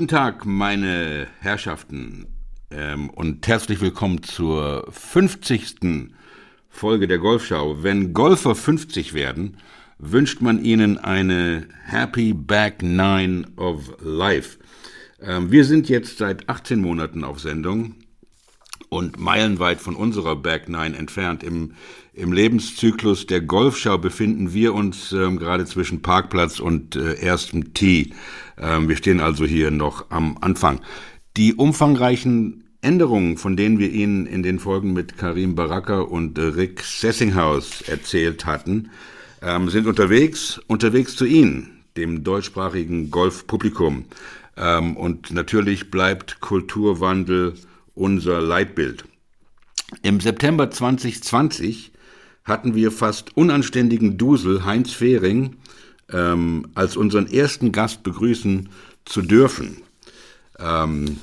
Guten 0.00 0.16
Tag, 0.16 0.46
meine 0.46 1.26
Herrschaften, 1.40 2.26
ähm, 2.70 3.10
und 3.10 3.46
herzlich 3.46 3.82
willkommen 3.82 4.22
zur 4.22 4.88
50. 4.90 6.10
Folge 6.70 7.06
der 7.06 7.18
Golfschau. 7.18 7.82
Wenn 7.82 8.14
Golfer 8.14 8.54
50 8.54 9.12
werden, 9.12 9.58
wünscht 9.98 10.40
man 10.40 10.64
ihnen 10.64 10.96
eine 10.96 11.66
Happy 11.84 12.32
Back 12.32 12.82
Nine 12.82 13.46
of 13.56 13.92
Life. 14.02 14.56
Ähm, 15.20 15.52
wir 15.52 15.66
sind 15.66 15.90
jetzt 15.90 16.16
seit 16.16 16.48
18 16.48 16.80
Monaten 16.80 17.22
auf 17.22 17.38
Sendung 17.38 17.96
und 18.88 19.20
meilenweit 19.20 19.80
von 19.80 19.94
unserer 19.94 20.34
Back 20.34 20.68
Nine 20.70 20.96
entfernt. 20.96 21.42
Im, 21.42 21.74
im 22.14 22.32
Lebenszyklus 22.32 23.26
der 23.26 23.40
Golfschau 23.40 23.98
befinden 23.98 24.52
wir 24.52 24.74
uns 24.74 25.12
ähm, 25.12 25.38
gerade 25.38 25.64
zwischen 25.64 26.02
Parkplatz 26.02 26.58
und 26.58 26.96
äh, 26.96 27.14
erstem 27.14 27.74
Tee. 27.74 28.14
Ähm, 28.60 28.88
wir 28.88 28.96
stehen 28.96 29.20
also 29.20 29.44
hier 29.44 29.70
noch 29.70 30.10
am 30.10 30.38
Anfang. 30.40 30.80
Die 31.36 31.54
umfangreichen 31.54 32.64
Änderungen, 32.82 33.36
von 33.36 33.56
denen 33.56 33.78
wir 33.78 33.90
Ihnen 33.90 34.26
in 34.26 34.42
den 34.42 34.58
Folgen 34.58 34.92
mit 34.92 35.16
Karim 35.18 35.54
Baraka 35.54 36.00
und 36.00 36.38
äh, 36.38 36.42
Rick 36.42 36.82
Sessinghaus 36.82 37.82
erzählt 37.82 38.46
hatten, 38.46 38.90
ähm, 39.42 39.68
sind 39.68 39.86
unterwegs, 39.86 40.60
unterwegs 40.66 41.16
zu 41.16 41.24
Ihnen, 41.24 41.82
dem 41.96 42.24
deutschsprachigen 42.24 43.10
Golfpublikum. 43.10 44.04
Ähm, 44.56 44.96
und 44.96 45.30
natürlich 45.30 45.90
bleibt 45.90 46.40
Kulturwandel 46.40 47.54
unser 47.94 48.40
Leitbild. 48.40 49.04
Im 50.02 50.20
September 50.20 50.70
2020 50.70 51.92
hatten 52.44 52.74
wir 52.74 52.90
fast 52.90 53.36
unanständigen 53.36 54.16
Dusel 54.16 54.64
Heinz 54.64 54.92
Fehring 54.92 55.56
ähm, 56.12 56.66
als 56.74 56.96
unseren 56.96 57.26
ersten 57.26 57.72
Gast 57.72 58.02
begrüßen 58.02 58.68
zu 59.04 59.22
dürfen. 59.22 59.82
Ähm, 60.58 61.18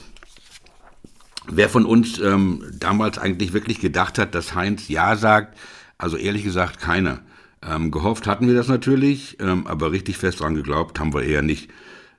wer 1.48 1.70
von 1.70 1.86
uns 1.86 2.20
ähm, 2.20 2.64
damals 2.74 3.18
eigentlich 3.18 3.54
wirklich 3.54 3.80
gedacht 3.80 4.18
hat, 4.18 4.36
dass 4.36 4.56
Heinz 4.56 4.88
Ja 4.88 5.16
sagt, 5.16 5.58
also 5.98 6.18
ehrlich 6.18 6.44
gesagt 6.44 6.80
keiner. 6.80 7.22
Ähm, 7.66 7.92
gehofft 7.92 8.28
hatten 8.28 8.48
wir 8.48 8.56
das 8.56 8.68
natürlich, 8.68 9.38
ähm, 9.40 9.66
aber 9.68 9.92
richtig 9.92 10.18
fest 10.18 10.40
dran 10.40 10.56
geglaubt 10.56 11.00
haben 11.00 11.14
wir 11.14 11.24
eher 11.24 11.42
nicht. 11.42 11.70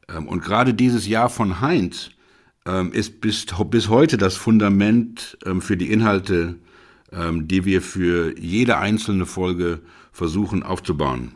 Ähm, 0.08 0.26
und 0.26 0.42
gerade 0.42 0.74
dieses 0.74 1.06
Jahr 1.06 1.30
von 1.30 1.60
Heinz 1.60 2.10
ist 2.92 3.22
bis, 3.22 3.46
bis 3.70 3.88
heute 3.88 4.18
das 4.18 4.36
Fundament 4.36 5.38
für 5.60 5.78
die 5.78 5.90
Inhalte, 5.90 6.56
die 7.10 7.64
wir 7.64 7.80
für 7.80 8.38
jede 8.38 8.76
einzelne 8.76 9.24
Folge 9.24 9.80
versuchen 10.12 10.62
aufzubauen. 10.62 11.32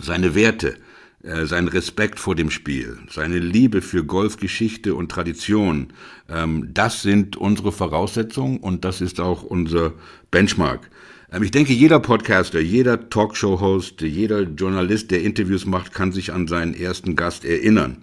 Seine 0.00 0.34
Werte, 0.34 0.76
äh, 1.24 1.46
sein 1.46 1.66
Respekt 1.66 2.20
vor 2.20 2.36
dem 2.36 2.48
Spiel, 2.48 2.96
seine 3.10 3.40
Liebe 3.40 3.82
für 3.82 4.04
Golfgeschichte 4.04 4.94
und 4.94 5.10
Tradition, 5.10 5.88
ähm, 6.28 6.70
das 6.72 7.02
sind 7.02 7.36
unsere 7.36 7.72
Voraussetzungen 7.72 8.58
und 8.58 8.84
das 8.84 9.00
ist 9.00 9.18
auch 9.18 9.42
unser 9.42 9.94
Benchmark. 10.30 10.88
Ähm, 11.32 11.42
ich 11.42 11.50
denke, 11.50 11.72
jeder 11.72 11.98
Podcaster, 11.98 12.60
jeder 12.60 13.10
Talkshow-Host, 13.10 14.00
jeder 14.02 14.42
Journalist, 14.42 15.10
der 15.10 15.22
Interviews 15.22 15.66
macht, 15.66 15.92
kann 15.92 16.12
sich 16.12 16.32
an 16.32 16.46
seinen 16.46 16.72
ersten 16.72 17.16
Gast 17.16 17.44
erinnern. 17.44 17.96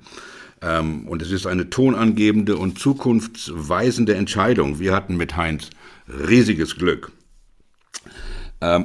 Ähm, 0.61 1.07
und 1.07 1.21
es 1.21 1.31
ist 1.31 1.47
eine 1.47 1.69
tonangebende 1.69 2.57
und 2.57 2.79
zukunftsweisende 2.79 4.16
Entscheidung. 4.16 4.79
Wir 4.79 4.94
hatten 4.94 5.16
mit 5.16 5.38
Heinz 5.38 5.69
riesiges 6.09 6.75
Glück. 6.75 7.12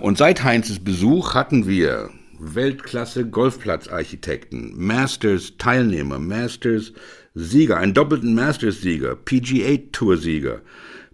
Und 0.03 0.19
seit 0.19 0.43
Heinzes 0.43 0.81
Besuch 0.81 1.35
hatten 1.35 1.67
wir 1.67 2.11
Weltklasse 2.41 3.27
Golfplatzarchitekten, 3.27 4.73
Masters-Teilnehmer, 4.77 6.19
Masters-Sieger, 6.19 7.77
einen 7.77 7.95
doppelten 7.95 8.35
Masters-Sieger, 8.35 9.17
PGA-Tour-Sieger, 9.17 10.63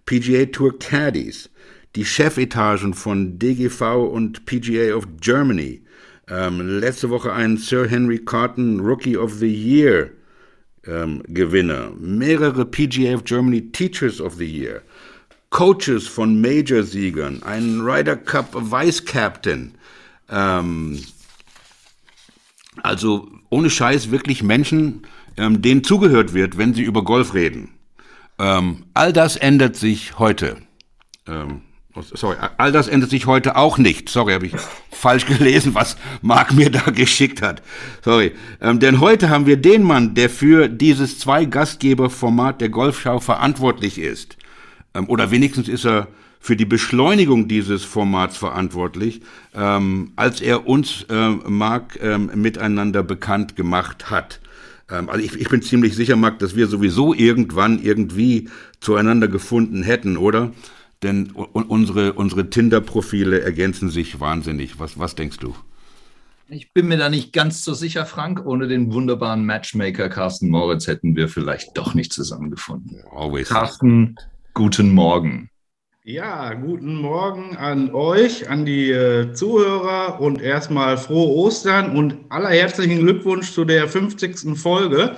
PGA-Tour-Caddies, 0.05 1.49
die 1.95 2.05
Chefetagen 2.05 2.93
von 2.93 3.37
DGV 3.37 4.09
und 4.09 4.45
PGA 4.45 4.95
of 4.95 5.05
Germany, 5.19 5.81
ähm, 6.29 6.79
letzte 6.79 7.09
Woche 7.09 7.33
einen 7.33 7.57
Sir 7.57 7.87
Henry 7.87 8.19
Carton 8.19 8.79
Rookie 8.79 9.17
of 9.17 9.33
the 9.33 9.53
Year 9.53 10.11
ähm, 10.85 11.23
Gewinner, 11.27 11.91
mehrere 11.99 12.65
PGA 12.65 13.15
of 13.15 13.25
Germany 13.25 13.71
Teachers 13.71 14.21
of 14.21 14.35
the 14.35 14.45
Year, 14.45 14.81
Coaches 15.49 16.07
von 16.07 16.39
Major-Siegern, 16.39 17.43
einen 17.43 17.81
Ryder 17.81 18.15
Cup 18.15 18.53
Vice 18.53 19.03
Captain. 19.03 19.73
Ähm, 20.29 20.99
also 22.83 23.29
ohne 23.49 23.69
Scheiß 23.69 24.11
wirklich 24.11 24.43
Menschen, 24.43 25.03
ähm, 25.37 25.61
denen 25.61 25.83
zugehört 25.83 26.33
wird, 26.33 26.57
wenn 26.57 26.73
sie 26.73 26.83
über 26.83 27.03
Golf 27.03 27.33
reden. 27.33 27.69
Ähm, 28.39 28.83
all 28.93 29.13
das 29.13 29.35
ändert 29.35 29.75
sich 29.75 30.19
heute. 30.19 30.57
Ähm, 31.27 31.61
Oh, 31.97 32.03
sorry, 32.13 32.37
all 32.57 32.71
das 32.71 32.87
ändert 32.87 33.09
sich 33.09 33.25
heute 33.25 33.55
auch 33.55 33.79
nicht. 33.79 34.07
Sorry, 34.07 34.33
habe 34.33 34.45
ich 34.45 34.53
falsch 34.91 35.25
gelesen, 35.25 35.73
was 35.73 35.97
Marc 36.21 36.53
mir 36.53 36.69
da 36.69 36.91
geschickt 36.91 37.41
hat. 37.41 37.63
Sorry. 38.03 38.33
Ähm, 38.61 38.79
denn 38.79 38.99
heute 38.99 39.29
haben 39.29 39.47
wir 39.47 39.57
den 39.57 39.81
Mann, 39.81 40.13
der 40.13 40.29
für 40.29 40.67
dieses 40.67 41.17
Zwei-Gastgeber-Format 41.17 42.61
der 42.61 42.69
Golfschau 42.69 43.19
verantwortlich 43.19 43.97
ist. 43.97 44.37
Ähm, 44.93 45.09
oder 45.09 45.31
wenigstens 45.31 45.67
ist 45.67 45.87
er 45.87 46.07
für 46.39 46.55
die 46.55 46.65
Beschleunigung 46.65 47.47
dieses 47.47 47.83
Formats 47.83 48.37
verantwortlich, 48.37 49.21
ähm, 49.53 50.11
als 50.15 50.41
er 50.41 50.67
uns, 50.67 51.05
ähm, 51.09 51.41
Marc, 51.47 51.99
ähm, 52.01 52.31
miteinander 52.35 53.03
bekannt 53.03 53.55
gemacht 53.55 54.09
hat. 54.09 54.39
Ähm, 54.89 55.09
also 55.09 55.23
ich, 55.23 55.33
ich 55.33 55.49
bin 55.49 55.61
ziemlich 55.61 55.95
sicher, 55.95 56.15
Marc, 56.15 56.39
dass 56.39 56.55
wir 56.55 56.67
sowieso 56.67 57.13
irgendwann 57.13 57.81
irgendwie 57.81 58.49
zueinander 58.79 59.27
gefunden 59.27 59.83
hätten, 59.83 60.17
oder? 60.17 60.51
Denn 61.03 61.31
unsere, 61.31 62.13
unsere 62.13 62.49
Tinder-Profile 62.49 63.41
ergänzen 63.41 63.89
sich 63.89 64.19
wahnsinnig. 64.19 64.79
Was, 64.79 64.97
was 64.97 65.13
denkst 65.13 65.37
du? 65.37 65.55
Ich 66.49 66.73
bin 66.73 66.87
mir 66.87 66.97
da 66.97 67.09
nicht 67.09 67.33
ganz 67.33 67.63
so 67.63 67.73
sicher, 67.73 68.05
Frank. 68.05 68.45
Ohne 68.45 68.67
den 68.67 68.93
wunderbaren 68.93 69.45
Matchmaker 69.45 70.09
Carsten 70.09 70.49
Moritz 70.49 70.87
hätten 70.87 71.15
wir 71.15 71.27
vielleicht 71.27 71.77
doch 71.77 71.93
nicht 71.93 72.13
zusammengefunden. 72.13 73.03
Always. 73.11 73.49
Carsten, 73.49 74.15
guten 74.53 74.91
Morgen. 74.91 75.49
Ja, 76.09 76.53
guten 76.53 76.95
Morgen 76.95 77.57
an 77.57 77.93
euch, 77.93 78.49
an 78.49 78.65
die 78.65 78.91
äh, 78.91 79.33
Zuhörer 79.33 80.21
und 80.21 80.41
erstmal 80.41 80.97
frohe 80.97 81.27
Ostern 81.35 81.97
und 81.97 82.31
allerherzlichen 82.31 82.99
Glückwunsch 82.99 83.51
zu 83.51 83.65
der 83.65 83.89
50. 83.89 84.57
Folge, 84.57 85.17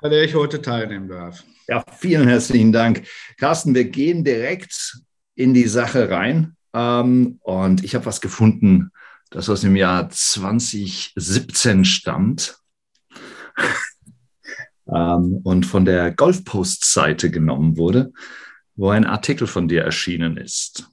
bei 0.00 0.08
der 0.08 0.22
ich 0.22 0.36
heute 0.36 0.62
teilnehmen 0.62 1.08
darf. 1.08 1.42
Ja, 1.66 1.82
vielen 1.98 2.28
herzlichen 2.28 2.70
Dank. 2.70 3.02
Carsten, 3.36 3.74
wir 3.74 3.86
gehen 3.86 4.22
direkt 4.22 4.96
in 5.34 5.54
die 5.54 5.66
Sache 5.66 6.08
rein. 6.08 6.54
Ähm, 6.72 7.40
und 7.42 7.82
ich 7.82 7.96
habe 7.96 8.06
was 8.06 8.20
gefunden, 8.20 8.92
das 9.30 9.50
aus 9.50 9.62
dem 9.62 9.74
Jahr 9.74 10.08
2017 10.08 11.84
stammt. 11.84 12.58
ähm, 14.86 15.40
und 15.42 15.66
von 15.66 15.84
der 15.84 16.12
Golfpost-Seite 16.12 17.28
genommen 17.28 17.76
wurde, 17.76 18.12
wo 18.76 18.90
ein 18.90 19.04
Artikel 19.04 19.46
von 19.46 19.68
dir 19.68 19.82
erschienen 19.82 20.36
ist. 20.36 20.88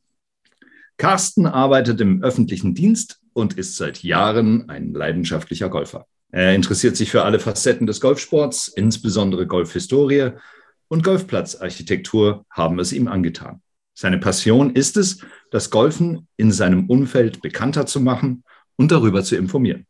Carsten 0.97 1.45
arbeitet 1.45 2.01
im 2.01 2.23
öffentlichen 2.23 2.73
Dienst 2.73 3.19
und 3.33 3.53
ist 3.53 3.77
seit 3.77 4.03
Jahren 4.03 4.69
ein 4.69 4.93
leidenschaftlicher 4.93 5.69
Golfer. 5.69 6.05
Er 6.31 6.55
interessiert 6.55 6.97
sich 6.97 7.11
für 7.11 7.23
alle 7.23 7.39
Facetten 7.39 7.85
des 7.85 8.01
Golfsports, 8.01 8.69
insbesondere 8.69 9.45
Golfhistorie 9.45 10.31
und 10.87 11.03
Golfplatzarchitektur 11.03 12.45
haben 12.49 12.79
es 12.79 12.93
ihm 12.93 13.07
angetan. 13.07 13.61
Seine 13.93 14.17
Passion 14.17 14.75
ist 14.75 14.97
es, 14.97 15.19
das 15.51 15.69
Golfen 15.69 16.27
in 16.37 16.51
seinem 16.51 16.89
Umfeld 16.89 17.41
bekannter 17.41 17.85
zu 17.85 17.99
machen 17.99 18.43
und 18.75 18.91
darüber 18.91 19.23
zu 19.23 19.35
informieren. 19.35 19.85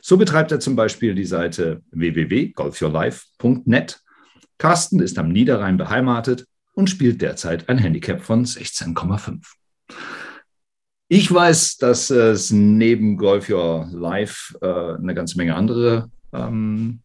So 0.00 0.16
betreibt 0.16 0.52
er 0.52 0.60
zum 0.60 0.76
Beispiel 0.76 1.14
die 1.14 1.24
Seite 1.24 1.82
www.golfyourlife.net. 1.90 4.00
Carsten 4.58 5.00
ist 5.00 5.18
am 5.18 5.30
Niederrhein 5.30 5.76
beheimatet 5.76 6.46
und 6.80 6.88
spielt 6.88 7.20
derzeit 7.20 7.68
ein 7.68 7.78
Handicap 7.78 8.22
von 8.22 8.44
16,5. 8.44 9.42
Ich 11.08 11.32
weiß, 11.32 11.76
dass 11.76 12.08
es 12.08 12.50
neben 12.50 13.18
Golf 13.18 13.50
Your 13.50 13.86
Life 13.92 14.56
äh, 14.62 14.94
eine 14.96 15.14
ganze 15.14 15.36
Menge 15.36 15.54
andere 15.56 16.10
ähm, 16.32 17.00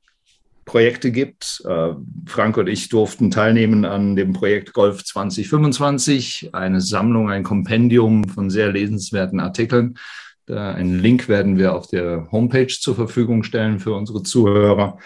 Projekte 0.63 1.11
gibt. 1.11 1.61
Äh, 1.67 1.89
Frank 2.25 2.55
und 2.55 2.67
ich 2.67 2.87
durften 2.87 3.31
teilnehmen 3.31 3.83
an 3.83 4.15
dem 4.15 4.31
Projekt 4.31 4.71
Golf 4.71 5.03
2025, 5.03 6.51
eine 6.53 6.79
Sammlung, 6.79 7.29
ein 7.29 7.43
Kompendium 7.43 8.29
von 8.29 8.49
sehr 8.49 8.71
lesenswerten 8.71 9.39
Artikeln. 9.39 9.97
einen 10.47 10.99
Link 10.99 11.27
werden 11.27 11.57
wir 11.57 11.73
auf 11.73 11.87
der 11.87 12.31
Homepage 12.31 12.67
zur 12.67 12.95
Verfügung 12.95 13.43
stellen 13.43 13.79
für 13.79 13.93
unsere 13.93 14.21
Zuhörer. 14.23 14.99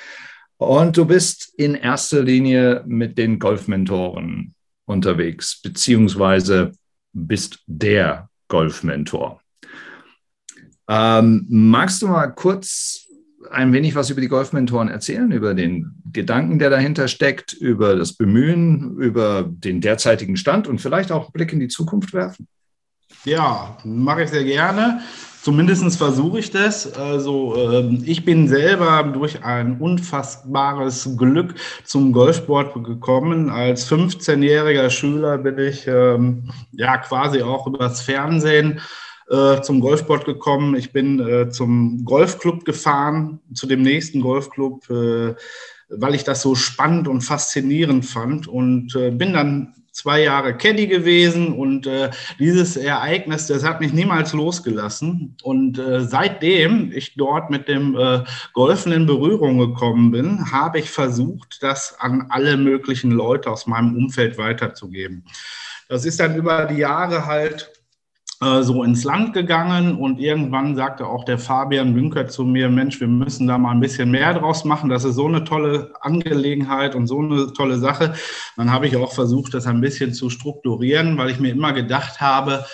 Und 0.57 0.97
du 0.97 1.05
bist 1.05 1.53
in 1.57 1.73
erster 1.73 2.21
Linie 2.21 2.83
mit 2.85 3.17
den 3.17 3.39
Golfmentoren 3.39 4.55
unterwegs, 4.89 5.61
beziehungsweise 5.61 6.71
bist 7.13 7.59
der 7.67 8.29
Golfmentor. 8.47 9.41
Ähm, 10.87 11.45
magst 11.49 12.01
du 12.01 12.07
mal 12.07 12.27
kurz 12.27 13.05
ein 13.51 13.71
wenig 13.71 13.95
was 13.95 14.09
über 14.09 14.21
die 14.21 14.27
Golfmentoren 14.27 14.89
erzählen, 14.89 15.31
über 15.31 15.53
den 15.53 16.01
Gedanken, 16.11 16.59
der 16.59 16.69
dahinter 16.69 17.07
steckt, 17.07 17.53
über 17.53 17.95
das 17.95 18.13
Bemühen, 18.13 18.97
über 18.97 19.45
den 19.47 19.81
derzeitigen 19.81 20.35
Stand 20.35 20.67
und 20.67 20.81
vielleicht 20.81 21.11
auch 21.11 21.25
einen 21.25 21.33
Blick 21.33 21.53
in 21.53 21.59
die 21.59 21.67
Zukunft 21.67 22.13
werfen? 22.13 22.47
Ja, 23.25 23.77
mache 23.83 24.23
ich 24.23 24.29
sehr 24.29 24.43
gerne. 24.43 25.01
Zumindest 25.41 25.97
versuche 25.97 26.39
ich 26.39 26.51
das. 26.51 26.93
Also 26.93 27.55
ähm, 27.55 28.03
ich 28.05 28.25
bin 28.25 28.49
selber 28.49 29.03
durch 29.03 29.43
ein 29.43 29.79
unfassbares 29.79 31.15
Glück 31.17 31.55
zum 31.85 32.11
Golfsport 32.11 32.73
gekommen. 32.83 33.49
Als 33.49 33.89
15-jähriger 33.89 34.89
Schüler 34.89 35.37
bin 35.37 35.57
ich 35.57 35.87
ähm, 35.87 36.51
ja 36.73 36.97
quasi 36.97 37.41
auch 37.41 37.67
übers 37.67 38.01
Fernsehen 38.01 38.81
äh, 39.29 39.61
zum 39.61 39.79
Golfsport 39.79 40.25
gekommen. 40.25 40.75
Ich 40.75 40.91
bin 40.91 41.19
äh, 41.19 41.49
zum 41.49 42.03
Golfclub 42.03 42.65
gefahren, 42.65 43.39
zu 43.53 43.65
dem 43.65 43.81
nächsten 43.81 44.19
Golfclub, 44.19 44.89
äh, 44.89 45.35
weil 45.89 46.15
ich 46.15 46.25
das 46.25 46.41
so 46.41 46.55
spannend 46.55 47.07
und 47.07 47.21
faszinierend 47.21 48.05
fand 48.05 48.47
und 48.47 48.93
äh, 48.95 49.09
bin 49.11 49.33
dann 49.33 49.73
zwei 49.99 50.23
Jahre 50.23 50.55
Caddy 50.55 50.87
gewesen 50.87 51.53
und 51.53 51.85
äh, 51.85 52.09
dieses 52.39 52.77
Ereignis, 52.77 53.47
das 53.47 53.65
hat 53.65 53.81
mich 53.81 53.91
niemals 53.91 54.31
losgelassen. 54.31 55.35
Und 55.43 55.77
äh, 55.77 56.01
seitdem 56.01 56.91
ich 56.93 57.15
dort 57.15 57.49
mit 57.49 57.67
dem 57.67 57.97
äh, 57.97 58.23
Golfen 58.53 58.93
in 58.93 59.05
Berührung 59.05 59.59
gekommen 59.59 60.11
bin, 60.11 60.51
habe 60.51 60.79
ich 60.79 60.89
versucht, 60.89 61.61
das 61.61 61.99
an 61.99 62.27
alle 62.29 62.55
möglichen 62.55 63.11
Leute 63.11 63.49
aus 63.49 63.67
meinem 63.67 63.97
Umfeld 63.97 64.37
weiterzugeben. 64.37 65.25
Das 65.89 66.05
ist 66.05 66.19
dann 66.19 66.35
über 66.35 66.65
die 66.65 66.77
Jahre 66.77 67.25
halt 67.25 67.78
äh, 68.41 68.63
so 68.63 68.83
ins 68.83 69.03
Land 69.03 69.33
gegangen 69.33 69.97
und 69.97 70.19
irgendwann 70.19 70.75
sagte 70.75 71.05
auch 71.05 71.25
der 71.25 71.37
Fabian 71.37 71.93
Bünker 71.93 72.27
zu 72.27 72.45
mir, 72.45 72.69
Mensch, 72.69 72.99
wir 73.01 73.07
müssen 73.07 73.47
da 73.47 73.57
mal 73.57 73.71
ein 73.71 73.81
bisschen 73.81 74.11
mehr 74.11 74.33
draus 74.33 74.63
machen. 74.63 74.89
Das 74.89 75.03
ist 75.03 75.15
so 75.15 75.27
eine 75.27 75.43
tolle 75.43 75.93
Angelegenheit 76.01 76.95
und 76.95 77.07
so 77.07 77.19
eine 77.19 77.51
tolle 77.51 77.77
Sache. 77.79 78.13
Dann 78.55 78.71
habe 78.71 78.87
ich 78.87 78.95
auch 78.95 79.13
versucht, 79.13 79.53
das 79.53 79.67
ein 79.67 79.81
bisschen 79.81 80.13
zu 80.13 80.29
strukturieren, 80.29 81.17
weil 81.17 81.31
ich 81.31 81.39
mir 81.39 81.51
immer 81.51 81.73
gedacht 81.73 82.21
habe, 82.21 82.65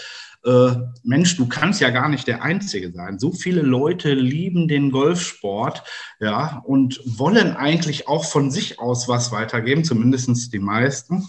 äh, 0.45 0.75
Mensch, 1.03 1.35
du 1.37 1.47
kannst 1.47 1.81
ja 1.81 1.89
gar 1.89 2.09
nicht 2.09 2.27
der 2.27 2.43
Einzige 2.43 2.91
sein. 2.91 3.17
So 3.17 3.31
viele 3.31 3.63
Leute 3.63 4.13
lieben 4.13 4.67
den 4.67 4.91
Golfsport, 4.91 5.83
ja, 6.19 6.61
und 6.65 7.01
wollen 7.05 7.55
eigentlich 7.55 8.07
auch 8.07 8.25
von 8.25 8.51
sich 8.51 8.79
aus 8.79 9.07
was 9.07 9.31
weitergeben, 9.31 9.83
zumindest 9.83 10.53
die 10.53 10.59
meisten. 10.59 11.27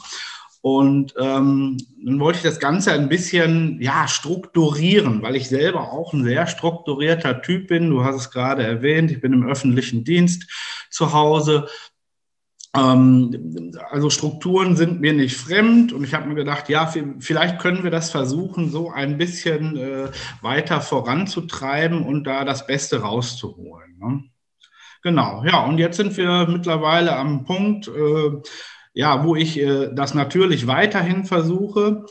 Und 0.68 1.14
ähm, 1.16 1.76
dann 2.04 2.18
wollte 2.18 2.38
ich 2.38 2.42
das 2.42 2.58
Ganze 2.58 2.90
ein 2.90 3.08
bisschen 3.08 3.80
ja, 3.80 4.08
strukturieren, 4.08 5.22
weil 5.22 5.36
ich 5.36 5.48
selber 5.48 5.92
auch 5.92 6.12
ein 6.12 6.24
sehr 6.24 6.48
strukturierter 6.48 7.40
Typ 7.40 7.68
bin. 7.68 7.88
Du 7.88 8.02
hast 8.02 8.16
es 8.16 8.30
gerade 8.32 8.64
erwähnt, 8.64 9.12
ich 9.12 9.20
bin 9.20 9.32
im 9.32 9.46
öffentlichen 9.46 10.02
Dienst 10.02 10.50
zu 10.90 11.12
Hause. 11.12 11.68
Ähm, 12.76 13.70
also 13.90 14.10
Strukturen 14.10 14.74
sind 14.74 15.00
mir 15.00 15.12
nicht 15.12 15.36
fremd 15.36 15.92
und 15.92 16.02
ich 16.02 16.14
habe 16.14 16.26
mir 16.26 16.34
gedacht, 16.34 16.69
ja, 16.69 16.92
vielleicht 17.20 17.60
können 17.60 17.84
wir 17.84 17.92
das 17.92 18.10
versuchen, 18.10 18.69
so 18.69 18.90
ein 18.90 19.19
bisschen 19.19 19.76
äh, 19.76 20.08
weiter 20.42 20.80
voranzutreiben 20.80 22.02
und 22.02 22.24
da 22.24 22.44
das 22.44 22.66
Beste 22.66 23.02
rauszuholen. 23.02 23.98
Ne? 24.00 24.24
Genau, 25.04 25.44
ja, 25.44 25.64
und 25.64 25.78
jetzt 25.78 25.98
sind 25.98 26.16
wir 26.16 26.48
mittlerweile 26.48 27.14
am 27.14 27.44
Punkt, 27.44 27.86
äh, 27.86 28.42
ja, 28.96 29.25
wo 29.25 29.37
ich 29.37 29.60
äh, 29.60 29.90
das 29.94 30.14
natürlich 30.14 30.66
weiterhin 30.66 31.25
versuche. 31.26 32.06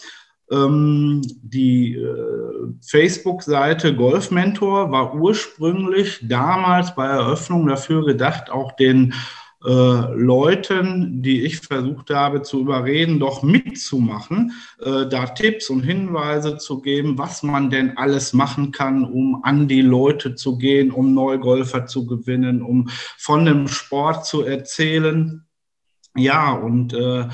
Ähm, 0.52 1.22
die 1.42 1.96
äh, 1.96 2.74
Facebook-Seite 2.88 3.96
Golf 3.96 4.30
Mentor 4.30 4.92
war 4.92 5.16
ursprünglich 5.16 6.20
damals 6.22 6.94
bei 6.94 7.08
Eröffnung 7.08 7.66
dafür 7.66 8.06
gedacht, 8.06 8.52
auch 8.52 8.74
den 8.74 9.16
äh, 9.66 10.14
Leuten, 10.14 11.24
die 11.24 11.42
ich 11.42 11.62
versucht 11.62 12.12
habe 12.12 12.44
zu 12.44 12.62
überreden, 12.62 13.20
doch 13.20 13.42
mitzumachen, 13.42 14.52
äh, 14.80 15.08
da 15.08 15.26
Tipps 15.26 15.72
und 15.72 15.82
Hinweise 15.82 16.58
zu 16.58 16.82
geben, 16.82 17.18
was 17.18 17.42
man 17.42 17.72
denn 17.72 17.98
alles 17.98 18.32
machen 18.34 18.72
kann, 18.72 19.06
um 19.06 19.42
an 19.44 19.68
die 19.68 19.82
Leute 19.82 20.36
zu 20.36 20.60
gehen, 20.60 20.92
um 20.92 21.16
Neugolfer 21.16 21.88
zu 21.88 22.06
gewinnen, 22.06 22.62
um 22.62 22.90
von 23.18 23.46
dem 23.46 23.68
Sport 23.68 24.28
zu 24.28 24.44
erzählen. 24.44 25.45
Ja, 26.18 26.54
und 26.54 26.94
äh, 26.94 27.28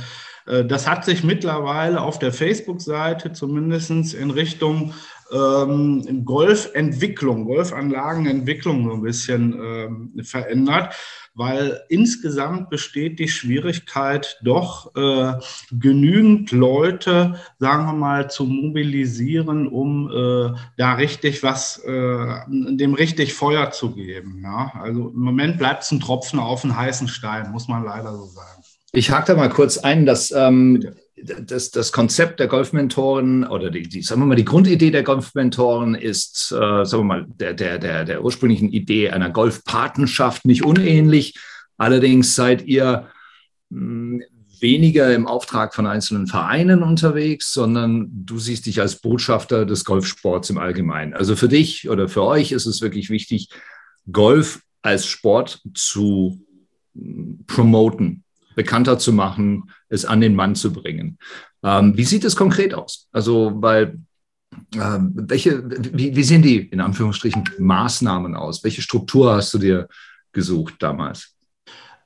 äh, 0.48 0.66
das 0.66 0.88
hat 0.88 1.06
sich 1.06 1.24
mittlerweile 1.24 2.02
auf 2.02 2.20
der 2.20 2.34
Facebook-Seite 2.34 3.34
zumindest 3.34 4.14
in 4.14 4.32
Richtung 4.32 4.94
ähm, 5.32 6.26
Golfentwicklung, 6.26 7.46
Golfanlagenentwicklung 7.46 8.86
so 8.86 8.94
ein 8.96 9.02
bisschen 9.02 9.54
ähm, 9.54 10.24
verändert, 10.24 10.94
weil 11.34 11.80
insgesamt 11.88 12.70
besteht 12.70 13.20
die 13.20 13.30
Schwierigkeit 13.30 14.40
doch 14.44 14.94
äh, 14.96 15.34
genügend 15.72 16.52
Leute, 16.52 17.40
sagen 17.60 17.86
wir 17.86 17.94
mal, 17.94 18.30
zu 18.30 18.44
mobilisieren, 18.44 19.68
um 19.68 20.10
äh, 20.10 20.58
da 20.78 20.94
richtig 20.96 21.44
was, 21.44 21.78
äh, 21.86 22.36
dem 22.50 22.94
richtig 22.94 23.34
Feuer 23.34 23.72
zu 23.72 23.94
geben. 23.96 24.42
Ja? 24.44 24.74
Also 24.82 25.10
im 25.10 25.20
Moment 25.20 25.58
bleibt 25.58 25.84
es 25.84 25.92
ein 25.92 26.02
Tropfen 26.02 26.40
auf 26.40 26.66
einen 26.66 26.76
heißen 26.76 27.08
Stein, 27.08 27.52
muss 27.52 27.70
man 27.70 27.86
leider 27.86 28.12
so 28.18 28.26
sagen. 28.26 28.61
Ich 28.94 29.10
hake 29.10 29.28
da 29.28 29.36
mal 29.36 29.50
kurz 29.50 29.78
ein, 29.78 30.06
dass 30.06 30.32
ähm, 30.32 30.86
das, 31.24 31.72
das 31.72 31.92
Konzept 31.92 32.40
der 32.40 32.48
Golfmentoren 32.48 33.46
oder 33.46 33.70
die, 33.70 33.84
die, 33.84 34.02
sagen 34.02 34.22
wir 34.22 34.26
mal, 34.26 34.36
die 34.36 34.46
Grundidee 34.46 34.92
der 34.92 35.04
Golfmentoren 35.04 35.96
ist, 35.96 36.52
äh, 36.52 36.86
sagen 36.86 37.04
wir 37.04 37.04
mal, 37.04 37.26
der, 37.28 37.54
der, 37.54 37.80
der, 37.80 38.06
der 38.06 38.24
ursprünglichen 38.24 38.70
Idee 38.70 39.10
einer 39.12 39.30
Golfpatenschaft 39.30 40.46
nicht 40.46 40.66
unähnlich. 40.66 41.36
Allerdings 41.78 42.36
seid 42.36 42.66
ihr 42.66 43.08
mh, 43.70 43.80
hm, 43.80 44.24
weniger 44.60 45.14
im 45.14 45.28
Auftrag 45.28 45.74
von 45.74 45.88
einzelnen 45.88 46.28
Vereinen 46.28 46.84
unterwegs, 46.84 47.52
sondern 47.52 48.10
du 48.12 48.38
siehst 48.38 48.68
dich 48.68 48.80
als 48.80 48.98
Botschafter 48.98 49.66
des 49.66 49.86
Golfsports 49.86 50.52
im 50.52 50.60
Allgemeinen. 50.60 51.16
Also 51.16 51.36
für 51.36 51.48
dich 51.48 51.90
oder 51.90 52.08
für 52.08 52.24
euch 52.24 52.52
ist 52.52 52.68
es 52.68 52.82
wirklich 52.82 53.10
wichtig, 53.10 53.50
Golf 54.12 54.62
als 54.82 55.08
Sport 55.08 55.62
zu 55.74 56.46
hm, 56.96 57.46
promoten, 57.48 58.21
bekannter 58.56 59.00
zu 59.00 59.14
machen, 59.14 59.72
es 59.90 60.06
an 60.06 60.22
den 60.22 60.36
Mann 60.36 60.56
zu 60.56 60.74
bringen. 60.74 61.18
Ähm, 61.64 61.96
wie 61.96 62.06
sieht 62.06 62.24
es 62.24 62.36
konkret 62.36 62.74
aus? 62.74 63.08
Also, 63.12 63.54
weil 63.56 64.00
ähm, 64.76 65.14
welche, 65.16 65.64
wie, 65.94 66.16
wie 66.16 66.24
sehen 66.24 66.42
die 66.42 66.58
in 66.58 66.82
Anführungsstrichen 66.82 67.44
Maßnahmen 67.60 68.36
aus? 68.36 68.64
Welche 68.64 68.82
Struktur 68.82 69.34
hast 69.34 69.54
du 69.54 69.58
dir 69.58 69.88
gesucht 70.32 70.76
damals? 70.80 71.36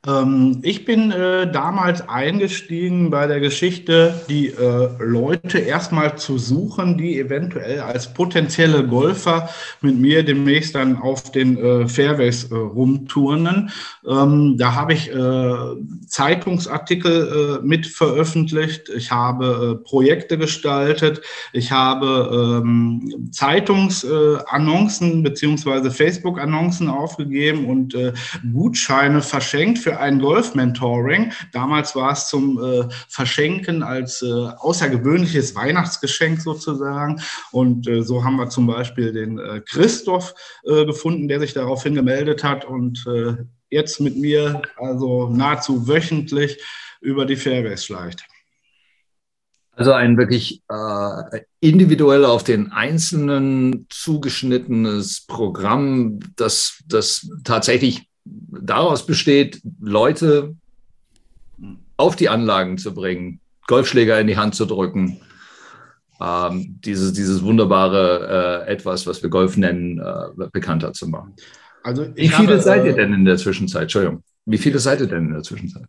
Ähm, 0.08 0.60
ich 0.62 0.86
bin 0.86 1.12
äh, 1.12 1.52
damals 1.52 2.08
eingestiegen 2.08 3.10
bei 3.10 3.28
der 3.28 3.40
Geschichte, 3.40 4.14
die 4.30 4.48
äh, 4.48 4.90
Leute 5.00 5.60
erstmal 5.60 6.18
zu 6.18 6.38
suchen, 6.38 6.98
die 6.98 7.20
eventuell 7.20 7.80
als 7.80 8.14
potenzielle 8.14 8.86
Golfer 8.86 9.50
mit 9.82 9.98
mir 9.98 10.24
demnächst 10.24 10.76
dann 10.76 10.98
auf 10.98 11.32
den 11.32 11.58
äh, 11.58 11.88
Fairways 11.88 12.46
äh, 12.46 12.56
rumturnen. 12.56 13.72
Ähm, 14.08 14.58
da 14.58 14.76
habe 14.76 14.94
ich 14.94 15.12
äh, 15.12 15.56
Zeitungsartikel 16.08 17.60
äh, 17.62 17.66
mit 17.66 17.88
veröffentlicht. 17.88 18.90
Ich 18.90 19.12
habe 19.12 19.82
Projekte 19.84 20.38
gestaltet. 20.38 21.22
Ich 21.54 21.72
habe 21.72 22.62
ähm, 22.64 23.30
Zeitungsannoncen 23.32 25.24
beziehungsweise 25.24 25.90
Facebook-Annoncen 25.92 26.90
aufgegeben 26.90 27.66
und 27.66 27.96
Gutscheine 28.54 29.22
verschenkt 29.22 29.80
für 29.80 29.95
ein 30.00 30.20
Golf-Mentoring. 30.20 31.32
Damals 31.52 31.96
war 31.96 32.12
es 32.12 32.28
zum 32.28 32.62
äh, 32.62 32.88
Verschenken 33.10 33.84
als 33.84 34.22
äh, 34.22 34.26
außergewöhnliches 34.26 35.56
Weihnachtsgeschenk 35.56 36.42
sozusagen. 36.42 37.22
Und 37.52 37.88
äh, 37.88 38.02
so 38.04 38.24
haben 38.24 38.38
wir 38.38 38.50
zum 38.50 38.68
Beispiel 38.68 39.14
den 39.14 39.40
äh, 39.40 39.62
Christoph 39.66 40.34
äh, 40.66 40.86
gefunden, 40.86 41.28
der 41.28 41.40
sich 41.40 41.54
daraufhin 41.54 41.96
gemeldet 41.96 42.44
hat 42.44 42.66
und 42.66 43.06
äh, 43.08 43.36
jetzt 43.70 44.00
mit 44.00 44.18
mir 44.18 44.62
also 44.78 45.30
nahezu 45.30 45.88
wöchentlich 45.88 46.62
über 47.02 47.26
die 47.26 47.36
Fairways 47.36 47.86
schleicht. 47.86 48.26
Also 49.78 49.92
ein 49.92 50.18
wirklich 50.18 50.64
äh, 50.70 51.42
individuell 51.60 52.24
auf 52.24 52.44
den 52.44 52.72
Einzelnen 52.72 53.88
zugeschnittenes 53.90 55.26
Programm, 55.28 56.20
das, 56.38 56.82
das 56.88 57.30
tatsächlich 57.44 58.08
daraus 58.26 59.06
besteht, 59.06 59.62
Leute 59.80 60.56
auf 61.98 62.16
die 62.16 62.30
Anlagen 62.30 62.78
zu 62.78 62.94
bringen, 62.94 63.40
Golfschläger 63.68 64.20
in 64.20 64.28
die 64.28 64.38
Hand 64.38 64.56
zu 64.56 64.66
drücken. 64.66 65.22
Ähm, 66.22 66.80
dieses, 66.84 67.14
dieses 67.14 67.44
wunderbare 67.44 68.66
äh, 68.68 68.72
etwas, 68.72 69.06
was 69.06 69.22
wir 69.22 69.30
Golf 69.30 69.58
nennen, 69.58 70.00
äh, 70.00 70.48
bekannter 70.52 70.94
zu 70.94 71.08
machen. 71.08 71.36
Also 71.84 72.08
Wie 72.16 72.30
viele 72.30 72.54
habe, 72.54 72.62
seid 72.62 72.86
ihr 72.86 72.94
äh, 72.94 72.96
denn 72.96 73.14
in 73.14 73.26
der 73.26 73.38
Zwischenzeit? 73.38 73.84
Entschuldigung. 73.84 74.24
Wie 74.46 74.58
viele 74.58 74.80
seid 74.80 75.02
ihr 75.02 75.08
denn 75.08 75.28
in 75.28 75.34
der 75.34 75.44
Zwischenzeit? 75.44 75.88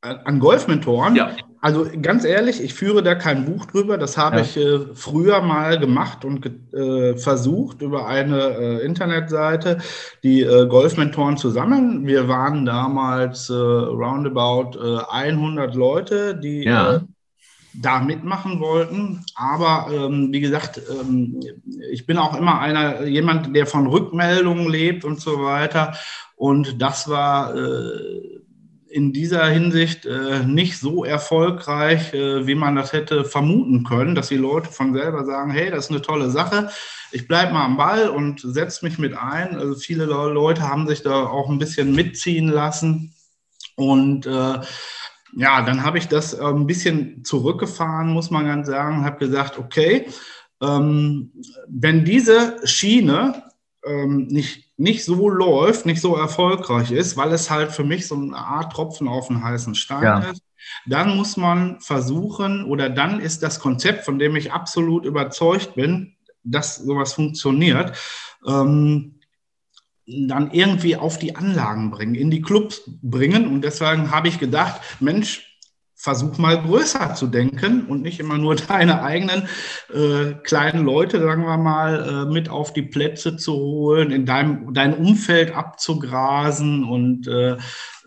An 0.00 0.40
Golfmentoren? 0.40 1.14
Ja. 1.16 1.36
Also 1.62 1.86
ganz 2.00 2.24
ehrlich, 2.24 2.62
ich 2.62 2.72
führe 2.72 3.02
da 3.02 3.14
kein 3.14 3.44
Buch 3.44 3.66
drüber. 3.66 3.98
Das 3.98 4.16
habe 4.16 4.36
ja. 4.36 4.42
ich 4.42 4.56
äh, 4.56 4.80
früher 4.94 5.42
mal 5.42 5.78
gemacht 5.78 6.24
und 6.24 6.50
äh, 6.72 7.16
versucht 7.16 7.82
über 7.82 8.06
eine 8.06 8.38
äh, 8.38 8.84
Internetseite, 8.84 9.78
die 10.22 10.40
äh, 10.40 10.66
Golfmentoren 10.66 11.36
zu 11.36 11.50
sammeln. 11.50 12.06
Wir 12.06 12.28
waren 12.28 12.64
damals 12.64 13.50
äh, 13.50 13.54
roundabout 13.54 14.78
100 15.10 15.74
Leute, 15.74 16.34
die 16.34 16.64
ja. 16.64 17.02
da 17.74 18.00
mitmachen 18.00 18.58
wollten. 18.60 19.22
Aber 19.34 19.88
ähm, 19.92 20.28
wie 20.32 20.40
gesagt, 20.40 20.80
ähm, 20.90 21.40
ich 21.92 22.06
bin 22.06 22.16
auch 22.16 22.38
immer 22.38 22.58
einer, 22.60 23.04
jemand, 23.04 23.54
der 23.54 23.66
von 23.66 23.86
Rückmeldungen 23.86 24.70
lebt 24.70 25.04
und 25.04 25.20
so 25.20 25.42
weiter. 25.44 25.92
Und 26.36 26.80
das 26.80 27.06
war 27.06 27.54
in 28.90 29.12
dieser 29.12 29.46
Hinsicht 29.46 30.04
äh, 30.04 30.40
nicht 30.44 30.78
so 30.78 31.04
erfolgreich, 31.04 32.12
äh, 32.12 32.46
wie 32.46 32.56
man 32.56 32.74
das 32.74 32.92
hätte 32.92 33.24
vermuten 33.24 33.84
können, 33.84 34.14
dass 34.14 34.28
die 34.28 34.36
Leute 34.36 34.70
von 34.70 34.92
selber 34.92 35.24
sagen, 35.24 35.52
hey, 35.52 35.70
das 35.70 35.86
ist 35.86 35.90
eine 35.90 36.02
tolle 36.02 36.30
Sache, 36.30 36.70
ich 37.12 37.28
bleibe 37.28 37.52
mal 37.52 37.64
am 37.64 37.76
Ball 37.76 38.08
und 38.08 38.40
setze 38.40 38.84
mich 38.84 38.98
mit 38.98 39.16
ein. 39.16 39.56
Also 39.56 39.74
viele 39.76 40.04
Leute 40.04 40.68
haben 40.68 40.86
sich 40.86 41.02
da 41.02 41.26
auch 41.26 41.48
ein 41.48 41.58
bisschen 41.58 41.94
mitziehen 41.94 42.48
lassen. 42.48 43.14
Und 43.76 44.26
äh, 44.26 44.60
ja, 45.36 45.62
dann 45.62 45.84
habe 45.84 45.98
ich 45.98 46.08
das 46.08 46.34
äh, 46.34 46.42
ein 46.42 46.66
bisschen 46.66 47.24
zurückgefahren, 47.24 48.12
muss 48.12 48.30
man 48.30 48.46
ganz 48.46 48.68
sagen, 48.68 49.04
habe 49.04 49.18
gesagt, 49.18 49.58
okay, 49.58 50.06
ähm, 50.60 51.32
wenn 51.68 52.04
diese 52.04 52.56
Schiene 52.64 53.44
ähm, 53.84 54.26
nicht 54.26 54.69
nicht 54.80 55.04
so 55.04 55.28
läuft, 55.28 55.84
nicht 55.84 56.00
so 56.00 56.16
erfolgreich 56.16 56.90
ist, 56.90 57.18
weil 57.18 57.32
es 57.32 57.50
halt 57.50 57.70
für 57.70 57.84
mich 57.84 58.08
so 58.08 58.14
eine 58.14 58.34
Art 58.34 58.72
Tropfen 58.72 59.08
auf 59.08 59.28
den 59.28 59.44
heißen 59.44 59.74
Stein 59.74 60.02
ja. 60.02 60.18
ist, 60.20 60.42
dann 60.86 61.18
muss 61.18 61.36
man 61.36 61.78
versuchen 61.80 62.64
oder 62.64 62.88
dann 62.88 63.20
ist 63.20 63.42
das 63.42 63.60
Konzept, 63.60 64.06
von 64.06 64.18
dem 64.18 64.36
ich 64.36 64.52
absolut 64.52 65.04
überzeugt 65.04 65.74
bin, 65.74 66.16
dass 66.44 66.76
sowas 66.76 67.12
funktioniert, 67.12 67.94
ähm, 68.46 69.20
dann 70.06 70.50
irgendwie 70.50 70.96
auf 70.96 71.18
die 71.18 71.36
Anlagen 71.36 71.90
bringen, 71.90 72.14
in 72.14 72.30
die 72.30 72.40
Clubs 72.40 72.82
bringen. 73.02 73.48
Und 73.48 73.62
deswegen 73.62 74.10
habe 74.10 74.28
ich 74.28 74.38
gedacht, 74.38 74.80
Mensch, 74.98 75.49
versuch 76.00 76.38
mal 76.38 76.62
größer 76.62 77.14
zu 77.14 77.26
denken 77.26 77.84
und 77.86 78.00
nicht 78.00 78.20
immer 78.20 78.38
nur 78.38 78.56
deine 78.68 79.02
eigenen 79.02 79.48
äh, 79.92 80.32
kleinen 80.42 80.84
Leute, 80.84 81.20
sagen 81.20 81.44
wir 81.44 81.58
mal, 81.58 82.26
äh, 82.28 82.32
mit 82.32 82.48
auf 82.48 82.72
die 82.72 82.82
Plätze 82.82 83.36
zu 83.36 83.52
holen, 83.52 84.10
in 84.10 84.24
deinem 84.24 84.72
dein 84.72 84.94
Umfeld 84.94 85.54
abzugrasen 85.54 86.84
und 86.84 87.28
äh, 87.28 87.58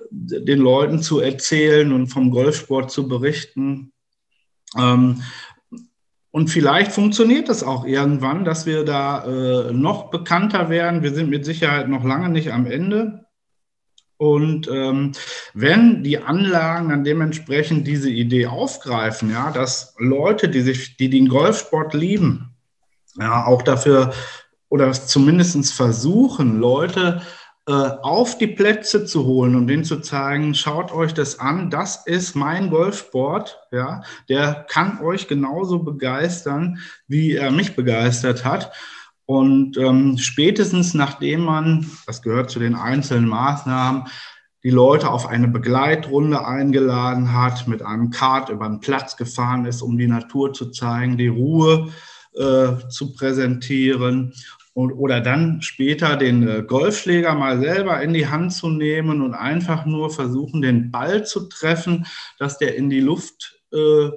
den 0.09 0.59
Leuten 0.59 1.01
zu 1.01 1.19
erzählen 1.19 1.91
und 1.93 2.07
vom 2.07 2.31
Golfsport 2.31 2.89
zu 2.89 3.07
berichten. 3.07 3.91
Ähm, 4.75 5.21
und 6.31 6.49
vielleicht 6.49 6.91
funktioniert 6.91 7.47
es 7.47 7.61
auch 7.63 7.85
irgendwann, 7.85 8.43
dass 8.43 8.65
wir 8.65 8.83
da 8.85 9.23
äh, 9.23 9.71
noch 9.71 10.09
bekannter 10.09 10.69
werden. 10.69 11.03
Wir 11.03 11.13
sind 11.13 11.29
mit 11.29 11.45
Sicherheit 11.45 11.89
noch 11.89 12.03
lange 12.03 12.29
nicht 12.29 12.51
am 12.51 12.65
Ende. 12.65 13.22
Und 14.17 14.69
ähm, 14.71 15.11
wenn 15.53 16.03
die 16.03 16.19
Anlagen 16.19 16.89
dann 16.89 17.03
dementsprechend 17.03 17.87
diese 17.87 18.09
Idee 18.09 18.47
aufgreifen, 18.47 19.31
ja, 19.31 19.51
dass 19.51 19.95
Leute, 19.97 20.49
die 20.49 20.61
sich, 20.61 20.97
die 20.97 21.09
den 21.09 21.27
Golfsport 21.27 21.93
lieben, 21.93 22.55
ja, 23.19 23.45
auch 23.45 23.61
dafür 23.61 24.13
oder 24.69 24.91
zumindest 24.91 25.73
versuchen, 25.73 26.59
Leute 26.59 27.21
äh, 27.65 27.71
auf 27.71 28.37
die 28.37 28.47
Plätze 28.47 29.05
zu 29.05 29.25
holen 29.25 29.55
und 29.55 29.67
denen 29.67 29.85
zu 29.85 30.01
zeigen, 30.01 30.53
schaut 30.53 30.91
euch 30.91 31.13
das 31.13 31.39
an, 31.39 31.69
das 31.69 32.05
ist 32.05 32.35
mein 32.35 32.69
Golfsport, 32.69 33.57
ja, 33.71 34.03
der 34.27 34.65
kann 34.67 34.99
euch 34.99 35.27
genauso 35.27 35.79
begeistern, 35.79 36.79
wie 37.07 37.35
er 37.35 37.51
mich 37.51 37.75
begeistert 37.75 38.43
hat. 38.43 38.73
Und 39.25 39.77
ähm, 39.77 40.17
spätestens 40.17 40.93
nachdem 40.93 41.41
man, 41.41 41.89
das 42.05 42.21
gehört 42.21 42.49
zu 42.49 42.59
den 42.59 42.75
einzelnen 42.75 43.27
Maßnahmen, 43.27 44.05
die 44.63 44.69
Leute 44.69 45.09
auf 45.09 45.27
eine 45.27 45.47
Begleitrunde 45.47 46.45
eingeladen 46.45 47.33
hat, 47.33 47.67
mit 47.67 47.81
einem 47.81 48.09
Kart 48.11 48.49
über 48.49 48.67
den 48.67 48.79
Platz 48.79 49.17
gefahren 49.17 49.65
ist, 49.65 49.81
um 49.81 49.97
die 49.97 50.07
Natur 50.07 50.53
zu 50.53 50.71
zeigen, 50.71 51.17
die 51.17 51.27
Ruhe 51.27 51.89
äh, 52.33 52.87
zu 52.89 53.13
präsentieren 53.13 54.33
und, 54.73 54.91
oder 54.93 55.21
dann 55.21 55.61
später 55.61 56.15
den 56.15 56.47
äh, 56.47 56.63
Golfschläger 56.63 57.35
mal 57.35 57.59
selber 57.59 58.01
in 58.01 58.13
die 58.13 58.27
Hand 58.27 58.53
zu 58.53 58.69
nehmen 58.69 59.21
und 59.21 59.33
einfach 59.33 59.85
nur 59.85 60.09
versuchen, 60.09 60.61
den 60.61 60.91
Ball 60.91 61.25
zu 61.25 61.47
treffen, 61.47 62.07
dass 62.39 62.57
der 62.57 62.75
in 62.75 62.89
die 62.89 63.01
Luft 63.01 63.61
äh, 63.71 64.09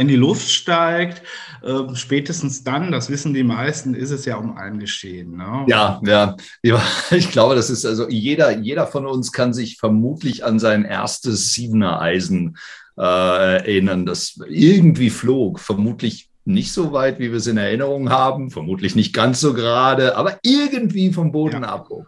in 0.00 0.08
die 0.08 0.16
Luft 0.16 0.50
steigt, 0.50 1.22
äh, 1.62 1.94
spätestens 1.94 2.64
dann, 2.64 2.92
das 2.92 3.08
wissen 3.08 3.32
die 3.32 3.44
meisten, 3.44 3.94
ist 3.94 4.10
es 4.10 4.24
ja 4.24 4.36
um 4.36 4.56
einen 4.56 4.78
geschehen. 4.78 5.36
Ne? 5.36 5.64
Ja, 5.68 6.00
ja, 6.04 6.36
ja, 6.62 6.82
ich 7.10 7.30
glaube, 7.30 7.54
das 7.54 7.70
ist 7.70 7.86
also 7.86 8.08
jeder, 8.08 8.58
jeder 8.58 8.86
von 8.86 9.06
uns 9.06 9.32
kann 9.32 9.54
sich 9.54 9.78
vermutlich 9.78 10.44
an 10.44 10.58
sein 10.58 10.84
erstes 10.84 11.54
Siebener 11.54 12.00
Eisen 12.00 12.58
äh, 12.98 13.02
erinnern, 13.02 14.04
das 14.04 14.38
irgendwie 14.48 15.10
flog, 15.10 15.58
vermutlich 15.58 16.28
nicht 16.44 16.72
so 16.72 16.92
weit, 16.92 17.18
wie 17.18 17.30
wir 17.30 17.38
es 17.38 17.46
in 17.46 17.56
Erinnerung 17.56 18.10
haben, 18.10 18.50
vermutlich 18.50 18.96
nicht 18.96 19.12
ganz 19.12 19.40
so 19.40 19.54
gerade, 19.54 20.16
aber 20.16 20.38
irgendwie 20.42 21.12
vom 21.12 21.30
Boden 21.30 21.62
ja. 21.62 21.68
abhob. 21.68 22.06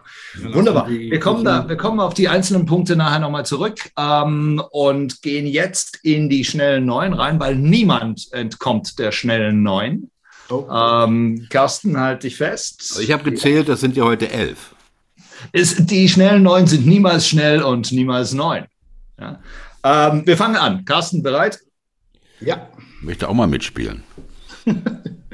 Wunderbar. 0.53 0.89
Wir 0.89 1.21
kommen, 1.21 1.45
da, 1.45 1.69
wir 1.69 1.77
kommen 1.77 2.01
auf 2.01 2.15
die 2.15 2.29
einzelnen 2.29 2.67
Punkte 2.67 2.97
nachher 2.97 3.21
nochmal 3.21 3.47
zurück 3.47 3.79
ähm, 3.97 4.63
und 4.71 5.23
gehen 5.23 5.47
jetzt 5.47 6.01
in 6.03 6.29
die 6.29 6.45
schnellen 6.45 6.85
Neun 6.85 7.13
rein, 7.13 7.39
weil 7.39 7.55
niemand 7.57 8.33
entkommt 8.33 8.99
der 8.99 9.13
schnellen 9.13 9.63
Neun. 9.63 10.11
Oh. 10.51 10.67
Ähm, 10.71 11.47
Carsten, 11.49 11.99
halt 11.99 12.25
dich 12.25 12.37
fest. 12.37 12.89
Also 12.91 13.03
ich 13.03 13.13
habe 13.13 13.23
gezählt, 13.31 13.69
das 13.69 13.81
sind 13.81 13.97
ja 13.97 14.05
heute 14.05 14.31
elf. 14.31 14.75
Ist, 15.53 15.91
die 15.91 16.09
schnellen 16.09 16.43
Neun 16.43 16.67
sind 16.67 16.87
niemals 16.87 17.29
schnell 17.29 17.63
und 17.63 17.93
niemals 17.93 18.33
neun. 18.33 18.65
Ja. 19.19 19.41
Ähm, 19.85 20.27
wir 20.27 20.37
fangen 20.37 20.57
an. 20.57 20.85
Carsten, 20.85 21.23
bereit? 21.23 21.61
Ja. 22.41 22.69
Ich 22.99 23.03
möchte 23.05 23.29
auch 23.29 23.35
mal 23.35 23.47
mitspielen. 23.47 24.03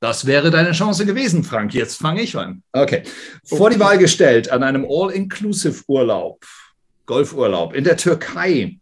Das 0.00 0.26
wäre 0.26 0.50
deine 0.50 0.72
Chance 0.72 1.06
gewesen, 1.06 1.42
Frank. 1.42 1.72
Jetzt 1.72 1.96
fange 1.96 2.20
ich 2.20 2.36
an. 2.36 2.62
Okay. 2.72 3.02
Vor 3.44 3.70
die 3.70 3.80
Wahl 3.80 3.96
gestellt, 3.96 4.50
an 4.50 4.62
einem 4.62 4.86
All-Inclusive-Urlaub, 4.88 6.44
Golfurlaub 7.06 7.74
in 7.74 7.84
der 7.84 7.96
Türkei 7.96 8.78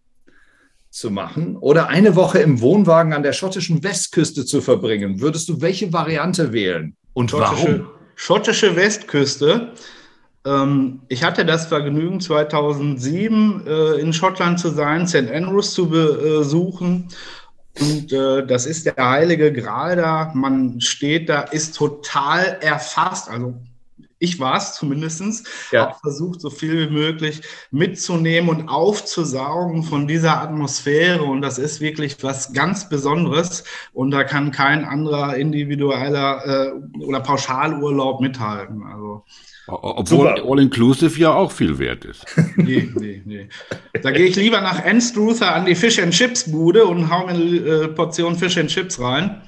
zu 0.90 1.10
machen 1.10 1.56
oder 1.56 1.88
eine 1.88 2.16
Woche 2.16 2.40
im 2.40 2.60
Wohnwagen 2.60 3.12
an 3.12 3.22
der 3.22 3.32
schottischen 3.32 3.82
Westküste 3.82 4.44
zu 4.44 4.60
verbringen, 4.60 5.20
würdest 5.20 5.48
du 5.48 5.60
welche 5.60 5.92
Variante 5.92 6.52
wählen 6.52 6.96
und 7.14 7.30
schottische, 7.30 7.80
warum? 7.80 7.90
Schottische 8.16 8.76
Westküste 8.76 9.72
ich 11.08 11.24
hatte 11.24 11.46
das 11.46 11.66
Vergnügen, 11.66 12.20
2007 12.20 13.66
äh, 13.66 14.00
in 14.00 14.12
Schottland 14.12 14.60
zu 14.60 14.68
sein, 14.68 15.08
St. 15.08 15.30
Andrews 15.32 15.72
zu 15.72 15.88
besuchen. 15.88 17.08
Und 17.80 18.12
äh, 18.12 18.46
das 18.46 18.66
ist 18.66 18.84
der 18.84 18.96
heilige 18.96 19.52
Gral 19.52 19.96
da. 19.96 20.32
Man 20.34 20.80
steht 20.82 21.30
da, 21.30 21.40
ist 21.40 21.76
total 21.76 22.58
erfasst. 22.60 23.30
Also 23.30 23.54
ich 24.18 24.38
war 24.38 24.56
es 24.58 24.74
zumindest, 24.74 25.46
ja. 25.72 25.86
habe 25.86 25.98
versucht, 26.00 26.40
so 26.40 26.50
viel 26.50 26.88
wie 26.88 26.92
möglich 26.92 27.40
mitzunehmen 27.70 28.50
und 28.50 28.68
aufzusaugen 28.68 29.82
von 29.82 30.06
dieser 30.06 30.42
Atmosphäre. 30.42 31.22
Und 31.24 31.40
das 31.40 31.58
ist 31.58 31.80
wirklich 31.80 32.22
was 32.22 32.52
ganz 32.52 32.88
Besonderes. 32.88 33.64
Und 33.94 34.10
da 34.10 34.24
kann 34.24 34.50
kein 34.50 34.84
anderer 34.84 35.36
individueller 35.36 36.46
äh, 36.46 37.02
oder 37.02 37.20
Pauschalurlaub 37.20 38.20
mithalten. 38.20 38.82
Also 38.84 39.24
obwohl 39.66 40.28
All-Inclusive 40.28 41.18
ja 41.18 41.32
auch 41.32 41.50
viel 41.50 41.78
wert 41.78 42.04
ist. 42.04 42.24
Nee, 42.56 42.88
nee, 42.94 43.22
nee. 43.24 43.48
Da 44.02 44.10
gehe 44.10 44.26
ich 44.26 44.36
lieber 44.36 44.60
nach 44.60 44.84
Anstruther 44.84 45.54
an 45.54 45.66
die 45.66 45.74
Fish 45.74 45.98
and 45.98 46.12
Chips 46.12 46.50
Bude 46.50 46.84
und 46.84 47.10
hau 47.10 47.26
mir 47.26 47.32
eine 47.32 47.42
äh, 47.42 47.88
Portion 47.88 48.36
Fish 48.36 48.56
and 48.58 48.70
Chips 48.70 49.00
rein. 49.00 49.42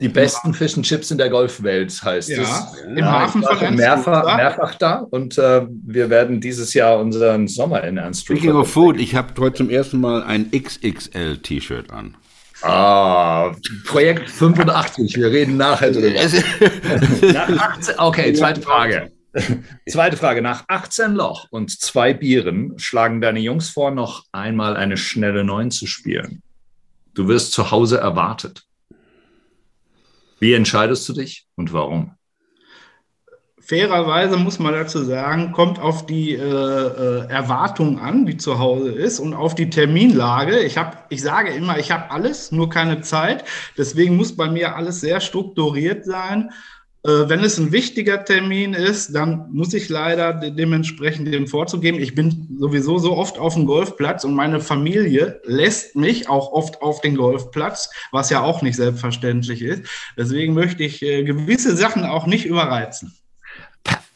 Die 0.00 0.08
besten 0.08 0.54
Fish 0.54 0.76
and 0.76 0.86
Chips 0.86 1.10
in 1.10 1.18
der 1.18 1.28
Golfwelt 1.28 1.92
heißt 2.02 2.30
ja, 2.30 2.42
es. 2.42 2.82
Im 2.84 2.96
ja, 2.96 3.04
Hafen 3.04 3.42
von 3.42 3.50
Anstruther. 3.50 3.76
Mehrfach, 3.76 4.36
mehrfach 4.36 4.74
da 4.76 5.06
und 5.10 5.36
äh, 5.36 5.66
wir 5.68 6.08
werden 6.08 6.40
dieses 6.40 6.72
Jahr 6.72 6.98
unseren 6.98 7.48
Sommer 7.48 7.84
in 7.84 7.98
Anstruther. 7.98 8.40
Speaking 8.40 8.56
of 8.56 8.70
Food, 8.70 8.98
ich 8.98 9.14
habe 9.14 9.28
heute 9.38 9.58
zum 9.58 9.70
ersten 9.70 10.00
Mal 10.00 10.22
ein 10.22 10.50
XXL-T-Shirt 10.50 11.90
an. 11.90 12.16
Ah, 12.62 13.52
Projekt 13.86 14.28
85, 14.30 15.16
wir 15.16 15.30
reden 15.30 15.56
nachher 15.56 15.92
drüber. 15.92 16.10
Nach 17.32 17.48
18, 17.76 17.94
okay, 17.98 18.32
zweite 18.32 18.60
Frage. 18.60 19.10
Zweite 19.88 20.16
Frage. 20.16 20.42
Nach 20.42 20.64
18 20.68 21.14
Loch 21.14 21.46
und 21.50 21.70
zwei 21.70 22.14
Bieren 22.14 22.78
schlagen 22.78 23.20
deine 23.20 23.40
Jungs 23.40 23.70
vor, 23.70 23.90
noch 23.90 24.24
einmal 24.32 24.76
eine 24.76 24.96
schnelle 24.96 25.44
Neun 25.44 25.70
zu 25.70 25.86
spielen. 25.86 26.42
Du 27.14 27.28
wirst 27.28 27.52
zu 27.52 27.70
Hause 27.70 27.98
erwartet. 27.98 28.64
Wie 30.38 30.54
entscheidest 30.54 31.08
du 31.08 31.12
dich 31.12 31.46
und 31.56 31.72
warum? 31.72 32.14
fairerweise 33.70 34.36
muss 34.36 34.58
man 34.58 34.74
dazu 34.74 35.04
sagen, 35.04 35.52
kommt 35.52 35.78
auf 35.78 36.04
die 36.04 36.32
äh, 36.32 36.40
äh, 36.42 37.28
Erwartung 37.28 38.00
an, 38.00 38.26
die 38.26 38.36
zu 38.36 38.58
Hause 38.58 38.90
ist 38.90 39.20
und 39.20 39.32
auf 39.32 39.54
die 39.54 39.70
Terminlage. 39.70 40.58
Ich 40.58 40.76
habe, 40.76 40.96
ich 41.08 41.22
sage 41.22 41.50
immer, 41.50 41.78
ich 41.78 41.92
habe 41.92 42.10
alles, 42.10 42.50
nur 42.50 42.68
keine 42.68 43.00
Zeit. 43.00 43.44
Deswegen 43.78 44.16
muss 44.16 44.36
bei 44.36 44.50
mir 44.50 44.74
alles 44.74 45.00
sehr 45.00 45.20
strukturiert 45.20 46.04
sein. 46.04 46.50
Äh, 47.02 47.28
wenn 47.28 47.40
es 47.40 47.58
ein 47.58 47.72
wichtiger 47.72 48.24
Termin 48.24 48.74
ist, 48.74 49.14
dann 49.14 49.48
muss 49.52 49.72
ich 49.72 49.88
leider 49.88 50.34
dementsprechend 50.34 51.32
dem 51.32 51.46
vorzugeben. 51.46 51.98
Ich 51.98 52.14
bin 52.14 52.56
sowieso 52.58 52.98
so 52.98 53.16
oft 53.16 53.38
auf 53.38 53.54
dem 53.54 53.64
Golfplatz 53.64 54.24
und 54.24 54.34
meine 54.34 54.60
Familie 54.60 55.40
lässt 55.44 55.96
mich 55.96 56.28
auch 56.28 56.52
oft 56.52 56.82
auf 56.82 57.00
den 57.00 57.16
Golfplatz, 57.16 57.90
was 58.12 58.28
ja 58.28 58.42
auch 58.42 58.60
nicht 58.60 58.76
selbstverständlich 58.76 59.62
ist. 59.62 59.84
Deswegen 60.18 60.52
möchte 60.52 60.82
ich 60.82 61.02
äh, 61.02 61.24
gewisse 61.24 61.74
Sachen 61.74 62.04
auch 62.04 62.26
nicht 62.26 62.44
überreizen 62.44 63.14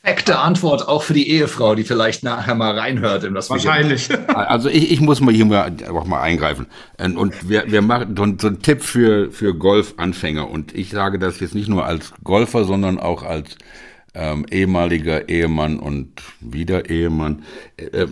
perfekte 0.05 0.39
Antwort 0.39 0.87
auch 0.87 1.03
für 1.03 1.15
die 1.15 1.31
Ehefrau, 1.31 1.75
die 1.75 1.85
vielleicht 1.85 2.23
nachher 2.25 2.55
mal 2.55 2.79
reinhört 2.79 3.25
in 3.25 3.35
das 3.35 3.49
Wahrscheinlich. 3.49 4.09
Also 4.35 4.69
ich, 4.69 4.93
ich 4.93 5.01
muss 5.01 5.21
mal 5.21 5.33
hier 5.33 5.47
mal, 5.47 5.73
auch 5.91 6.05
mal 6.05 6.21
eingreifen. 6.21 6.67
Ähm, 6.99 7.17
und 7.17 7.49
wir, 7.49 7.71
wir 7.71 7.83
machen 7.83 8.15
so, 8.17 8.27
so 8.39 8.49
einen 8.49 8.61
Tipp 8.61 8.83
für, 8.83 9.31
für 9.31 9.55
Golfanfänger. 9.55 10.49
Und 10.49 10.75
ich 10.75 10.91
sage 10.91 11.19
das 11.19 11.41
jetzt 11.41 11.55
nicht 11.55 11.69
nur 11.69 11.87
als 11.87 12.13
Golfer, 12.23 12.65
sondern 12.65 12.99
auch 12.99 13.23
als 13.23 13.57
ähm, 14.15 14.45
ehemaliger 14.51 15.29
Ehemann 15.29 15.79
und 15.79 16.23
wieder 16.41 16.91
Ehemann. 16.91 17.43
Äh, 17.77 17.85
äh, 17.85 18.09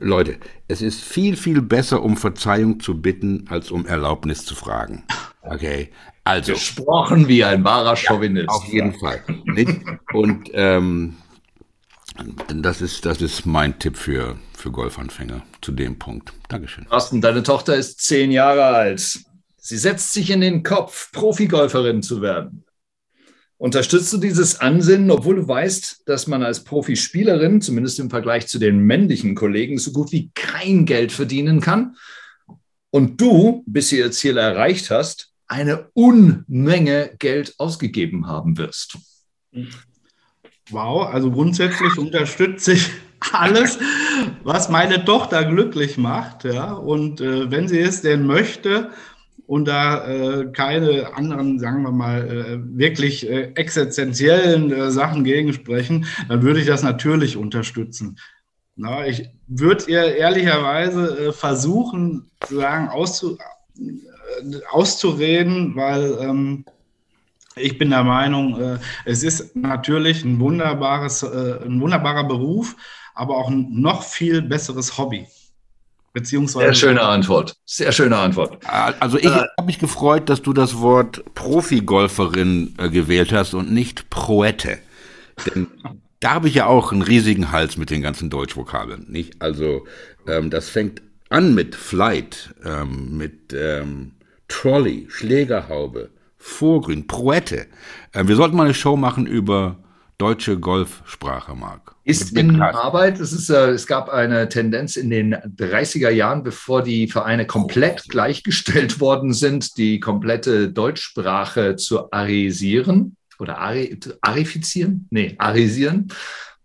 Leute, 0.00 0.36
es 0.68 0.80
ist 0.80 1.02
viel, 1.02 1.36
viel 1.36 1.60
besser, 1.60 2.02
um 2.02 2.16
Verzeihung 2.16 2.80
zu 2.80 3.00
bitten, 3.00 3.46
als 3.50 3.70
um 3.70 3.84
Erlaubnis 3.84 4.44
zu 4.44 4.54
fragen. 4.54 5.04
Okay. 5.42 5.90
Also. 6.24 6.52
Gesprochen 6.52 7.28
wie 7.28 7.44
ein 7.44 7.64
wahrer 7.64 7.96
Chauvinist. 7.96 8.48
Ja, 8.48 8.54
auf 8.54 8.68
jeden 8.68 8.92
ja. 8.92 8.98
Fall. 8.98 9.22
Nicht? 9.44 9.80
Und 10.12 10.50
ähm, 10.54 11.16
das 12.48 12.80
ist, 12.80 13.04
das 13.04 13.20
ist 13.20 13.44
mein 13.44 13.78
Tipp 13.78 13.96
für, 13.96 14.38
für 14.56 14.70
Golfanfänger 14.70 15.42
zu 15.60 15.72
dem 15.72 15.98
Punkt. 15.98 16.32
Dankeschön. 16.48 16.86
Carsten, 16.86 17.20
deine 17.20 17.42
Tochter 17.42 17.76
ist 17.76 18.00
zehn 18.00 18.30
Jahre 18.30 18.64
alt. 18.64 19.20
Sie 19.56 19.78
setzt 19.78 20.12
sich 20.12 20.30
in 20.30 20.40
den 20.40 20.62
Kopf, 20.62 21.10
Profigolferin 21.12 22.02
zu 22.02 22.22
werden. 22.22 22.64
Unterstützt 23.56 24.12
du 24.12 24.18
dieses 24.18 24.60
Ansinnen, 24.60 25.10
obwohl 25.10 25.36
du 25.36 25.48
weißt, 25.48 26.02
dass 26.06 26.26
man 26.26 26.42
als 26.42 26.64
Profispielerin, 26.64 27.60
zumindest 27.60 27.98
im 27.98 28.10
Vergleich 28.10 28.46
zu 28.46 28.58
den 28.58 28.80
männlichen 28.80 29.34
Kollegen, 29.34 29.78
so 29.78 29.92
gut 29.92 30.12
wie 30.12 30.30
kein 30.34 30.84
Geld 30.84 31.12
verdienen 31.12 31.60
kann? 31.60 31.96
Und 32.90 33.20
du, 33.20 33.64
bis 33.66 33.88
du 33.88 33.96
ihr 33.96 34.12
Ziel 34.12 34.36
erreicht 34.36 34.90
hast, 34.90 35.32
eine 35.46 35.88
Unmenge 35.94 37.14
Geld 37.18 37.54
ausgegeben 37.58 38.26
haben 38.26 38.58
wirst. 38.58 38.98
Wow, 40.70 41.12
also 41.12 41.30
grundsätzlich 41.30 41.98
unterstütze 41.98 42.72
ich 42.72 42.90
alles, 43.32 43.78
was 44.42 44.68
meine 44.68 45.04
Tochter 45.04 45.44
glücklich 45.44 45.98
macht. 45.98 46.44
Ja? 46.44 46.72
Und 46.72 47.20
äh, 47.20 47.50
wenn 47.50 47.68
sie 47.68 47.80
es 47.80 48.02
denn 48.02 48.26
möchte 48.26 48.90
und 49.46 49.66
da 49.66 50.06
äh, 50.06 50.52
keine 50.52 51.14
anderen, 51.14 51.58
sagen 51.58 51.82
wir 51.82 51.92
mal, 51.92 52.28
äh, 52.28 52.78
wirklich 52.78 53.28
äh, 53.28 53.52
existenziellen 53.54 54.72
äh, 54.72 54.90
Sachen 54.90 55.24
gegensprechen, 55.24 56.06
dann 56.28 56.42
würde 56.42 56.60
ich 56.60 56.66
das 56.66 56.82
natürlich 56.82 57.36
unterstützen. 57.36 58.18
Na, 58.76 59.06
ich 59.06 59.28
würde 59.46 59.84
ihr 59.86 60.16
ehrlicherweise 60.16 61.28
äh, 61.28 61.32
versuchen, 61.32 62.30
zu 62.46 62.56
sagen, 62.56 62.88
auszu, 62.88 63.38
auszureden, 64.70 65.76
weil 65.76 66.16
ähm, 66.20 66.64
ich 67.56 67.78
bin 67.78 67.90
der 67.90 68.04
Meinung, 68.04 68.60
äh, 68.60 68.78
es 69.04 69.22
ist 69.22 69.54
natürlich 69.56 70.24
ein 70.24 70.40
wunderbares, 70.40 71.22
äh, 71.22 71.58
ein 71.64 71.80
wunderbarer 71.80 72.24
Beruf, 72.24 72.76
aber 73.14 73.36
auch 73.36 73.48
ein 73.48 73.68
noch 73.70 74.02
viel 74.02 74.42
besseres 74.42 74.98
Hobby. 74.98 75.26
Beziehungsweise. 76.12 76.66
Sehr 76.66 76.74
schöne 76.74 77.02
Antwort. 77.02 77.56
Sehr 77.64 77.90
schöne 77.90 78.16
Antwort. 78.16 78.58
Also 79.00 79.18
ich 79.18 79.24
äh, 79.24 79.30
habe 79.30 79.66
mich 79.66 79.80
gefreut, 79.80 80.28
dass 80.28 80.42
du 80.42 80.52
das 80.52 80.78
Wort 80.78 81.24
Profigolferin 81.34 82.76
äh, 82.78 82.88
gewählt 82.88 83.32
hast 83.32 83.52
und 83.54 83.72
nicht 83.72 84.10
Proette. 84.10 84.78
Denn 85.44 85.66
da 86.20 86.34
habe 86.34 86.48
ich 86.48 86.54
ja 86.54 86.66
auch 86.66 86.92
einen 86.92 87.02
riesigen 87.02 87.50
Hals 87.50 87.76
mit 87.76 87.90
den 87.90 88.00
ganzen 88.00 88.30
Deutschvokabeln. 88.30 89.06
Nicht? 89.08 89.42
Also 89.42 89.86
ähm, 90.28 90.50
das 90.50 90.68
fängt 90.68 91.02
an 91.30 91.52
mit 91.52 91.74
Flight, 91.74 92.54
ähm, 92.64 93.18
mit 93.18 93.52
ähm, 93.52 94.12
Trolley, 94.46 95.06
Schlägerhaube, 95.10 96.10
Vorgrün, 96.46 97.06
Proette. 97.06 97.66
Äh, 98.12 98.28
wir 98.28 98.36
sollten 98.36 98.54
mal 98.54 98.64
eine 98.64 98.74
Show 98.74 98.96
machen 98.96 99.26
über 99.26 99.76
deutsche 100.18 100.58
Golfsprache, 100.58 101.54
Marc. 101.54 101.96
Ist 102.04 102.36
in 102.36 102.60
Arbeit. 102.60 103.18
Es, 103.18 103.32
ist, 103.32 103.48
äh, 103.48 103.70
es 103.70 103.86
gab 103.86 104.10
eine 104.10 104.50
Tendenz 104.50 104.96
in 104.96 105.08
den 105.08 105.34
30er 105.34 106.10
Jahren, 106.10 106.42
bevor 106.42 106.82
die 106.82 107.08
Vereine 107.08 107.46
komplett 107.46 108.10
gleichgestellt 108.10 109.00
worden 109.00 109.32
sind, 109.32 109.78
die 109.78 110.00
komplette 110.00 110.68
Deutschsprache 110.68 111.76
zu 111.76 112.12
arisieren 112.12 113.16
oder 113.38 113.58
ari, 113.58 113.98
arifizieren? 114.20 115.08
Nee, 115.10 115.34
arisieren. 115.38 116.08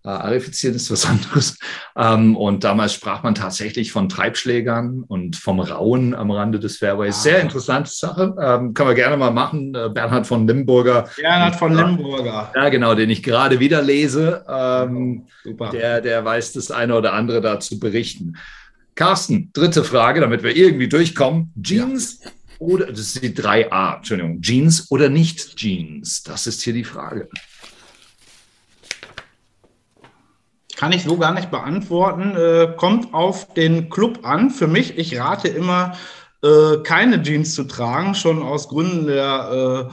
Äh, 0.06 0.10
arifizieren 0.10 0.76
ist 0.76 0.90
was 0.92 1.06
anderes. 1.10 1.58
Ähm, 1.98 2.38
und 2.38 2.64
damals 2.64 2.94
sprach 2.94 3.22
man 3.24 3.36
tatsächlich 3.36 3.92
von 3.92 4.08
Treibschlägern 4.08 5.04
und 5.04 5.36
vom 5.36 5.60
Rauen 5.60 6.16
am 6.16 6.32
Rande 6.32 6.60
des 6.60 6.78
Fairways. 6.78 7.18
Ah. 7.18 7.22
Sehr 7.22 7.42
interessante 7.42 7.92
Sache. 7.92 8.34
Ähm, 8.42 8.74
können 8.74 8.90
wir 8.90 8.96
gerne 8.96 9.18
mal 9.18 9.32
machen. 9.32 9.76
Äh, 9.76 9.90
Bernhard 9.90 10.26
von 10.26 10.48
Limburger. 10.48 11.10
Bernhard 11.18 11.58
von 11.58 11.76
Limburger. 11.76 12.52
Ja, 12.56 12.70
genau, 12.70 12.96
den 12.96 13.10
ich 13.10 13.22
gerade 13.24 13.60
wieder 13.60 13.82
lese. 13.82 14.46
Ähm, 14.48 15.26
Super. 15.44 15.70
Der, 15.72 16.00
der 16.00 16.24
weiß 16.24 16.54
das 16.54 16.72
eine 16.72 16.96
oder 16.96 17.12
andere 17.12 17.42
dazu 17.42 17.78
berichten. 17.78 18.38
Carsten, 18.96 19.50
dritte 19.54 19.84
Frage, 19.84 20.22
damit 20.22 20.44
wir 20.44 20.56
irgendwie 20.56 20.88
durchkommen. 20.88 21.54
Jeans 21.62 22.20
ja. 22.24 22.32
oder, 22.60 22.88
das 22.88 23.00
ist 23.00 23.24
die 23.24 23.30
3a, 23.30 23.98
Entschuldigung, 23.98 24.42
Jeans 24.42 24.90
oder 24.92 25.10
nicht 25.10 25.58
Jeans? 25.58 26.24
Das 26.24 26.48
ist 26.48 26.62
hier 26.62 26.74
die 26.74 26.84
Frage. 26.84 27.30
Kann 30.80 30.94
ich 30.94 31.04
so 31.04 31.18
gar 31.18 31.34
nicht 31.34 31.52
beantworten. 31.52 32.38
Äh, 32.38 32.74
kommt 32.78 33.14
auf 33.14 33.54
den 33.54 33.90
Club 33.90 34.20
an. 34.24 34.50
Für 34.50 34.68
mich, 34.68 34.98
ich 34.98 35.20
rate 35.20 35.50
immer, 35.50 35.98
äh, 36.42 36.78
keine 36.86 37.22
Jeans 37.22 37.54
zu 37.54 37.66
tragen, 37.66 38.16
schon 38.16 38.42
aus 38.42 38.70
Gründen 38.70 39.06
der, 39.06 39.90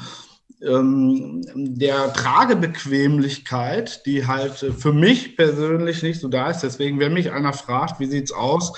äh, 0.62 0.68
ähm, 0.68 1.42
der 1.56 2.12
Tragebequemlichkeit, 2.12 4.06
die 4.06 4.28
halt 4.28 4.52
für 4.52 4.92
mich 4.92 5.36
persönlich 5.36 6.04
nicht 6.04 6.20
so 6.20 6.28
da 6.28 6.50
ist. 6.50 6.60
Deswegen, 6.60 7.00
wenn 7.00 7.14
mich 7.14 7.32
einer 7.32 7.52
fragt, 7.52 7.98
wie 7.98 8.06
sieht's 8.06 8.30
aus, 8.30 8.72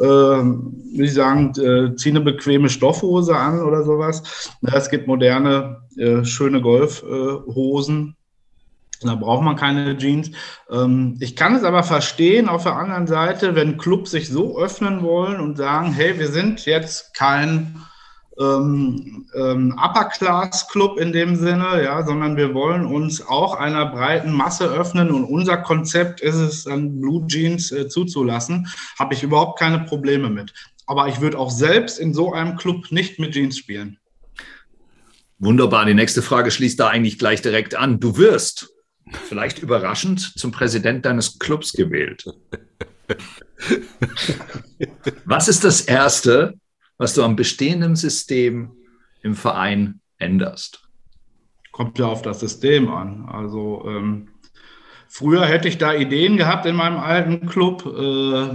äh, 0.00 0.02
würde 0.02 1.04
ich 1.04 1.14
sagen, 1.14 1.52
äh, 1.60 1.94
zieh 1.94 2.10
eine 2.10 2.22
bequeme 2.22 2.68
Stoffhose 2.68 3.36
an 3.36 3.62
oder 3.62 3.84
sowas. 3.84 4.50
es 4.62 4.90
gibt 4.90 5.06
moderne, 5.06 5.82
äh, 5.96 6.24
schöne 6.24 6.60
Golfhosen, 6.60 8.16
da 9.02 9.14
braucht 9.14 9.42
man 9.42 9.56
keine 9.56 9.96
Jeans. 9.96 10.30
Ähm, 10.70 11.16
ich 11.20 11.36
kann 11.36 11.54
es 11.54 11.64
aber 11.64 11.82
verstehen 11.82 12.48
auf 12.48 12.64
der 12.64 12.76
anderen 12.76 13.06
Seite, 13.06 13.54
wenn 13.54 13.78
Clubs 13.78 14.10
sich 14.10 14.28
so 14.28 14.58
öffnen 14.58 15.02
wollen 15.02 15.40
und 15.40 15.56
sagen, 15.56 15.92
hey, 15.92 16.18
wir 16.18 16.28
sind 16.28 16.64
jetzt 16.66 17.14
kein 17.14 17.82
ähm, 18.38 19.26
ähm, 19.34 19.78
Upper-Class-Club 19.82 20.98
in 20.98 21.12
dem 21.12 21.36
Sinne, 21.36 21.82
ja, 21.82 22.04
sondern 22.04 22.36
wir 22.36 22.54
wollen 22.54 22.84
uns 22.84 23.26
auch 23.26 23.54
einer 23.54 23.86
breiten 23.86 24.30
Masse 24.32 24.66
öffnen 24.66 25.10
und 25.10 25.24
unser 25.24 25.58
Konzept 25.58 26.20
ist 26.20 26.34
es, 26.34 26.64
dann 26.64 27.00
Blue 27.00 27.26
Jeans 27.26 27.72
äh, 27.72 27.88
zuzulassen, 27.88 28.68
habe 28.98 29.14
ich 29.14 29.22
überhaupt 29.22 29.58
keine 29.58 29.80
Probleme 29.80 30.28
mit. 30.28 30.52
Aber 30.86 31.08
ich 31.08 31.20
würde 31.20 31.38
auch 31.38 31.50
selbst 31.50 31.98
in 31.98 32.14
so 32.14 32.32
einem 32.32 32.56
Club 32.56 32.92
nicht 32.92 33.18
mit 33.18 33.32
Jeans 33.32 33.56
spielen. 33.56 33.98
Wunderbar. 35.38 35.84
Die 35.84 35.94
nächste 35.94 36.22
Frage 36.22 36.50
schließt 36.50 36.80
da 36.80 36.88
eigentlich 36.88 37.18
gleich 37.18 37.42
direkt 37.42 37.74
an. 37.74 38.00
Du 38.00 38.16
wirst 38.16 38.72
vielleicht 39.12 39.58
überraschend 39.58 40.38
zum 40.38 40.52
Präsident 40.52 41.04
deines 41.06 41.38
Clubs 41.38 41.72
gewählt. 41.72 42.24
Was 45.24 45.48
ist 45.48 45.64
das 45.64 45.82
Erste, 45.82 46.54
was 46.98 47.14
du 47.14 47.22
am 47.22 47.36
bestehenden 47.36 47.96
System 47.96 48.72
im 49.22 49.34
Verein 49.34 50.00
änderst? 50.18 50.82
Kommt 51.72 51.98
ja 51.98 52.06
auf 52.06 52.22
das 52.22 52.40
System 52.40 52.88
an. 52.88 53.28
Also 53.28 53.84
ähm, 53.86 54.28
früher 55.08 55.44
hätte 55.46 55.68
ich 55.68 55.78
da 55.78 55.94
Ideen 55.94 56.36
gehabt 56.36 56.66
in 56.66 56.74
meinem 56.74 56.98
alten 56.98 57.46
Club. 57.46 57.84
Äh, 57.86 58.48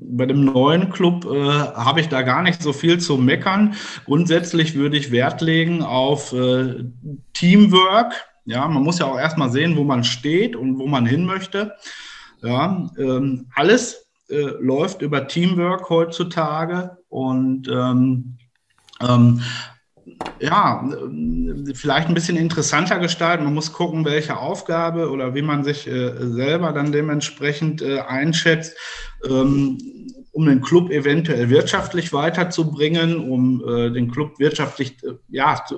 bei 0.00 0.26
dem 0.26 0.44
neuen 0.44 0.90
Club 0.90 1.26
äh, 1.26 1.48
habe 1.48 2.00
ich 2.00 2.08
da 2.08 2.22
gar 2.22 2.42
nicht 2.42 2.62
so 2.62 2.72
viel 2.72 2.98
zu 2.98 3.18
meckern. 3.18 3.74
Grundsätzlich 4.04 4.74
würde 4.74 4.96
ich 4.96 5.12
Wert 5.12 5.42
legen 5.42 5.82
auf 5.82 6.32
äh, 6.32 6.84
Teamwork 7.34 8.14
ja, 8.44 8.66
man 8.68 8.82
muss 8.82 8.98
ja 8.98 9.06
auch 9.06 9.18
erstmal 9.18 9.50
sehen, 9.50 9.76
wo 9.76 9.84
man 9.84 10.04
steht 10.04 10.56
und 10.56 10.78
wo 10.78 10.86
man 10.86 11.06
hin 11.06 11.24
möchte. 11.24 11.74
Ja, 12.42 12.90
ähm, 12.98 13.46
alles 13.54 14.06
äh, 14.28 14.54
läuft 14.60 15.02
über 15.02 15.28
Teamwork 15.28 15.88
heutzutage 15.88 16.98
und 17.08 17.68
ähm, 17.68 18.38
ähm, 19.00 19.42
ja, 20.40 20.84
vielleicht 21.74 22.08
ein 22.08 22.14
bisschen 22.14 22.36
interessanter 22.36 22.98
gestalten. 22.98 23.44
Man 23.44 23.54
muss 23.54 23.72
gucken, 23.72 24.04
welche 24.04 24.36
Aufgabe 24.36 25.10
oder 25.10 25.34
wie 25.34 25.42
man 25.42 25.62
sich 25.62 25.86
äh, 25.86 26.14
selber 26.18 26.72
dann 26.72 26.90
dementsprechend 26.90 27.82
äh, 27.82 28.00
einschätzt. 28.00 28.76
Ähm, 29.24 29.78
um 30.32 30.46
den 30.46 30.62
Club 30.62 30.90
eventuell 30.90 31.50
wirtschaftlich 31.50 32.12
weiterzubringen, 32.12 33.30
um 33.30 33.62
äh, 33.68 33.90
den 33.90 34.10
Club 34.10 34.38
wirtschaftlich 34.38 34.96
äh, 35.04 35.12
ja, 35.28 35.62
zu, 35.66 35.76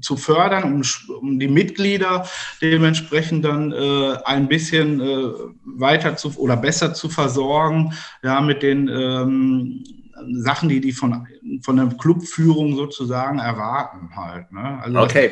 zu 0.00 0.16
fördern, 0.16 0.64
um, 0.64 0.82
um, 1.20 1.38
die 1.38 1.48
Mitglieder 1.48 2.26
dementsprechend 2.62 3.44
dann 3.44 3.72
äh, 3.72 4.16
ein 4.24 4.48
bisschen 4.48 5.00
äh, 5.00 5.32
weiter 5.64 6.16
zu 6.16 6.34
oder 6.38 6.56
besser 6.56 6.94
zu 6.94 7.10
versorgen, 7.10 7.92
ja, 8.22 8.40
mit 8.40 8.62
den 8.62 8.88
ähm, 8.88 9.84
Sachen, 10.32 10.68
die 10.70 10.80
die 10.80 10.92
von, 10.92 11.26
von 11.62 11.76
der 11.76 11.86
Clubführung 11.98 12.76
sozusagen 12.76 13.38
erwarten 13.38 14.10
halt. 14.16 14.50
Ne? 14.50 14.80
Also 14.82 14.98
okay. 14.98 15.30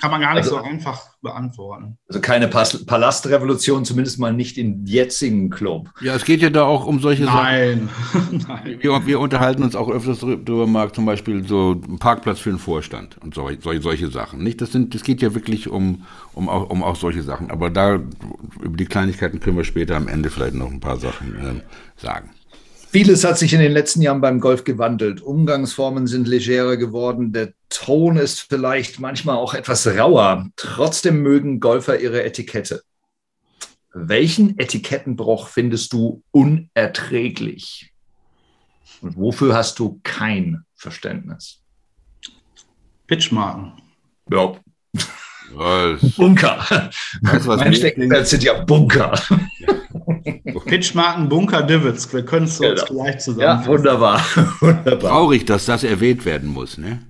Kann 0.00 0.10
man 0.10 0.20
gar 0.20 0.34
nicht 0.34 0.44
also, 0.44 0.56
so 0.56 0.62
einfach 0.62 1.10
beantworten. 1.20 1.98
Also 2.08 2.20
keine 2.20 2.48
Palastrevolution, 2.48 3.84
zumindest 3.84 4.18
mal 4.18 4.32
nicht 4.32 4.58
im 4.58 4.84
jetzigen 4.84 5.50
Club. 5.50 5.90
Ja, 6.00 6.14
es 6.14 6.24
geht 6.24 6.40
ja 6.42 6.50
da 6.50 6.64
auch 6.64 6.86
um 6.86 7.00
solche 7.00 7.24
Nein. 7.24 7.88
Sachen. 8.12 8.44
Nein. 8.48 8.78
Wir, 8.80 9.06
wir, 9.06 9.20
unterhalten 9.20 9.62
uns 9.62 9.76
auch 9.76 9.90
öfters 9.90 10.20
darüber, 10.20 10.66
Marc, 10.66 10.94
zum 10.94 11.06
Beispiel 11.06 11.46
so 11.46 11.72
ein 11.72 11.98
Parkplatz 11.98 12.40
für 12.40 12.50
den 12.50 12.58
Vorstand 12.58 13.18
und 13.18 13.34
so, 13.34 13.48
solche, 13.60 13.82
solche 13.82 14.10
Sachen. 14.10 14.42
Nicht, 14.42 14.60
das, 14.60 14.72
sind, 14.72 14.94
das 14.94 15.02
geht 15.02 15.22
ja 15.22 15.34
wirklich 15.34 15.68
um, 15.68 16.06
um, 16.32 16.48
auch, 16.48 16.70
um 16.70 16.82
auch 16.82 16.96
solche 16.96 17.22
Sachen. 17.22 17.50
Aber 17.50 17.70
da, 17.70 18.00
über 18.60 18.76
die 18.76 18.86
Kleinigkeiten 18.86 19.40
können 19.40 19.56
wir 19.56 19.64
später 19.64 19.96
am 19.96 20.08
Ende 20.08 20.30
vielleicht 20.30 20.54
noch 20.54 20.70
ein 20.70 20.80
paar 20.80 20.98
Sachen 20.98 21.36
äh, 21.36 22.00
sagen. 22.00 22.30
Vieles 22.92 23.22
hat 23.22 23.38
sich 23.38 23.52
in 23.52 23.60
den 23.60 23.70
letzten 23.70 24.02
Jahren 24.02 24.20
beim 24.20 24.40
Golf 24.40 24.64
gewandelt. 24.64 25.22
Umgangsformen 25.22 26.08
sind 26.08 26.26
legerer 26.26 26.76
geworden. 26.76 27.32
Der 27.32 27.52
Ton 27.68 28.16
ist 28.16 28.40
vielleicht 28.40 28.98
manchmal 28.98 29.36
auch 29.36 29.54
etwas 29.54 29.86
rauer. 29.86 30.48
Trotzdem 30.56 31.22
mögen 31.22 31.60
Golfer 31.60 32.00
ihre 32.00 32.24
Etikette. 32.24 32.82
Welchen 33.92 34.58
Etikettenbruch 34.58 35.46
findest 35.46 35.92
du 35.92 36.24
unerträglich? 36.32 37.92
Und 39.02 39.16
wofür 39.16 39.54
hast 39.54 39.78
du 39.78 40.00
kein 40.02 40.64
Verständnis? 40.74 41.62
Pitchmarken. 43.06 43.74
Ja. 44.32 44.56
Was? 45.54 46.00
Bunker. 46.16 46.90
Weißt, 47.22 47.46
was 47.46 47.60
mein 47.60 47.74
Steckenpferd 47.74 48.26
sind 48.26 48.42
ja 48.42 48.62
Bunker. 48.64 49.12
Pitchmarken 50.66 51.28
Bunker 51.28 51.62
Divots. 51.62 52.12
Wir 52.12 52.24
können 52.24 52.46
es 52.46 52.58
genau. 52.58 52.72
uns 52.72 52.84
gleich 52.86 53.18
zusammen. 53.18 53.40
Ja, 53.40 53.66
wunderbar. 53.66 54.20
wunderbar. 54.60 54.98
Traurig, 54.98 55.46
dass 55.46 55.66
das 55.66 55.84
erwähnt 55.84 56.24
werden 56.24 56.48
muss, 56.48 56.78
ne? 56.78 57.00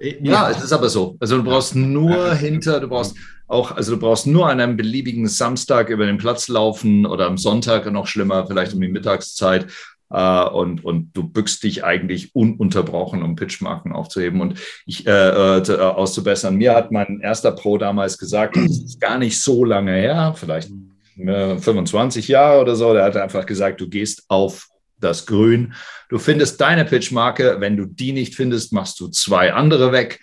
Ja, 0.00 0.50
es 0.50 0.62
ist 0.62 0.72
aber 0.72 0.88
so. 0.88 1.16
Also 1.20 1.36
du 1.36 1.44
brauchst 1.44 1.76
nur 1.76 2.34
hinter, 2.34 2.80
du 2.80 2.88
brauchst 2.88 3.16
auch, 3.46 3.76
also 3.76 3.94
du 3.94 4.00
brauchst 4.00 4.26
nur 4.26 4.48
an 4.48 4.60
einem 4.60 4.76
beliebigen 4.76 5.28
Samstag 5.28 5.90
über 5.90 6.06
den 6.06 6.16
Platz 6.16 6.48
laufen 6.48 7.04
oder 7.04 7.26
am 7.26 7.36
Sonntag 7.36 7.90
noch 7.92 8.06
schlimmer, 8.06 8.46
vielleicht 8.46 8.72
um 8.72 8.80
die 8.80 8.88
Mittagszeit. 8.88 9.66
Uh, 10.12 10.50
und, 10.52 10.84
und 10.84 11.16
du 11.16 11.22
bückst 11.22 11.62
dich 11.62 11.84
eigentlich 11.84 12.34
ununterbrochen, 12.34 13.22
um 13.22 13.36
Pitchmarken 13.36 13.92
aufzuheben 13.92 14.40
und 14.40 14.58
ich 14.84 15.06
äh, 15.06 15.58
äh, 15.58 15.78
auszubessern. 15.78 16.56
Mir 16.56 16.74
hat 16.74 16.90
mein 16.90 17.20
erster 17.20 17.52
Pro 17.52 17.78
damals 17.78 18.18
gesagt, 18.18 18.56
das 18.56 18.82
ist 18.82 19.00
gar 19.00 19.18
nicht 19.18 19.40
so 19.40 19.64
lange 19.64 19.92
her, 19.92 20.34
vielleicht 20.36 20.72
25 21.16 22.28
Jahre 22.28 22.60
oder 22.60 22.74
so, 22.74 22.92
der 22.92 23.04
hat 23.04 23.16
einfach 23.16 23.46
gesagt, 23.46 23.80
du 23.80 23.88
gehst 23.88 24.24
auf 24.28 24.68
das 24.98 25.26
Grün. 25.26 25.74
Du 26.08 26.18
findest 26.18 26.60
deine 26.60 26.84
Pitchmarke. 26.84 27.56
Wenn 27.60 27.76
du 27.76 27.86
die 27.86 28.12
nicht 28.12 28.34
findest, 28.34 28.72
machst 28.72 29.00
du 29.00 29.08
zwei 29.08 29.52
andere 29.52 29.92
weg. 29.92 30.20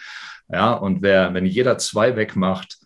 Ja, 0.52 0.74
und 0.74 1.02
wer, 1.02 1.34
wenn 1.34 1.46
jeder 1.46 1.78
zwei 1.78 2.16
wegmacht, 2.16 2.78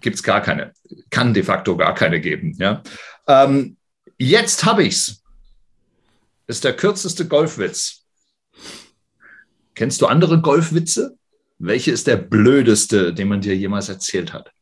gibt 0.00 0.16
es 0.16 0.22
gar 0.22 0.40
keine. 0.40 0.72
Kann 1.10 1.34
de 1.34 1.42
facto 1.42 1.76
gar 1.76 1.94
keine 1.94 2.20
geben. 2.20 2.56
Ja. 2.58 2.82
Ähm, 3.26 3.76
jetzt 4.18 4.64
habe 4.64 4.84
ich's. 4.84 5.21
Ist 6.52 6.64
der 6.64 6.76
kürzeste 6.76 7.26
Golfwitz. 7.26 8.04
Kennst 9.74 10.02
du 10.02 10.06
andere 10.06 10.42
Golfwitze? 10.42 11.16
Welche 11.58 11.92
ist 11.92 12.06
der 12.06 12.16
blödeste, 12.16 13.14
den 13.14 13.28
man 13.28 13.40
dir 13.40 13.56
jemals 13.56 13.88
erzählt 13.88 14.34
hat? 14.34 14.52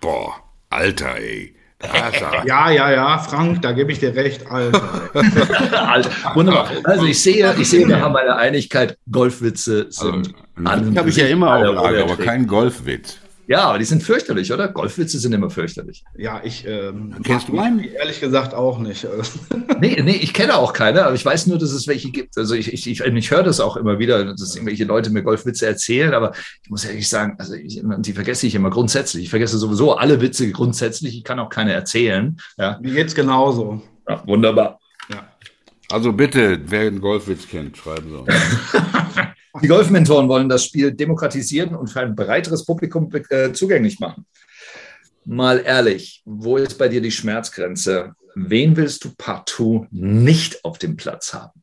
Boah. 0.00 0.42
Alter, 0.68 1.16
ey. 1.16 1.54
Ja, 2.44 2.70
ja, 2.70 2.90
ja, 2.90 3.18
Frank, 3.18 3.62
da 3.62 3.70
gebe 3.70 3.92
ich 3.92 4.00
dir 4.00 4.16
recht, 4.16 4.50
Alter. 4.50 5.10
Alter. 5.88 6.10
Wunderbar. 6.34 6.72
Also 6.82 7.06
ich 7.06 7.22
sehe, 7.22 7.54
ich 7.56 7.70
sehe, 7.70 7.86
wir 7.86 8.00
haben 8.00 8.16
eine 8.16 8.34
Einigkeit, 8.34 8.98
Golfwitze 9.08 9.86
sind. 9.90 10.34
Also, 10.64 10.96
habe 10.96 11.08
ich 11.08 11.16
ja 11.16 11.28
immer 11.28 11.54
auf 11.54 11.72
Lager, 11.72 12.02
aber 12.02 12.16
kein 12.16 12.48
Golfwitz. 12.48 13.18
Ja, 13.48 13.68
aber 13.68 13.78
die 13.78 13.84
sind 13.84 14.02
fürchterlich, 14.02 14.52
oder? 14.52 14.68
Golfwitze 14.68 15.18
sind 15.18 15.32
immer 15.32 15.50
fürchterlich. 15.50 16.04
Ja, 16.16 16.40
ich 16.42 16.66
ähm, 16.66 17.14
kennst 17.22 17.48
du 17.48 17.58
einen? 17.58 17.84
Ehrlich 17.84 18.20
gesagt 18.20 18.54
auch 18.54 18.78
nicht. 18.78 19.06
nee, 19.80 20.00
nee, 20.02 20.16
ich 20.16 20.34
kenne 20.34 20.56
auch 20.56 20.72
keine, 20.72 21.04
aber 21.04 21.14
ich 21.14 21.24
weiß 21.24 21.46
nur, 21.46 21.58
dass 21.58 21.70
es 21.70 21.86
welche 21.86 22.10
gibt. 22.10 22.36
Also 22.36 22.54
ich, 22.54 22.72
ich, 22.72 22.90
ich, 22.90 23.00
ich 23.00 23.30
höre 23.30 23.44
das 23.44 23.60
auch 23.60 23.76
immer 23.76 24.00
wieder, 24.00 24.24
dass 24.24 24.56
irgendwelche 24.56 24.84
Leute 24.84 25.10
mir 25.10 25.22
Golfwitze 25.22 25.66
erzählen, 25.66 26.12
aber 26.12 26.32
ich 26.62 26.70
muss 26.70 26.84
ehrlich 26.84 27.08
sagen, 27.08 27.36
also 27.38 27.54
ich, 27.54 27.80
die 27.98 28.12
vergesse 28.12 28.48
ich 28.48 28.54
immer 28.56 28.70
grundsätzlich. 28.70 29.24
Ich 29.24 29.30
vergesse 29.30 29.58
sowieso 29.58 29.94
alle 29.94 30.20
Witze 30.20 30.50
grundsätzlich. 30.50 31.16
Ich 31.16 31.24
kann 31.24 31.38
auch 31.38 31.50
keine 31.50 31.72
erzählen. 31.72 32.36
Ja. 32.58 32.78
Mir 32.82 32.94
geht's 32.94 33.14
genauso. 33.14 33.80
Ja, 34.08 34.26
wunderbar. 34.26 34.80
Ja. 35.08 35.28
Also 35.90 36.12
bitte, 36.12 36.60
wer 36.66 36.88
einen 36.88 37.00
Golfwitz 37.00 37.46
kennt, 37.46 37.76
schreiben 37.76 38.24
Sie. 38.26 38.32
Die 39.62 39.68
Golfmentoren 39.68 40.28
wollen 40.28 40.48
das 40.48 40.64
Spiel 40.64 40.92
demokratisieren 40.92 41.74
und 41.74 41.88
für 41.88 42.00
ein 42.00 42.14
breiteres 42.14 42.64
Publikum 42.64 43.10
äh, 43.30 43.52
zugänglich 43.52 44.00
machen. 44.00 44.26
Mal 45.24 45.62
ehrlich, 45.64 46.22
wo 46.24 46.56
ist 46.56 46.78
bei 46.78 46.88
dir 46.88 47.00
die 47.00 47.10
Schmerzgrenze? 47.10 48.12
Wen 48.34 48.76
willst 48.76 49.04
du 49.04 49.10
partout 49.16 49.86
nicht 49.90 50.64
auf 50.64 50.78
dem 50.78 50.96
Platz 50.96 51.32
haben? 51.32 51.62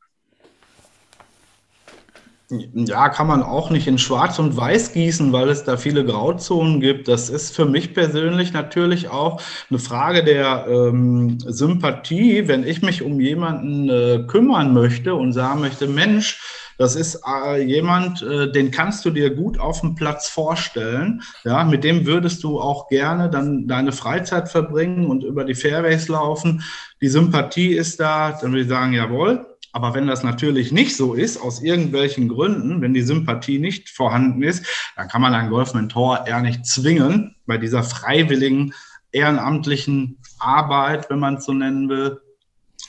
Ja, 2.73 3.10
kann 3.10 3.27
man 3.27 3.41
auch 3.41 3.69
nicht 3.69 3.88
in 3.88 3.97
Schwarz 3.97 4.38
und 4.38 4.56
Weiß 4.56 4.93
gießen, 4.93 5.32
weil 5.32 5.49
es 5.49 5.63
da 5.63 5.77
viele 5.77 6.06
Grauzonen 6.06 6.82
gibt. 6.82 7.08
Das 7.08 7.29
ist 7.29 7.56
für 7.56 7.65
mich 7.65 7.93
persönlich 7.93 8.53
natürlich 8.53 9.08
auch 9.10 9.41
eine 9.69 9.79
Frage 9.79 10.23
der 10.23 10.65
ähm, 10.67 11.39
Sympathie. 11.39 12.47
Wenn 12.47 12.67
ich 12.67 12.82
mich 12.82 13.01
um 13.01 13.19
jemanden 13.19 13.89
äh, 13.89 14.23
kümmern 14.27 14.73
möchte 14.73 15.15
und 15.15 15.34
sagen 15.34 15.62
möchte, 15.62 15.88
Mensch, 15.88 16.41
das 16.77 16.95
ist 16.95 17.21
äh, 17.27 17.63
jemand, 17.63 18.21
äh, 18.21 18.51
den 18.51 18.71
kannst 18.71 19.05
du 19.05 19.09
dir 19.09 19.33
gut 19.33 19.59
auf 19.59 19.81
dem 19.81 19.95
Platz 19.95 20.29
vorstellen. 20.29 21.21
Ja, 21.43 21.63
mit 21.63 21.83
dem 21.83 22.05
würdest 22.05 22.43
du 22.43 22.59
auch 22.59 22.88
gerne 22.88 23.29
dann 23.29 23.67
deine 23.67 23.91
Freizeit 23.91 24.49
verbringen 24.49 25.07
und 25.07 25.23
über 25.23 25.43
die 25.43 25.55
Fairways 25.55 26.07
laufen. 26.07 26.63
Die 27.01 27.09
Sympathie 27.09 27.73
ist 27.73 27.99
da, 27.99 28.31
dann 28.31 28.51
würde 28.51 28.63
ich 28.63 28.69
sagen, 28.69 28.93
jawohl. 28.93 29.45
Aber 29.75 29.95
wenn 29.95 30.05
das 30.05 30.23
natürlich 30.23 30.71
nicht 30.71 30.95
so 30.95 31.15
ist, 31.15 31.41
aus 31.41 31.63
irgendwelchen 31.63 32.29
Gründen, 32.29 32.81
wenn 32.81 32.93
die 32.93 33.01
Sympathie 33.01 33.57
nicht 33.57 33.89
vorhanden 33.89 34.43
ist, 34.43 34.65
dann 34.95 35.07
kann 35.07 35.21
man 35.21 35.33
einen 35.33 35.49
Golfmentor 35.49 36.27
eher 36.27 36.41
nicht 36.41 36.65
zwingen, 36.67 37.36
bei 37.47 37.57
dieser 37.57 37.81
freiwilligen, 37.81 38.73
ehrenamtlichen 39.12 40.19
Arbeit, 40.39 41.09
wenn 41.09 41.19
man 41.19 41.36
es 41.36 41.45
so 41.45 41.53
nennen 41.53 41.89
will, 41.89 42.21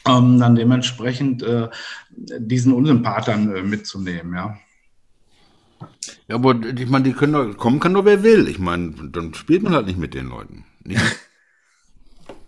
ähm, 0.07 0.39
dann 0.39 0.55
dementsprechend 0.55 1.43
äh, 1.43 1.69
diesen 2.11 2.73
Unsympath 2.73 3.29
dann 3.29 3.55
äh, 3.55 3.63
mitzunehmen, 3.63 4.35
ja. 4.35 4.57
Ja, 6.29 6.37
aber 6.37 6.57
ich 6.65 6.89
meine, 6.89 7.05
die 7.05 7.13
können 7.13 7.33
doch, 7.33 7.57
kommen 7.57 7.81
kann 7.81 7.93
nur 7.93 8.05
wer 8.05 8.23
will. 8.23 8.49
Ich 8.49 8.59
meine, 8.59 8.95
dann 9.11 9.35
spielt 9.35 9.63
man 9.63 9.75
halt 9.75 9.87
nicht 9.87 9.99
mit 9.99 10.15
den 10.15 10.29
Leuten. 10.29 10.65
Nicht? 10.85 11.01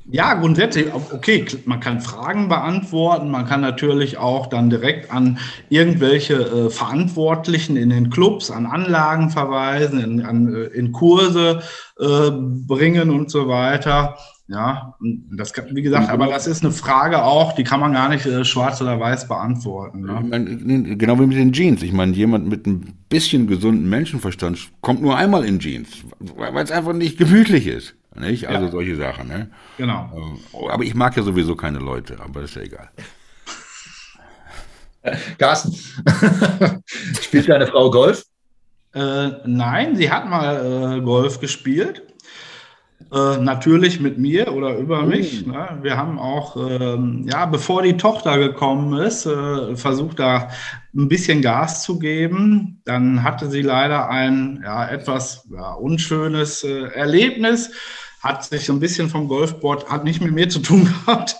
Ja, 0.09 0.35
grundsätzlich, 0.35 0.95
okay, 0.95 1.45
man 1.65 1.81
kann 1.81 2.01
Fragen 2.01 2.49
beantworten, 2.49 3.29
man 3.29 3.45
kann 3.45 3.61
natürlich 3.61 4.19
auch 4.19 4.47
dann 4.47 4.71
direkt 4.71 5.11
an 5.11 5.41
irgendwelche 5.69 6.35
äh, 6.35 6.71
Verantwortlichen 6.71 7.77
in 7.77 7.91
den 7.91 8.09
Clubs, 8.09 8.53
an 8.53 8.67
Anlagen 8.67 9.31
verweisen, 9.31 9.99
in, 9.99 10.25
an, 10.25 10.55
äh, 10.55 10.67
in 10.67 10.93
Kurse 10.93 11.61
äh, 11.99 12.31
bringen 12.31 13.11
und 13.11 13.33
so 13.33 13.49
weiter. 13.49 14.17
Ja, 14.49 14.95
das 15.37 15.53
kann, 15.53 15.75
wie 15.75 15.83
gesagt, 15.83 16.09
aber 16.09 16.29
das 16.29 16.47
ist 16.47 16.63
eine 16.63 16.73
Frage 16.73 17.25
auch, 17.25 17.55
die 17.55 17.65
kann 17.65 17.81
man 17.81 17.93
gar 17.93 18.09
nicht 18.09 18.27
äh, 18.27 18.45
schwarz 18.45 18.81
oder 18.81 19.01
weiß 19.01 19.27
beantworten. 19.27 20.03
Ne? 20.03 20.21
Ich 20.23 20.31
mein, 20.31 20.99
genau 20.99 21.19
wie 21.19 21.27
mit 21.27 21.37
den 21.37 21.53
Jeans. 21.53 21.83
Ich 21.83 21.93
meine, 21.93 22.13
jemand 22.13 22.47
mit 22.47 22.65
ein 22.65 22.97
bisschen 23.09 23.49
gesunden 23.49 23.89
Menschenverstand 23.89 24.71
kommt 24.83 25.03
nur 25.03 25.17
einmal 25.17 25.45
in 25.45 25.59
Jeans, 25.59 25.89
weil 26.37 26.63
es 26.63 26.71
einfach 26.71 26.93
nicht 26.93 27.19
gemütlich 27.19 27.67
ist. 27.67 27.97
Nicht? 28.15 28.49
Also 28.49 28.67
ja. 28.67 28.71
solche 28.71 28.97
Sachen. 28.97 29.29
Ne? 29.29 29.51
Genau. 29.79 30.11
Ähm, 30.15 30.69
aber 30.71 30.85
ich 30.85 30.95
mag 30.95 31.17
ja 31.17 31.23
sowieso 31.23 31.57
keine 31.57 31.79
Leute, 31.79 32.17
aber 32.21 32.43
das 32.43 32.51
ist 32.51 32.57
ja 32.57 32.63
egal. 32.63 32.89
Carsten, 35.39 35.73
spielt 37.21 37.49
deine 37.49 37.67
Frau 37.67 37.91
Golf? 37.91 38.25
Äh, 38.95 39.31
nein, 39.45 39.97
sie 39.97 40.11
hat 40.11 40.29
mal 40.29 40.99
äh, 40.99 41.01
Golf 41.03 41.41
gespielt. 41.41 42.03
Äh, 43.13 43.39
natürlich 43.39 44.01
mit 44.01 44.19
mir 44.19 44.53
oder 44.53 44.77
über 44.77 45.05
oh. 45.05 45.07
mich. 45.07 45.47
Ne? 45.47 45.79
Wir 45.83 45.97
haben 45.97 46.19
auch, 46.19 46.57
ähm, 46.57 47.25
ja, 47.31 47.47
bevor 47.47 47.83
die 47.83 47.97
Tochter 47.97 48.39
gekommen 48.39 49.01
ist, 49.01 49.27
äh, 49.27 49.77
versucht 49.77 50.19
da 50.19 50.49
ein 50.95 51.09
bisschen 51.09 51.41
Gas 51.41 51.85
zu 51.85 52.01
geben. 52.01 52.83
Dann 52.85 53.23
hatte 53.23 53.49
sie 53.49 53.63
leider 53.63 54.09
ein 54.09 54.61
ja, 54.65 54.89
etwas 54.89 55.47
ja, 55.53 55.75
unschönes 55.75 56.65
äh, 56.65 56.87
Erlebnis 56.95 57.71
hat 58.27 58.45
sich 58.45 58.65
so 58.65 58.73
ein 58.73 58.81
bisschen 58.81 59.09
vom 59.09 59.29
Golfsport, 59.29 59.89
hat 59.89 60.03
nicht 60.03 60.21
mit 60.21 60.33
mir 60.33 60.49
zu 60.49 60.59
tun 60.59 60.85
gehabt, 61.07 61.37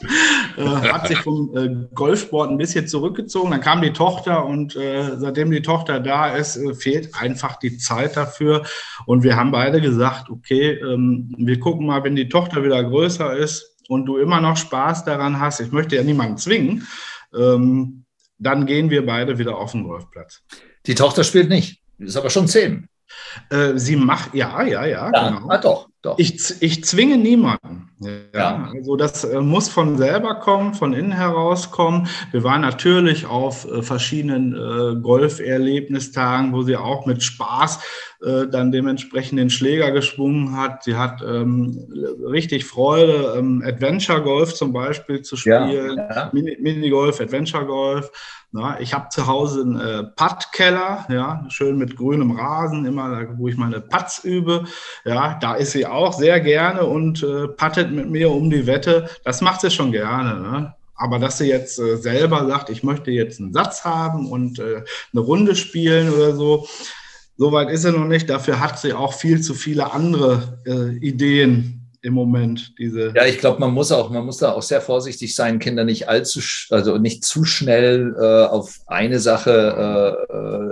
hat 0.57 1.09
sich 1.09 1.19
vom 1.19 1.57
äh, 1.57 1.87
Golfsport 1.95 2.51
ein 2.51 2.59
bisschen 2.59 2.89
zurückgezogen. 2.89 3.51
Dann 3.51 3.61
kam 3.61 3.83
die 3.83 3.93
Tochter 3.93 4.45
und 4.45 4.77
äh, 4.77 5.17
seitdem 5.17 5.51
die 5.51 5.63
Tochter 5.63 6.01
da 6.01 6.35
ist, 6.35 6.57
äh, 6.57 6.75
fehlt 6.75 7.15
einfach 7.15 7.57
die 7.57 7.79
Zeit 7.79 8.17
dafür. 8.17 8.65
Und 9.07 9.23
wir 9.23 9.37
haben 9.37 9.51
beide 9.51 9.81
gesagt, 9.81 10.31
okay, 10.31 10.73
ähm, 10.73 11.35
wir 11.37 11.61
gucken 11.61 11.87
mal, 11.87 12.05
wenn 12.05 12.17
die 12.17 12.29
Tochter 12.29 12.63
wieder 12.65 12.83
größer 12.83 13.37
ist 13.37 13.77
und 13.89 14.07
du 14.07 14.17
immer 14.17 14.41
noch 14.41 14.57
Spaß 14.57 15.05
daran 15.05 15.41
hast, 15.41 15.61
ich 15.61 15.73
möchte 15.73 15.97
ja 15.97 16.03
niemanden 16.03 16.39
zwingen, 16.39 16.87
ähm, 17.35 18.05
dann 18.39 18.67
gehen 18.67 18.91
wir 18.91 19.05
beide 19.05 19.39
wieder 19.39 19.57
auf 19.57 19.73
den 19.73 19.85
Golfplatz. 19.85 20.43
Die 20.87 20.95
Tochter 20.95 21.25
spielt 21.25 21.49
nicht, 21.49 21.83
ist 21.99 22.17
aber 22.17 22.31
schon 22.31 22.49
zehn. 22.49 22.89
Äh, 23.51 23.73
sie 23.77 23.97
macht, 23.97 24.35
ja, 24.35 24.63
ja, 24.63 24.85
ja, 24.85 25.11
ja 25.11 25.29
genau. 25.31 25.49
Ah, 25.49 25.59
doch, 25.59 25.89
doch. 26.03 26.19
Ich, 26.19 26.63
ich 26.63 26.85
zwinge 26.85 27.17
niemanden. 27.17 27.91
Ja, 27.99 28.11
ja. 28.35 28.71
Also 28.75 28.97
das 28.97 29.25
äh, 29.25 29.41
muss 29.41 29.69
von 29.69 29.97
selber 29.97 30.35
kommen, 30.35 30.75
von 30.75 30.93
innen 30.93 31.13
herauskommen. 31.13 32.09
Wir 32.31 32.45
waren 32.45 32.61
natürlich 32.61 33.27
auf 33.27 33.65
äh, 33.65 33.83
verschiedenen 33.83 34.53
äh, 34.53 35.01
Golferlebnistagen, 35.01 36.53
wo 36.53 36.63
sie 36.63 36.77
auch 36.77 37.07
mit 37.07 37.23
Spaß 37.23 37.81
äh, 38.23 38.47
dann 38.49 38.71
dementsprechend 38.71 39.39
den 39.39 39.51
Schläger 39.51 39.93
geschwungen 39.93 40.57
hat. 40.57 40.85
Sie 40.85 40.97
hat 40.97 41.23
ähm, 41.23 41.89
richtig 42.31 42.67
Freude, 42.67 43.35
ähm, 43.39 43.63
Adventure 43.65 44.23
Golf 44.23 44.55
zum 44.55 44.75
Beispiel 44.75 45.23
zu 45.23 45.37
spielen, 45.37 45.97
ja, 45.97 46.15
ja. 46.15 46.31
Minigolf, 46.33 47.21
Adventure 47.21 47.65
Golf. 47.65 48.11
Na, 48.53 48.81
ich 48.81 48.95
habe 48.95 49.09
zu 49.11 49.27
Hause 49.27 49.63
einen 49.63 49.81
äh, 49.81 50.05
Puttkeller, 50.17 51.05
ja, 51.11 51.45
schön 51.49 51.77
mit 51.77 51.97
grünem 51.97 52.31
Rasen, 52.31 52.87
immer 52.87 53.27
wo 53.37 53.49
ich 53.49 53.57
meine 53.57 53.81
Putts 53.81 54.25
übe. 54.25 54.65
Ja, 55.05 55.39
da 55.41 55.55
ist 55.55 55.73
sie 55.73 55.85
auch 55.93 56.13
sehr 56.13 56.41
gerne 56.41 56.85
und 56.85 57.23
äh, 57.23 57.49
puttet 57.49 57.93
mit 57.93 58.11
mir 58.11 58.31
um 58.31 58.51
die 58.51 58.67
Wette. 58.67 59.09
Das 59.25 59.41
macht 59.41 59.61
sie 59.61 59.71
schon 59.71 59.93
gerne. 59.93 60.41
Ne? 60.41 60.75
Aber 60.95 61.19
dass 61.19 61.39
sie 61.39 61.49
jetzt 61.49 61.79
äh, 61.79 61.97
selber 61.97 62.47
sagt, 62.47 62.71
ich 62.71 62.83
möchte 62.83 63.11
jetzt 63.11 63.41
einen 63.41 63.53
Satz 63.53 63.85
haben 63.85 64.31
und 64.31 64.59
äh, 64.59 64.83
eine 65.13 65.21
Runde 65.21 65.55
spielen 65.55 66.13
oder 66.13 66.35
so, 66.35 66.67
Soweit 67.39 67.71
ist 67.71 67.83
sie 67.83 67.93
noch 67.93 68.07
nicht. 68.07 68.31
Dafür 68.31 68.61
hat 68.61 68.79
sie 68.79 68.95
auch 68.95 69.13
viel 69.13 69.41
zu 69.41 69.55
viele 69.55 69.93
andere 69.93 70.59
äh, 70.67 70.97
Ideen 71.07 71.83
im 72.01 72.15
Moment. 72.15 72.75
Diese 72.79 73.13
ja, 73.15 73.27
ich 73.27 73.39
glaube, 73.39 73.61
man 73.61 73.73
muss 73.73 73.93
auch, 73.93 74.11
man 74.11 74.25
muss 74.25 74.39
da 74.39 74.53
auch 74.53 74.63
sehr 74.63 74.81
vorsichtig 74.81 75.35
sein, 75.35 75.59
Kinder 75.59 75.85
nicht 75.85 76.09
allzu, 76.09 76.41
also 76.71 76.97
nicht 76.97 77.25
zu 77.25 77.45
schnell 77.45 78.15
äh, 78.19 78.47
auf 78.47 78.81
eine 78.87 79.19
Sache 79.19 80.17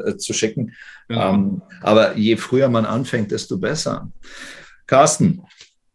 äh, 0.06 0.10
äh, 0.10 0.16
zu 0.16 0.32
schicken. 0.32 0.72
Genau. 1.08 1.34
Ähm, 1.34 1.62
aber 1.82 2.16
je 2.16 2.36
früher 2.36 2.68
man 2.68 2.86
anfängt, 2.86 3.30
desto 3.30 3.58
besser. 3.58 4.10
Carsten, 4.86 5.42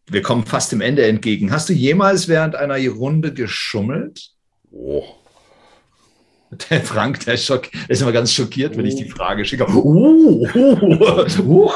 wir 0.06 0.22
kommen 0.22 0.44
fast 0.44 0.72
dem 0.72 0.80
Ende 0.80 1.06
entgegen. 1.06 1.52
Hast 1.52 1.68
du 1.68 1.72
jemals 1.72 2.28
während 2.28 2.56
einer 2.56 2.76
Runde 2.88 3.32
geschummelt? 3.32 4.30
Oh. 4.72 5.04
Der 6.68 6.80
Frank, 6.80 7.20
der, 7.20 7.36
schock, 7.36 7.70
der 7.70 7.90
ist 7.90 8.02
immer 8.02 8.10
ganz 8.10 8.32
schockiert, 8.32 8.76
wenn 8.76 8.84
ich 8.84 8.96
die 8.96 9.08
Frage 9.08 9.44
schicke. 9.44 9.68
Uh, 9.70 10.44
uh, 10.52 11.26
uh. 11.38 11.70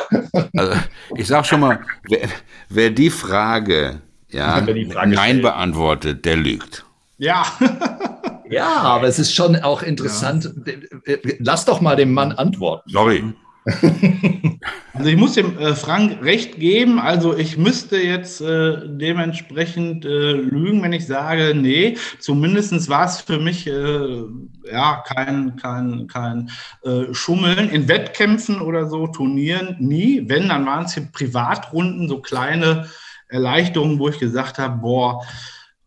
Also, 0.57 0.73
ich 1.15 1.29
sage 1.29 1.45
schon 1.45 1.61
mal, 1.61 1.79
wer, 2.09 2.29
wer, 2.69 2.91
die 2.91 3.11
Frage, 3.11 4.01
ja, 4.31 4.61
die 4.61 4.87
Frage 4.87 5.15
Nein 5.15 5.29
stellt. 5.29 5.43
beantwortet, 5.43 6.25
der 6.25 6.37
lügt. 6.37 6.85
Ja. 7.19 7.47
ja, 8.51 8.67
aber 8.67 9.07
es 9.07 9.21
ist 9.21 9.33
schon 9.33 9.55
auch 9.57 9.83
interessant. 9.83 10.53
Ja. 10.67 11.17
Lass 11.39 11.65
doch 11.67 11.81
mal 11.81 11.95
dem 11.95 12.13
Mann 12.13 12.33
antworten. 12.33 12.91
Sorry. 12.91 13.23
Also 14.97 15.11
ich 15.11 15.17
muss 15.17 15.35
dem 15.35 15.59
äh, 15.59 15.75
Frank 15.75 16.23
recht 16.23 16.61
geben. 16.61 17.01
Also 17.01 17.37
ich 17.37 17.59
müsste 17.59 17.97
jetzt 17.97 18.41
äh, 18.41 18.77
dementsprechend 18.87 20.05
äh, 20.05 20.33
lügen, 20.33 20.83
wenn 20.83 20.93
ich 20.93 21.07
sage, 21.07 21.53
nee, 21.53 21.97
zumindest 22.21 22.89
war 22.89 23.05
es 23.05 23.21
für 23.21 23.41
mich 23.41 23.67
äh, 23.67 24.23
ja 24.71 25.03
kein, 25.05 25.57
kein, 25.57 26.07
kein 26.07 26.49
äh, 26.85 27.13
Schummeln. 27.13 27.71
In 27.71 27.89
Wettkämpfen 27.89 28.61
oder 28.61 28.89
so, 28.89 29.09
Turnieren 29.09 29.77
nie. 29.81 30.23
Wenn, 30.29 30.49
dann 30.49 30.65
waren 30.65 30.85
es 30.85 30.95
hier 30.95 31.09
Privatrunden, 31.13 32.09
so 32.09 32.21
kleine 32.21 32.89
Erleichterungen, 33.29 33.99
wo 33.99 34.09
ich 34.09 34.21
gesagt 34.21 34.61
habe, 34.61 34.79
boah, 34.81 35.25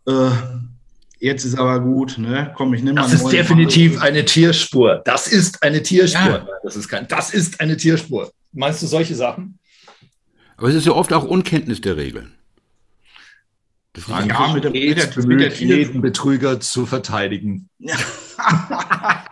äh, 0.05 0.31
Jetzt 1.19 1.45
ist 1.45 1.57
aber 1.57 1.79
gut, 1.79 2.17
ne? 2.17 2.53
Komm, 2.55 2.73
ich 2.73 2.83
nehme 2.83 3.01
Das 3.01 3.13
ist 3.13 3.27
definitiv 3.29 3.97
Fall. 3.97 4.09
eine 4.09 4.25
Tierspur. 4.25 5.01
Das 5.05 5.27
ist 5.27 5.63
eine 5.63 5.81
Tierspur. 5.81 6.21
Ja. 6.21 6.47
Das, 6.63 6.75
ist 6.75 6.87
kein, 6.87 7.07
das 7.07 7.33
ist 7.33 7.59
eine 7.59 7.75
Tierspur. 7.75 8.31
Meinst 8.53 8.81
du 8.83 8.87
solche 8.87 9.15
Sachen? 9.15 9.57
Aber 10.57 10.69
es 10.69 10.75
ist 10.75 10.85
ja 10.85 10.91
oft 10.91 11.11
auch 11.13 11.23
Unkenntnis 11.23 11.81
der 11.81 11.97
Regeln. 11.97 12.33
Das 13.93 14.03
Fragen 14.03 14.29
ja, 14.29 14.53
mit, 14.53 14.63
dem, 14.63 14.73
mit, 14.73 14.97
der, 14.97 15.07
bemüht, 15.07 15.27
mit 15.27 15.39
der 15.41 15.77
jeden 15.77 16.01
Betrüger 16.01 16.59
zu 16.59 16.85
verteidigen. 16.85 17.67
Ja. 17.79 17.95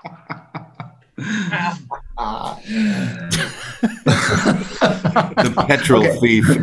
The 5.44 5.50
Petrol 5.68 6.00
okay. 6.00 6.20
Thief. 6.20 6.60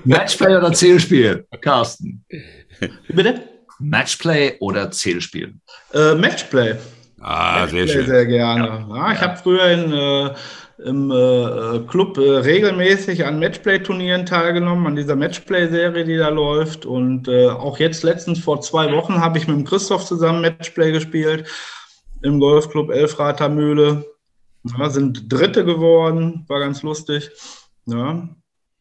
Matchplay 0.04 0.56
oder 0.56 0.72
Zählspiel? 0.72 1.46
Carsten. 1.60 2.24
Bitte? 3.08 3.57
Matchplay 3.78 4.56
oder 4.60 4.90
Zählspiel? 4.90 5.54
Äh, 5.92 6.14
Matchplay. 6.14 6.76
Ah, 7.20 7.60
Matchplay 7.60 7.86
sehr 7.86 7.88
schön. 7.88 8.06
Sehr 8.06 8.26
gerne. 8.26 8.66
Ja. 8.66 8.96
Ja, 8.96 9.12
ich 9.12 9.20
ja. 9.20 9.26
habe 9.26 9.36
früher 9.36 9.66
in, 9.70 9.92
äh, 9.92 10.34
im 10.88 11.10
äh, 11.10 11.86
Club 11.88 12.18
äh, 12.18 12.38
regelmäßig 12.38 13.24
an 13.24 13.38
Matchplay-Turnieren 13.38 14.26
teilgenommen, 14.26 14.86
an 14.86 14.96
dieser 14.96 15.16
Matchplay-Serie, 15.16 16.04
die 16.04 16.16
da 16.16 16.28
läuft. 16.28 16.86
Und 16.86 17.28
äh, 17.28 17.48
auch 17.48 17.78
jetzt 17.78 18.02
letztens 18.04 18.38
vor 18.38 18.60
zwei 18.60 18.92
Wochen 18.92 19.20
habe 19.20 19.38
ich 19.38 19.48
mit 19.48 19.56
dem 19.56 19.64
Christoph 19.64 20.04
zusammen 20.06 20.40
Matchplay 20.40 20.92
gespielt 20.92 21.46
im 22.22 22.40
Golfclub 22.40 22.90
Elfrater 22.90 23.48
Mühle. 23.48 24.04
Sind 24.88 25.32
Dritte 25.32 25.64
geworden, 25.64 26.44
war 26.48 26.60
ganz 26.60 26.82
lustig. 26.82 27.30
Ja, 27.86 28.28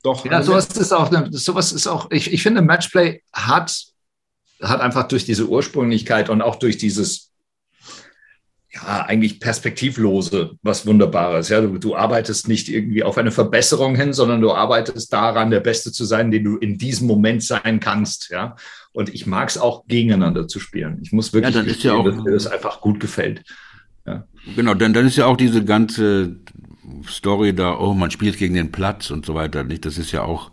doch. 0.03 0.25
Ja, 0.25 0.43
sowas 0.43 0.67
ist 0.67 0.91
auch, 0.91 1.09
sowas 1.31 1.71
ist 1.71 1.87
auch, 1.87 2.11
ich, 2.11 2.33
ich 2.33 2.43
finde, 2.43 2.61
Matchplay 2.61 3.21
hat 3.31 3.87
hat 4.61 4.81
einfach 4.81 5.07
durch 5.07 5.25
diese 5.25 5.47
Ursprünglichkeit 5.47 6.29
und 6.29 6.41
auch 6.41 6.55
durch 6.55 6.77
dieses, 6.77 7.31
ja, 8.73 9.05
eigentlich 9.05 9.39
perspektivlose, 9.39 10.51
was 10.61 10.85
Wunderbares. 10.85 11.49
Ja, 11.49 11.61
du, 11.61 11.77
du 11.77 11.95
arbeitest 11.95 12.47
nicht 12.47 12.69
irgendwie 12.69 13.03
auf 13.03 13.17
eine 13.17 13.31
Verbesserung 13.31 13.95
hin, 13.95 14.13
sondern 14.13 14.41
du 14.41 14.51
arbeitest 14.51 15.11
daran, 15.13 15.51
der 15.51 15.59
Beste 15.59 15.91
zu 15.91 16.05
sein, 16.05 16.31
den 16.31 16.43
du 16.43 16.57
in 16.57 16.77
diesem 16.77 17.07
Moment 17.07 17.43
sein 17.43 17.79
kannst. 17.79 18.29
Ja, 18.29 18.55
und 18.91 19.13
ich 19.13 19.25
mag 19.27 19.49
es 19.49 19.57
auch 19.57 19.85
gegeneinander 19.87 20.47
zu 20.47 20.59
spielen. 20.59 20.99
Ich 21.01 21.11
muss 21.11 21.33
wirklich, 21.33 21.53
ja, 21.53 21.61
dann 21.61 21.69
ist 21.69 21.83
ja 21.83 21.93
auch, 21.93 22.05
dass 22.05 22.15
mir 22.15 22.31
das 22.31 22.47
einfach 22.47 22.81
gut 22.81 22.99
gefällt. 22.99 23.43
Ja. 24.05 24.25
Genau, 24.55 24.73
dann, 24.73 24.93
dann 24.93 25.05
ist 25.05 25.17
ja 25.17 25.25
auch 25.25 25.37
diese 25.37 25.63
ganze 25.65 26.37
Story 27.07 27.53
da, 27.53 27.77
oh, 27.77 27.93
man 27.93 28.11
spielt 28.11 28.37
gegen 28.37 28.55
den 28.55 28.71
Platz 28.71 29.11
und 29.11 29.25
so 29.25 29.35
weiter. 29.35 29.63
Nicht, 29.63 29.85
das 29.85 29.97
ist 29.97 30.11
ja 30.11 30.23
auch 30.23 30.51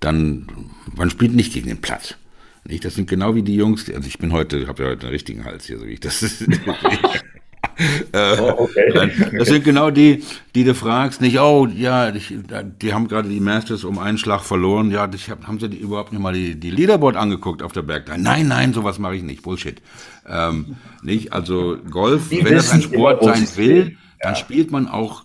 dann, 0.00 0.70
man 0.94 1.10
spielt 1.10 1.34
nicht 1.34 1.52
gegen 1.52 1.68
den 1.68 1.80
Platz. 1.80 2.16
Nicht? 2.66 2.84
Das 2.84 2.94
sind 2.94 3.08
genau 3.08 3.34
wie 3.34 3.42
die 3.42 3.54
Jungs, 3.54 3.90
also 3.92 4.08
ich 4.08 4.18
bin 4.18 4.32
heute, 4.32 4.66
habe 4.66 4.82
ja 4.82 4.88
heute 4.90 5.02
einen 5.02 5.12
richtigen 5.12 5.44
Hals 5.44 5.66
hier, 5.66 5.78
so 5.78 5.86
wie 5.86 5.92
ich 5.92 6.00
das. 6.00 6.22
äh, 8.12 8.40
oh, 8.40 8.54
okay. 8.58 9.10
Das 9.36 9.48
sind 9.48 9.64
genau 9.64 9.90
die, 9.90 10.22
die 10.54 10.64
du 10.64 10.74
fragst, 10.74 11.20
nicht, 11.20 11.38
oh, 11.38 11.66
ja, 11.66 12.14
ich, 12.14 12.34
die 12.80 12.94
haben 12.94 13.06
gerade 13.06 13.28
die 13.28 13.40
Masters 13.40 13.84
um 13.84 13.98
einen 13.98 14.16
Schlag 14.16 14.42
verloren, 14.42 14.90
ja, 14.90 15.08
ich 15.12 15.28
hab, 15.30 15.46
haben 15.46 15.60
sie 15.60 15.68
die 15.68 15.76
überhaupt 15.76 16.12
nicht 16.12 16.22
mal 16.22 16.32
die, 16.32 16.58
die 16.58 16.70
Leaderboard 16.70 17.16
angeguckt 17.16 17.62
auf 17.62 17.72
der 17.72 17.82
Berglein? 17.82 18.22
Nein, 18.22 18.48
nein, 18.48 18.72
sowas 18.72 18.98
mache 18.98 19.16
ich 19.16 19.22
nicht, 19.22 19.42
Bullshit. 19.42 19.82
Ähm, 20.26 20.76
nicht, 21.02 21.34
also 21.34 21.76
Golf, 21.90 22.30
die 22.30 22.44
wenn 22.44 22.54
das 22.54 22.70
ein 22.70 22.80
Sport 22.80 23.22
sein 23.22 23.46
will, 23.56 23.98
dann 24.20 24.36
spielt 24.36 24.70
man 24.70 24.88
auch 24.88 25.24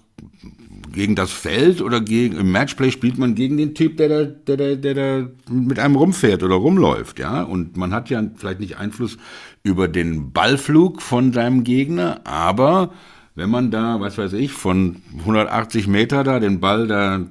gegen 0.92 1.16
das 1.16 1.32
Feld 1.32 1.82
oder 1.82 2.02
gegen 2.02 2.38
im 2.38 2.52
Matchplay 2.52 2.92
spielt 2.92 3.18
man 3.18 3.36
gegen 3.36 3.58
den 3.58 3.76
Typ, 3.76 3.98
der 3.98 4.10
da, 4.10 4.24
der, 4.24 4.58
der, 4.58 4.76
der 4.76 4.94
da 4.94 5.30
mit 5.50 5.80
einem 5.80 5.96
rumfährt 5.96 6.44
oder 6.44 6.56
rumläuft, 6.56 7.20
ja. 7.20 7.44
Und 7.44 7.78
man 7.78 7.94
hat 7.94 8.10
ja 8.10 8.24
vielleicht 8.36 8.60
nicht 8.60 8.78
Einfluss 8.78 9.18
über 9.64 9.88
den 9.88 10.32
Ballflug 10.32 11.02
von 11.02 11.34
seinem 11.34 11.64
Gegner, 11.64 12.22
aber 12.24 12.92
wenn 13.36 13.50
man 13.50 13.72
da, 13.72 14.00
was 14.00 14.18
weiß 14.18 14.34
ich, 14.34 14.52
von 14.52 15.02
180 15.20 15.88
Meter 15.88 16.24
da 16.24 16.40
den 16.40 16.60
Ball 16.60 16.88
da 16.88 17.26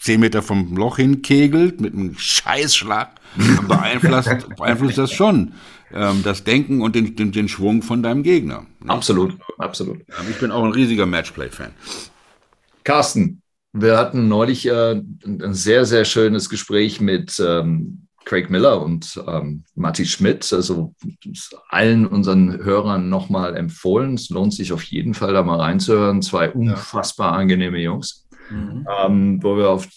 10 0.00 0.20
Meter 0.20 0.42
vom 0.42 0.76
Loch 0.76 0.96
hinkegelt 0.96 1.80
mit 1.80 1.94
einem 1.94 2.16
Scheißschlag, 2.16 3.10
beeinflusst, 3.66 4.46
beeinflusst 4.56 4.98
das 4.98 5.12
schon 5.12 5.52
ähm, 5.92 6.22
das 6.22 6.44
Denken 6.44 6.80
und 6.82 6.94
den, 6.94 7.16
den, 7.16 7.32
den 7.32 7.48
Schwung 7.48 7.82
von 7.82 8.02
deinem 8.02 8.22
Gegner. 8.22 8.66
Nicht? 8.80 8.90
Absolut, 8.90 9.36
absolut. 9.58 10.00
Ich 10.30 10.38
bin 10.38 10.50
auch 10.50 10.64
ein 10.64 10.72
riesiger 10.72 11.06
Matchplay-Fan. 11.06 11.70
Carsten, 12.84 13.42
Wir 13.72 13.96
hatten 13.96 14.28
neulich 14.28 14.66
äh, 14.66 15.00
ein 15.24 15.54
sehr, 15.54 15.84
sehr 15.86 16.04
schönes 16.04 16.50
Gespräch 16.50 17.00
mit 17.00 17.40
ähm, 17.40 18.06
Craig 18.24 18.50
Miller 18.50 18.80
und 18.82 19.22
ähm, 19.26 19.64
Matti 19.74 20.06
Schmidt, 20.06 20.52
also 20.52 20.94
allen 21.68 22.06
unseren 22.06 22.62
Hörern 22.62 23.08
nochmal 23.08 23.56
empfohlen. 23.56 24.14
Es 24.14 24.30
lohnt 24.30 24.54
sich 24.54 24.72
auf 24.72 24.82
jeden 24.84 25.14
Fall 25.14 25.32
da 25.32 25.42
mal 25.42 25.60
reinzuhören. 25.60 26.22
Zwei 26.22 26.50
unfassbar 26.50 27.32
angenehme 27.32 27.78
Jungs, 27.78 28.28
mhm. 28.50 28.86
ähm, 28.98 29.42
wo 29.42 29.56
wir 29.56 29.70
auf 29.70 29.88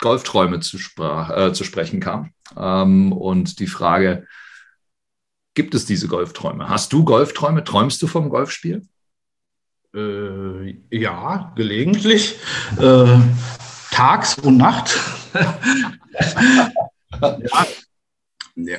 Golfträume 0.00 0.60
zu, 0.60 0.78
äh, 0.98 1.52
zu 1.52 1.64
sprechen 1.64 2.00
kamen. 2.00 2.32
Ähm, 2.56 3.12
und 3.12 3.58
die 3.58 3.66
Frage, 3.66 4.26
gibt 5.54 5.74
es 5.74 5.86
diese 5.86 6.08
Golfträume? 6.08 6.68
Hast 6.68 6.92
du 6.92 7.04
Golfträume? 7.04 7.64
Träumst 7.64 8.02
du 8.02 8.06
vom 8.06 8.28
Golfspiel? 8.28 8.82
Äh, 9.94 10.76
ja, 10.90 11.52
gelegentlich. 11.54 12.36
Äh, 12.80 13.18
tags 13.92 14.38
und 14.38 14.56
Nacht. 14.56 14.98
ja. 18.56 18.78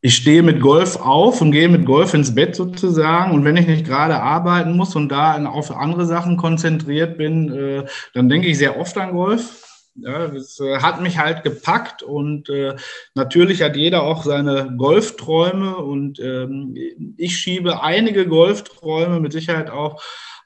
Ich 0.00 0.14
stehe 0.14 0.42
mit 0.44 0.60
Golf 0.60 0.96
auf 0.96 1.40
und 1.40 1.50
gehe 1.50 1.68
mit 1.68 1.84
Golf 1.84 2.14
ins 2.14 2.34
Bett 2.34 2.54
sozusagen. 2.56 3.32
Und 3.32 3.44
wenn 3.44 3.56
ich 3.56 3.66
nicht 3.66 3.84
gerade 3.84 4.22
arbeiten 4.22 4.76
muss 4.76 4.96
und 4.96 5.10
da 5.10 5.44
auf 5.46 5.70
andere 5.72 6.06
Sachen 6.06 6.36
konzentriert 6.36 7.18
bin, 7.18 7.52
äh, 7.52 7.84
dann 8.14 8.28
denke 8.28 8.46
ich 8.46 8.56
sehr 8.56 8.78
oft 8.78 8.96
an 8.96 9.12
Golf. 9.12 9.67
Ja, 10.00 10.28
das 10.28 10.60
äh, 10.60 10.78
hat 10.78 11.00
mich 11.00 11.18
halt 11.18 11.42
gepackt 11.42 12.02
und 12.02 12.48
äh, 12.48 12.76
natürlich 13.14 13.62
hat 13.62 13.76
jeder 13.76 14.04
auch 14.04 14.22
seine 14.22 14.74
Golfträume 14.76 15.76
und 15.76 16.20
ähm, 16.20 16.76
ich 17.16 17.36
schiebe 17.36 17.82
einige 17.82 18.26
Golfträume 18.26 19.18
mit 19.18 19.32
Sicherheit 19.32 19.70
auch 19.70 20.00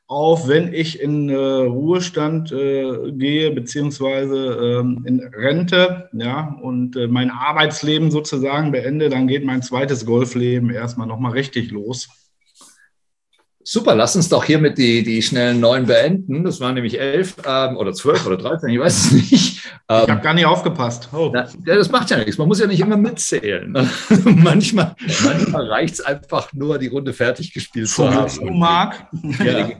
auf, 0.06 0.46
wenn 0.46 0.72
ich 0.72 1.00
in 1.00 1.28
äh, 1.30 1.34
Ruhestand 1.34 2.52
äh, 2.52 3.12
gehe, 3.12 3.50
beziehungsweise 3.50 4.80
ähm, 4.80 5.04
in 5.06 5.20
Rente, 5.20 6.10
ja, 6.12 6.58
und 6.62 6.96
äh, 6.96 7.06
mein 7.06 7.30
Arbeitsleben 7.30 8.10
sozusagen 8.10 8.72
beende, 8.72 9.08
dann 9.08 9.26
geht 9.26 9.44
mein 9.44 9.62
zweites 9.62 10.04
Golfleben 10.04 10.70
erstmal 10.70 11.06
nochmal 11.06 11.32
richtig 11.32 11.70
los. 11.70 12.21
Super, 13.64 13.94
lass 13.94 14.16
uns 14.16 14.28
doch 14.28 14.44
hiermit 14.44 14.76
die, 14.76 15.02
die 15.02 15.22
schnellen 15.22 15.60
neun 15.60 15.86
beenden. 15.86 16.42
Das 16.44 16.60
waren 16.60 16.74
nämlich 16.74 16.98
elf 16.98 17.36
ähm, 17.46 17.76
oder 17.76 17.92
zwölf 17.92 18.26
oder 18.26 18.36
dreizehn, 18.36 18.70
ich 18.70 18.80
weiß 18.80 19.04
es 19.04 19.12
nicht. 19.30 19.64
Ähm, 19.88 20.02
ich 20.04 20.10
habe 20.10 20.20
gar 20.20 20.34
nicht 20.34 20.46
aufgepasst. 20.46 21.08
Oh. 21.12 21.30
Na, 21.32 21.48
ja, 21.64 21.76
das 21.76 21.90
macht 21.90 22.10
ja 22.10 22.16
nichts. 22.18 22.38
Man 22.38 22.48
muss 22.48 22.60
ja 22.60 22.66
nicht 22.66 22.80
immer 22.80 22.96
mitzählen. 22.96 23.72
manchmal 24.24 24.96
manchmal 25.24 25.66
reicht 25.68 25.94
es 25.94 26.00
einfach 26.00 26.52
nur, 26.52 26.78
die 26.78 26.88
Runde 26.88 27.12
fertig 27.12 27.52
gespielt 27.52 27.88
zu 27.88 28.10
haben. 28.10 28.58
Marc. 28.58 29.06
Ja. 29.44 29.70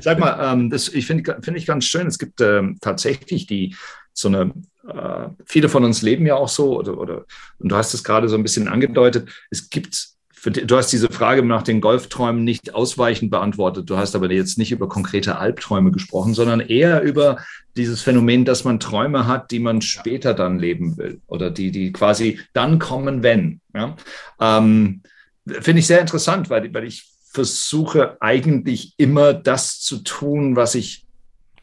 Sag 0.00 0.18
mal, 0.18 0.52
ähm, 0.52 0.70
das, 0.70 0.88
ich 0.88 1.06
finde 1.06 1.36
find 1.40 1.56
ich 1.56 1.66
ganz 1.66 1.84
schön. 1.84 2.06
Es 2.06 2.18
gibt 2.18 2.40
ähm, 2.40 2.76
tatsächlich 2.80 3.46
die 3.46 3.74
so 4.12 4.28
eine 4.28 4.52
äh, 4.88 5.28
viele 5.44 5.68
von 5.68 5.84
uns 5.84 6.02
leben 6.02 6.26
ja 6.26 6.36
auch 6.36 6.48
so, 6.48 6.78
oder, 6.78 6.98
oder 6.98 7.24
und 7.58 7.70
du 7.70 7.76
hast 7.76 7.94
es 7.94 8.04
gerade 8.04 8.28
so 8.28 8.36
ein 8.36 8.42
bisschen 8.42 8.68
angedeutet, 8.68 9.28
es 9.50 9.68
gibt 9.68 10.15
du 10.50 10.76
hast 10.76 10.92
diese 10.92 11.08
Frage 11.08 11.42
nach 11.42 11.62
den 11.62 11.80
Golfträumen 11.80 12.44
nicht 12.44 12.74
ausweichend 12.74 13.30
beantwortet. 13.30 13.90
Du 13.90 13.96
hast 13.96 14.14
aber 14.14 14.30
jetzt 14.30 14.58
nicht 14.58 14.72
über 14.72 14.88
konkrete 14.88 15.38
Albträume 15.38 15.90
gesprochen, 15.90 16.34
sondern 16.34 16.60
eher 16.60 17.02
über 17.02 17.38
dieses 17.76 18.02
Phänomen, 18.02 18.44
dass 18.44 18.64
man 18.64 18.80
Träume 18.80 19.26
hat, 19.26 19.50
die 19.50 19.58
man 19.58 19.82
später 19.82 20.34
dann 20.34 20.58
leben 20.58 20.96
will 20.96 21.20
oder 21.26 21.50
die, 21.50 21.70
die 21.70 21.92
quasi 21.92 22.40
dann 22.52 22.78
kommen, 22.78 23.22
wenn. 23.22 23.60
Ja? 23.74 23.96
Ähm, 24.40 25.02
Finde 25.46 25.80
ich 25.80 25.86
sehr 25.86 26.00
interessant, 26.00 26.50
weil, 26.50 26.72
weil 26.74 26.84
ich 26.84 27.04
versuche 27.32 28.16
eigentlich 28.20 28.94
immer 28.96 29.34
das 29.34 29.80
zu 29.80 29.98
tun, 29.98 30.56
was 30.56 30.74
ich 30.74 31.05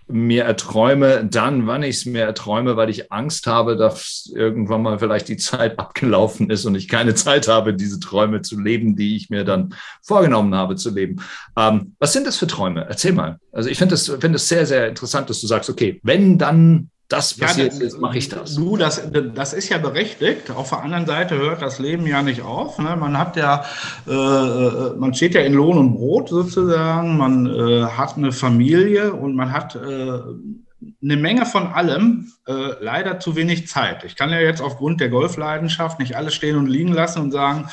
mir 0.08 0.44
erträume, 0.44 1.26
dann, 1.26 1.68
wann 1.68 1.84
ich 1.84 1.98
es 1.98 2.06
mir 2.06 2.24
erträume, 2.24 2.76
weil 2.76 2.90
ich 2.90 3.12
Angst 3.12 3.48
habe, 3.48 3.76
dass 3.76 4.32
irgendwann 4.36 4.82
mal 4.82 5.00
vielleicht 5.00 5.28
die 5.28 5.38
Zeit 5.38 5.80
abgelaufen 5.80 6.50
ist 6.50 6.66
und 6.66 6.76
ich 6.76 6.88
keine 6.88 7.16
Zeit 7.16 7.48
habe, 7.48 7.74
diese 7.74 8.00
Träume 8.00 8.42
zu 8.42 8.60
leben, 8.60 8.96
die 8.96 9.16
ich 9.16 9.30
mir 9.30 9.44
dann 9.44 9.74
vorgenommen 10.02 10.56
habe 10.56 10.76
zu 10.76 10.90
leben. 10.90 11.22
Ähm, 11.58 11.96
was 12.00 12.14
sind 12.14 12.28
das 12.28 12.38
für 12.38 12.48
Träume? 12.48 12.86
Erzähl 12.88 13.14
mal. 13.14 13.40
Also 13.52 13.70
ich 13.70 13.78
finde 13.78 13.96
es 13.96 14.10
find 14.10 14.40
sehr, 14.40 14.66
sehr 14.66 14.88
interessant, 14.88 15.30
dass 15.30 15.42
du 15.42 15.48
sagst, 15.48 15.70
okay, 15.70 16.00
wenn 16.04 16.38
dann 16.38 16.90
das 17.14 17.36
passiert 17.36 17.74
ja, 17.74 17.86
ist, 17.86 18.00
mache 18.00 18.18
ich 18.18 18.28
das. 18.28 18.56
Du, 18.56 18.76
das, 18.76 19.02
das 19.36 19.54
ist 19.54 19.70
ja 19.70 19.78
berechtigt. 19.78 20.50
Auf 20.50 20.70
der 20.70 20.82
anderen 20.82 21.06
Seite 21.06 21.38
hört 21.38 21.62
das 21.62 21.78
Leben 21.78 22.08
ja 22.08 22.24
nicht 22.24 22.42
auf. 22.42 22.80
Ne? 22.80 22.96
Man 22.96 23.20
hat 23.20 23.38
ja, 23.38 23.66
äh, 24.08 24.96
man 24.98 25.14
steht 25.14 25.36
ja 25.36 25.42
in 25.42 25.54
Lohn 25.54 25.78
und 25.78 25.94
Brot 25.94 26.30
sozusagen. 26.30 27.16
Man 27.18 27.46
äh, 27.46 27.86
hat 27.86 28.18
eine 28.18 28.32
Familie 28.32 29.14
und 29.14 29.36
man 29.36 29.54
hat 29.54 29.76
äh, 29.76 29.80
eine 29.80 31.18
Menge 31.18 31.46
von 31.46 31.68
allem, 31.68 32.32
äh, 32.48 32.72
leider 32.82 33.20
zu 33.20 33.36
wenig 33.36 33.68
Zeit. 33.68 34.04
Ich 34.06 34.16
kann 34.16 34.32
ja 34.32 34.40
jetzt 34.40 34.62
aufgrund 34.62 35.00
der 35.00 35.10
Golfleidenschaft 35.10 36.00
nicht 36.00 36.16
alles 36.16 36.34
stehen 36.34 36.58
und 36.58 36.66
liegen 36.66 36.94
lassen 36.94 37.22
und 37.22 37.32
sagen, 37.32 37.70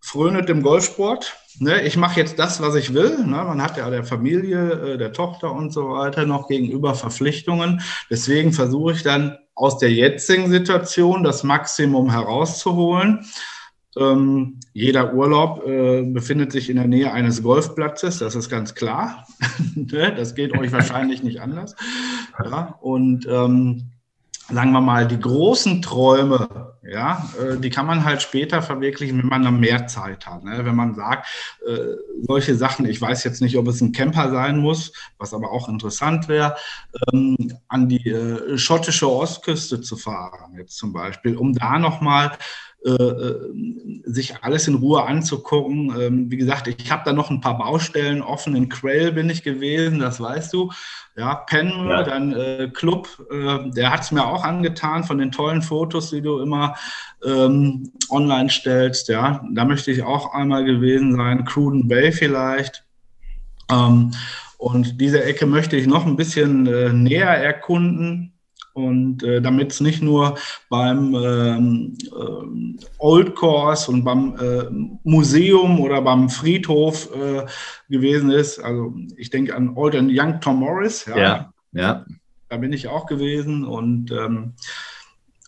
frönet 0.00 0.48
dem 0.48 0.62
Golfsport. 0.62 1.36
Ne, 1.62 1.82
ich 1.82 1.98
mache 1.98 2.18
jetzt 2.18 2.38
das, 2.38 2.62
was 2.62 2.74
ich 2.74 2.94
will. 2.94 3.18
Ne, 3.18 3.36
man 3.44 3.62
hat 3.62 3.76
ja 3.76 3.90
der 3.90 4.02
Familie, 4.02 4.94
äh, 4.94 4.98
der 4.98 5.12
Tochter 5.12 5.52
und 5.52 5.74
so 5.74 5.90
weiter 5.90 6.24
noch 6.24 6.48
gegenüber 6.48 6.94
Verpflichtungen. 6.94 7.82
Deswegen 8.08 8.54
versuche 8.54 8.92
ich 8.92 9.02
dann 9.02 9.36
aus 9.54 9.76
der 9.76 9.92
jetzigen 9.92 10.50
Situation 10.50 11.22
das 11.22 11.44
Maximum 11.44 12.10
herauszuholen. 12.10 13.26
Ähm, 13.98 14.60
jeder 14.72 15.12
Urlaub 15.12 15.66
äh, 15.66 16.02
befindet 16.02 16.50
sich 16.50 16.70
in 16.70 16.76
der 16.76 16.86
Nähe 16.86 17.12
eines 17.12 17.42
Golfplatzes, 17.42 18.18
das 18.18 18.34
ist 18.34 18.48
ganz 18.48 18.74
klar. 18.74 19.26
Ne, 19.74 20.14
das 20.16 20.34
geht 20.34 20.56
euch 20.56 20.72
wahrscheinlich 20.72 21.22
nicht 21.22 21.42
anders. 21.42 21.76
Ja, 22.42 22.78
und 22.80 23.26
ähm, 23.30 23.90
sagen 24.52 24.72
wir 24.72 24.80
mal, 24.80 25.06
die 25.06 25.18
großen 25.18 25.82
Träume, 25.82 26.74
ja, 26.82 27.28
äh, 27.40 27.56
die 27.58 27.70
kann 27.70 27.86
man 27.86 28.04
halt 28.04 28.22
später 28.22 28.62
verwirklichen, 28.62 29.18
wenn 29.18 29.28
man 29.28 29.42
dann 29.42 29.60
mehr 29.60 29.86
Zeit 29.86 30.26
hat. 30.26 30.44
Ne? 30.44 30.64
Wenn 30.64 30.74
man 30.74 30.94
sagt, 30.94 31.26
äh, 31.66 31.96
solche 32.26 32.56
Sachen, 32.56 32.86
ich 32.86 33.00
weiß 33.00 33.24
jetzt 33.24 33.40
nicht, 33.40 33.56
ob 33.56 33.68
es 33.68 33.80
ein 33.80 33.92
Camper 33.92 34.30
sein 34.30 34.58
muss, 34.58 34.92
was 35.18 35.34
aber 35.34 35.52
auch 35.52 35.68
interessant 35.68 36.28
wäre, 36.28 36.56
ähm, 37.12 37.36
an 37.68 37.88
die 37.88 38.08
äh, 38.10 38.58
schottische 38.58 39.10
Ostküste 39.10 39.80
zu 39.80 39.96
fahren, 39.96 40.54
jetzt 40.56 40.76
zum 40.76 40.92
Beispiel, 40.92 41.36
um 41.36 41.54
da 41.54 41.78
nochmal 41.78 42.32
äh, 42.32 42.38
sich 42.82 44.42
alles 44.42 44.66
in 44.68 44.76
Ruhe 44.76 45.04
anzugucken. 45.04 45.94
Ähm, 45.98 46.30
wie 46.30 46.38
gesagt, 46.38 46.66
ich 46.66 46.90
habe 46.90 47.02
da 47.04 47.12
noch 47.12 47.30
ein 47.30 47.40
paar 47.40 47.58
Baustellen 47.58 48.22
offen. 48.22 48.56
In 48.56 48.68
Quell 48.68 49.12
bin 49.12 49.28
ich 49.28 49.42
gewesen, 49.42 49.98
das 49.98 50.20
weißt 50.20 50.52
du. 50.54 50.70
Ja, 51.16 51.34
Penn, 51.34 51.70
ja. 51.88 52.02
dann 52.02 52.32
äh, 52.32 52.70
Club, 52.72 53.08
äh, 53.30 53.70
der 53.70 53.90
hat 53.90 54.00
es 54.00 54.12
mir 54.12 54.26
auch 54.26 54.44
angetan 54.44 55.04
von 55.04 55.18
den 55.18 55.30
tollen 55.30 55.60
Fotos, 55.60 56.10
die 56.10 56.22
du 56.22 56.38
immer 56.40 56.74
ähm, 57.24 57.92
online 58.08 58.48
stellst. 58.48 59.08
Ja, 59.08 59.44
da 59.52 59.64
möchte 59.64 59.90
ich 59.90 60.02
auch 60.02 60.32
einmal 60.32 60.64
gewesen 60.64 61.16
sein. 61.16 61.44
Cruden 61.44 61.86
Bay 61.86 62.12
vielleicht. 62.12 62.84
Ähm, 63.70 64.12
und 64.56 65.00
diese 65.00 65.22
Ecke 65.22 65.46
möchte 65.46 65.76
ich 65.76 65.86
noch 65.86 66.06
ein 66.06 66.16
bisschen 66.16 66.66
äh, 66.66 66.92
näher 66.92 67.28
erkunden. 67.28 68.32
Und 68.72 69.22
äh, 69.22 69.40
damit 69.42 69.72
es 69.72 69.80
nicht 69.80 70.02
nur 70.02 70.38
beim 70.68 71.14
ähm, 71.14 71.98
äh, 72.04 72.86
Old 72.98 73.34
Course 73.34 73.90
und 73.90 74.04
beim 74.04 74.36
äh, 74.36 74.64
Museum 75.02 75.80
oder 75.80 76.00
beim 76.02 76.28
Friedhof 76.28 77.08
äh, 77.14 77.46
gewesen 77.88 78.30
ist, 78.30 78.58
also 78.60 78.94
ich 79.16 79.30
denke 79.30 79.56
an 79.56 79.76
Old 79.76 79.96
and 79.96 80.10
Young 80.12 80.40
Tom 80.40 80.60
Morris, 80.60 81.04
ja, 81.06 81.18
ja, 81.18 81.52
ja. 81.72 82.04
da 82.48 82.56
bin 82.56 82.72
ich 82.72 82.88
auch 82.88 83.06
gewesen 83.06 83.64
und 83.64 84.12
ähm, 84.12 84.54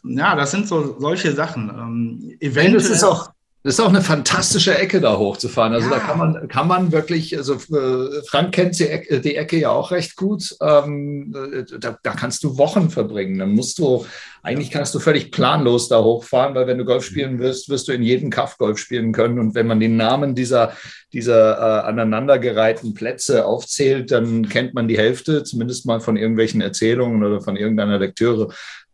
ja, 0.05 0.35
das 0.35 0.51
sind 0.51 0.67
so 0.67 0.99
solche 0.99 1.33
Sachen. 1.33 1.69
Ähm, 1.69 2.37
eventuell, 2.41 2.73
das 2.73 2.91
ist 2.91 3.05
auch 3.05 3.31
das 3.65 3.75
ist 3.75 3.81
auch 3.81 3.91
eine 3.91 4.03
fantastische 4.03 4.77
Ecke 4.77 5.01
da 5.01 5.19
hochzufahren. 5.19 5.73
Also 5.73 5.89
ja. 5.89 5.97
da 5.97 6.01
kann 6.01 6.19
man, 6.19 6.49
kann 6.49 6.67
man 6.67 6.91
wirklich, 6.91 7.37
also 7.37 7.55
äh, 7.55 8.23
Frank 8.27 8.53
kennt 8.53 8.77
die 8.81 8.89
Ecke, 8.89 9.21
die 9.21 9.37
Ecke, 9.37 9.57
ja 9.57 9.71
auch 9.71 9.93
recht 9.93 10.17
gut. 10.17 10.57
Ähm, 10.61 11.33
da, 11.79 11.97
da, 12.03 12.13
kannst 12.13 12.43
du 12.43 12.59
Wochen 12.59 12.91
verbringen. 12.91 13.39
Dann 13.39 13.53
musst 13.53 13.79
du, 13.79 14.05
eigentlich 14.43 14.73
kannst 14.73 14.97
du 14.97 14.99
völlig 14.99 15.31
planlos 15.31 15.89
da 15.89 16.03
hochfahren, 16.03 16.57
weil 16.57 16.67
wenn 16.67 16.79
du 16.79 16.85
Golf 16.85 17.05
spielen 17.05 17.39
wirst, 17.39 17.69
wirst 17.69 17.87
du 17.87 17.93
in 17.93 18.03
jedem 18.03 18.31
Kaff 18.31 18.59
Golf 18.59 18.79
spielen 18.79 19.13
können. 19.13 19.39
Und 19.39 19.55
wenn 19.55 19.69
man 19.69 19.79
den 19.79 19.97
Namen 19.97 20.35
dieser, 20.35 20.73
dieser 21.13 21.59
äh, 21.59 21.87
aneinandergereihten 21.87 22.95
Plätze 22.95 23.47
aufzählt, 23.47 24.11
dann 24.11 24.49
kennt 24.49 24.75
man 24.75 24.89
die 24.89 24.99
Hälfte, 24.99 25.45
zumindest 25.45 25.87
mal 25.87 26.01
von 26.01 26.17
irgendwelchen 26.17 26.61
Erzählungen 26.61 27.23
oder 27.23 27.41
von 27.41 27.57
irgendeiner 27.57 28.01
Lektüre. 28.01 28.49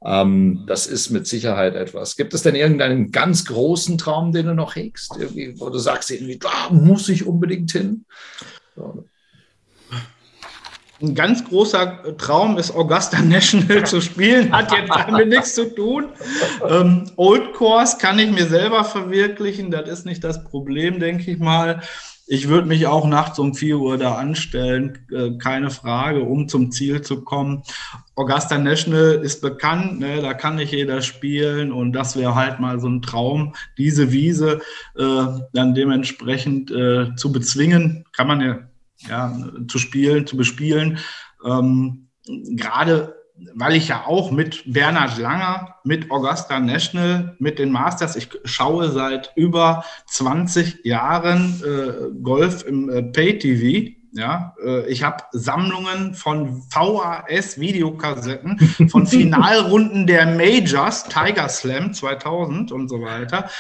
Ähm, 0.05 0.65
das 0.67 0.87
ist 0.87 1.11
mit 1.11 1.27
Sicherheit 1.27 1.75
etwas. 1.75 2.17
Gibt 2.17 2.35
es 2.35 2.43
denn 2.43 2.55
irgendeinen 2.55 3.11
ganz 3.11 3.45
großen 3.45 3.99
Traum, 3.99 4.33
den 4.33 4.47
du 4.47 4.55
noch 4.55 4.77
hegst, 4.77 5.17
irgendwie, 5.19 5.59
wo 5.59 5.71
du 5.71 5.79
sagst, 5.79 6.11
irgendwie, 6.11 6.39
da 6.39 6.71
muss 6.71 7.09
ich 7.09 7.27
unbedingt 7.27 7.73
hin? 7.73 8.05
So. 8.77 9.05
Ein 11.01 11.15
ganz 11.15 11.45
großer 11.45 12.17
Traum 12.17 12.59
ist, 12.59 12.75
Augusta 12.75 13.21
National 13.23 13.87
zu 13.87 14.01
spielen, 14.01 14.53
hat 14.53 14.73
jetzt 14.73 14.91
damit 14.91 15.29
nichts 15.29 15.55
zu 15.55 15.73
tun. 15.73 16.09
Ähm, 16.69 17.11
Old 17.17 17.55
Course 17.55 17.99
kann 17.99 18.19
ich 18.19 18.31
mir 18.31 18.47
selber 18.47 18.85
verwirklichen, 18.85 19.71
das 19.71 19.89
ist 19.89 20.07
nicht 20.07 20.25
das 20.25 20.43
Problem, 20.45 20.99
denke 20.99 21.31
ich 21.31 21.39
mal. 21.39 21.83
ich 22.27 22.49
würde 22.49 22.67
mich 22.69 22.87
auch 22.87 23.07
nachts 23.07 23.39
um 23.39 23.55
4 23.55 23.79
Uhr 23.79 23.97
da 23.97 24.17
anstellen, 24.17 24.99
äh, 25.13 25.39
keine 25.39 25.71
Frage, 25.71 26.23
um 26.23 26.49
zum 26.49 26.71
Ziel 26.71 27.01
zu 27.01 27.23
kommen. 27.23 27.63
Augusta 28.19 28.59
National 28.59 29.21
ist 29.23 29.41
bekannt, 29.41 30.01
ne, 30.01 30.21
da 30.21 30.35
kann 30.35 30.57
nicht 30.57 30.73
jeder 30.73 31.03
spielen 31.03 31.71
und 31.73 31.93
das 31.93 32.17
wäre 32.17 32.35
halt 32.35 32.59
mal 32.59 32.81
so 32.81 32.89
ein 32.89 33.01
Traum, 33.01 33.55
diese 33.79 34.11
Wiese 34.11 34.61
äh, 34.97 35.25
dann 35.53 35.75
dementsprechend 35.75 36.71
äh, 36.71 37.15
zu 37.15 37.31
bezwingen, 37.31 38.05
kann 38.13 38.27
man 38.27 38.41
ja, 38.41 38.59
ja 39.09 39.39
zu 39.69 39.79
spielen, 39.79 40.27
zu 40.27 40.37
bespielen. 40.37 40.99
Ähm, 41.45 42.09
Gerade 42.27 43.15
weil 43.55 43.77
ich 43.77 43.89
ja 43.89 44.05
auch 44.07 44.31
mit 44.31 44.65
Bernhard 44.67 45.19
Langer, 45.19 45.77
mit 45.85 46.11
Augusta 46.11 46.59
National, 46.59 47.37
mit 47.39 47.59
den 47.59 47.71
Masters, 47.71 48.17
ich 48.17 48.29
schaue 48.45 48.91
seit 48.91 49.33
über 49.37 49.85
20 50.07 50.85
Jahren 50.85 51.63
äh, 51.65 52.21
Golf 52.23 52.65
im 52.67 52.91
äh, 52.91 53.03
Pay-TV. 53.03 53.98
Ja, 54.13 54.55
äh, 54.65 54.87
ich 54.91 55.03
habe 55.03 55.25
Sammlungen 55.33 56.15
von 56.15 56.63
VHS-Videokassetten, 56.71 58.59
von 58.89 59.07
Finalrunden 59.09 60.07
der 60.07 60.27
Majors, 60.27 61.05
Tiger 61.05 61.49
Slam 61.49 61.93
2000 61.93 62.73
und 62.73 62.89
so 62.89 63.03
weiter. 63.03 63.51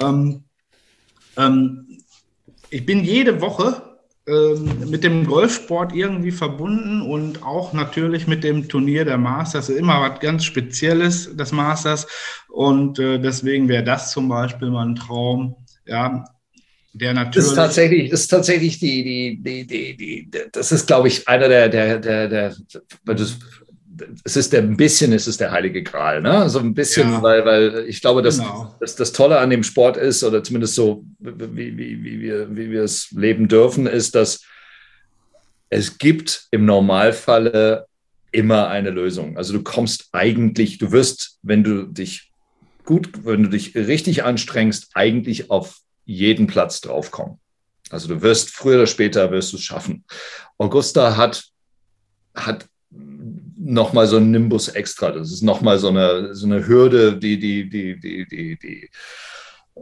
Ähm, 0.00 0.44
ähm, 1.36 1.86
ich 2.70 2.86
bin 2.86 3.02
jede 3.02 3.40
Woche 3.40 3.82
ähm, 4.28 4.90
mit 4.90 5.04
dem 5.04 5.26
Golfsport 5.26 5.94
irgendwie 5.94 6.32
verbunden 6.32 7.00
und 7.00 7.42
auch 7.42 7.72
natürlich 7.72 8.26
mit 8.26 8.44
dem 8.44 8.68
Turnier 8.68 9.06
der 9.06 9.16
Masters. 9.16 9.70
Immer 9.70 10.02
was 10.02 10.20
ganz 10.20 10.44
Spezielles, 10.44 11.34
das 11.34 11.50
Masters. 11.50 12.06
Und 12.48 12.98
äh, 12.98 13.18
deswegen 13.18 13.68
wäre 13.68 13.84
das 13.84 14.12
zum 14.12 14.28
Beispiel 14.28 14.70
mal 14.70 14.86
ein 14.86 14.96
Traum. 14.96 15.56
Ja, 15.86 16.24
der 16.98 17.14
natürlich. 17.14 17.36
Das 17.36 17.46
ist 17.46 17.54
tatsächlich, 17.54 18.10
das 18.10 18.20
ist 18.20 18.28
tatsächlich 18.28 18.78
die, 18.78 19.04
die, 19.04 19.42
die, 19.42 19.66
die, 19.66 19.96
die 19.96 20.30
das 20.52 20.72
ist, 20.72 20.86
glaube 20.86 21.08
ich, 21.08 21.26
einer 21.28 21.48
der, 21.48 21.68
der, 21.68 21.98
der, 21.98 22.28
der, 22.28 22.54
das 23.04 23.38
es 24.24 24.36
ist 24.36 24.52
der, 24.52 24.62
ein 24.62 24.76
bisschen, 24.76 25.12
es 25.12 25.26
ist 25.26 25.40
der 25.40 25.50
heilige 25.50 25.82
Gral, 25.82 26.22
ne? 26.22 26.48
So 26.48 26.58
ein 26.58 26.74
bisschen, 26.74 27.10
ja. 27.10 27.22
weil, 27.22 27.44
weil 27.44 27.84
ich 27.88 28.00
glaube, 28.00 28.22
dass, 28.22 28.38
genau. 28.38 28.76
dass 28.80 28.96
das 28.96 29.12
Tolle 29.12 29.38
an 29.38 29.50
dem 29.50 29.62
Sport 29.62 29.96
ist, 29.96 30.22
oder 30.22 30.42
zumindest 30.42 30.74
so, 30.74 31.04
wie, 31.18 31.76
wie, 31.76 32.02
wie, 32.04 32.20
wir, 32.20 32.56
wie 32.56 32.70
wir 32.70 32.82
es 32.82 33.10
leben 33.12 33.48
dürfen, 33.48 33.86
ist, 33.86 34.14
dass 34.14 34.44
es 35.70 35.98
gibt 35.98 36.46
im 36.50 36.64
Normalfalle 36.64 37.86
immer 38.30 38.68
eine 38.68 38.90
Lösung. 38.90 39.36
Also 39.36 39.52
du 39.52 39.62
kommst 39.62 40.08
eigentlich, 40.12 40.78
du 40.78 40.92
wirst, 40.92 41.38
wenn 41.42 41.64
du 41.64 41.84
dich 41.84 42.30
gut, 42.84 43.24
wenn 43.24 43.42
du 43.42 43.48
dich 43.50 43.74
richtig 43.74 44.24
anstrengst, 44.24 44.90
eigentlich 44.94 45.50
auf 45.50 45.78
jeden 46.08 46.46
Platz 46.46 46.80
draufkommen. 46.80 47.38
Also 47.90 48.08
du 48.08 48.22
wirst 48.22 48.50
früher 48.50 48.76
oder 48.76 48.86
später 48.86 49.30
wirst 49.30 49.52
du 49.52 49.58
es 49.58 49.62
schaffen. 49.62 50.04
Augusta 50.56 51.16
hat, 51.16 51.44
hat 52.34 52.66
nochmal 52.90 54.06
so 54.06 54.16
ein 54.16 54.30
Nimbus 54.30 54.68
extra. 54.68 55.10
Das 55.10 55.30
ist 55.30 55.42
nochmal 55.42 55.78
so 55.78 55.88
eine, 55.88 56.34
so 56.34 56.46
eine 56.46 56.66
Hürde, 56.66 57.18
die, 57.18 57.38
die, 57.38 57.68
die, 57.68 58.00
die, 58.00 58.26
die, 58.26 58.58
die 58.58 58.90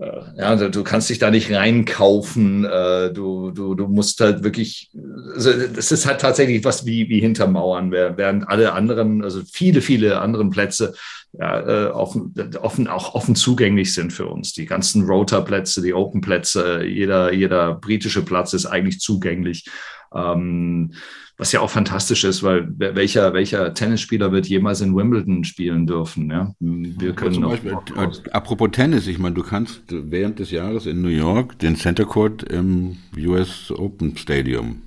äh, 0.01 0.20
ja, 0.38 0.57
du 0.57 0.82
kannst 0.84 1.11
dich 1.11 1.18
da 1.18 1.30
nicht 1.30 1.51
reinkaufen. 1.53 2.64
Äh, 2.64 3.12
du, 3.12 3.51
du, 3.51 3.74
du 3.74 3.88
musst 3.88 4.20
halt 4.20 4.44
wirklich, 4.44 4.90
also 5.34 5.53
das 5.53 5.92
ist 5.92 6.07
halt 6.07 6.20
tatsächlich 6.20 6.64
was 6.64 6.86
wie, 6.86 7.09
wie 7.09 7.20
hinter 7.20 7.47
Mauern, 7.47 7.90
während 7.90 8.49
alle 8.49 8.72
anderen, 8.72 9.22
also 9.22 9.42
viele, 9.51 9.80
viele 9.80 10.20
anderen 10.20 10.51
Plätze 10.51 10.94
ja, 11.38 11.61
äh, 11.61 11.90
offen, 11.90 12.34
offen, 12.61 12.88
auch 12.88 13.14
offen 13.14 13.36
zugänglich 13.36 13.92
sind 13.94 14.12
für 14.12 14.26
uns. 14.26 14.53
Die 14.53 14.66
ganzen 14.66 15.05
Rotor-Plätze, 15.05 15.82
die 15.82 15.94
Open-Plätze, 15.94 16.84
jeder, 16.84 17.32
jeder 17.32 17.74
britische 17.74 18.24
Platz 18.24 18.53
ist 18.53 18.66
eigentlich 18.66 19.01
zugänglich. 19.01 19.66
Ähm, 20.14 20.92
was 21.39 21.53
ja 21.53 21.61
auch 21.61 21.70
fantastisch 21.70 22.24
ist, 22.24 22.43
weil 22.43 22.66
welcher, 22.78 23.34
welcher 23.34 23.74
Tennisspieler 23.74 24.32
wird 24.32 24.47
jemals 24.47 24.80
in 24.80 24.97
Wimbledon 24.97 25.45
spielen 25.45 25.87
dürfen? 25.87 26.30
Ja? 26.30 26.55
Wir 26.61 27.12
können 27.12 27.43
ja, 27.43 27.49
Beispiel, 27.49 27.72
äh, 27.72 28.30
apropos 28.30 28.70
Tennis, 28.72 29.07
ich 29.07 29.18
meine, 29.18 29.34
du 29.34 29.43
kannst 29.43 29.82
während 29.89 30.39
des 30.39 30.51
Jahres 30.51 30.87
in 30.87 31.03
New 31.03 31.09
York 31.09 31.59
den 31.59 31.76
Center 31.76 32.07
Court 32.07 32.43
im 32.45 32.97
US 33.18 33.70
Open 33.70 34.16
Stadium 34.16 34.82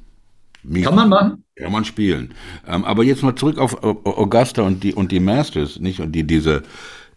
mieten. 0.64 0.86
Kann 0.86 0.96
man 0.96 1.10
machen? 1.10 1.44
Kann 1.56 1.72
man 1.72 1.86
spielen. 1.86 2.34
Ähm, 2.68 2.84
aber 2.84 3.04
jetzt 3.04 3.22
mal 3.22 3.36
zurück 3.36 3.60
auf 3.60 3.84
Augusta 3.84 4.64
und 4.64 4.84
die, 4.84 4.94
und 4.94 5.12
die 5.12 5.20
Masters, 5.20 5.80
nicht? 5.80 6.00
Und 6.00 6.14
die, 6.14 6.24
diese, 6.26 6.64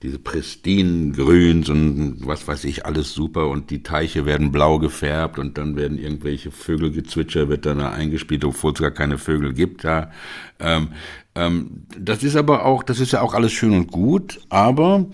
diese 0.02 0.18
pristinen 0.18 1.12
Grüns 1.12 1.68
und 1.68 2.26
was 2.26 2.46
weiß 2.48 2.64
ich, 2.64 2.84
alles 2.86 3.12
super 3.12 3.48
und 3.48 3.70
die 3.70 3.82
Teiche 3.82 4.26
werden 4.26 4.50
blau 4.50 4.78
gefärbt 4.78 5.38
und 5.38 5.58
dann 5.58 5.76
werden 5.76 5.98
irgendwelche 5.98 6.50
Vögelgezwitscher 6.50 7.48
wird 7.48 7.66
dann 7.66 7.78
da 7.78 7.90
eingespielt, 7.90 8.44
obwohl 8.44 8.72
es 8.72 8.80
gar 8.80 8.90
keine 8.90 9.18
Vögel 9.18 9.52
gibt 9.52 9.84
da. 9.84 10.10
Ähm, 10.58 10.88
ähm, 11.34 11.84
das 11.96 12.24
ist 12.24 12.36
aber 12.36 12.64
auch, 12.64 12.82
das 12.82 12.98
ist 12.98 13.12
ja 13.12 13.20
auch 13.20 13.34
alles 13.34 13.52
schön 13.52 13.72
und 13.72 13.92
gut, 13.92 14.40
aber 14.48 15.06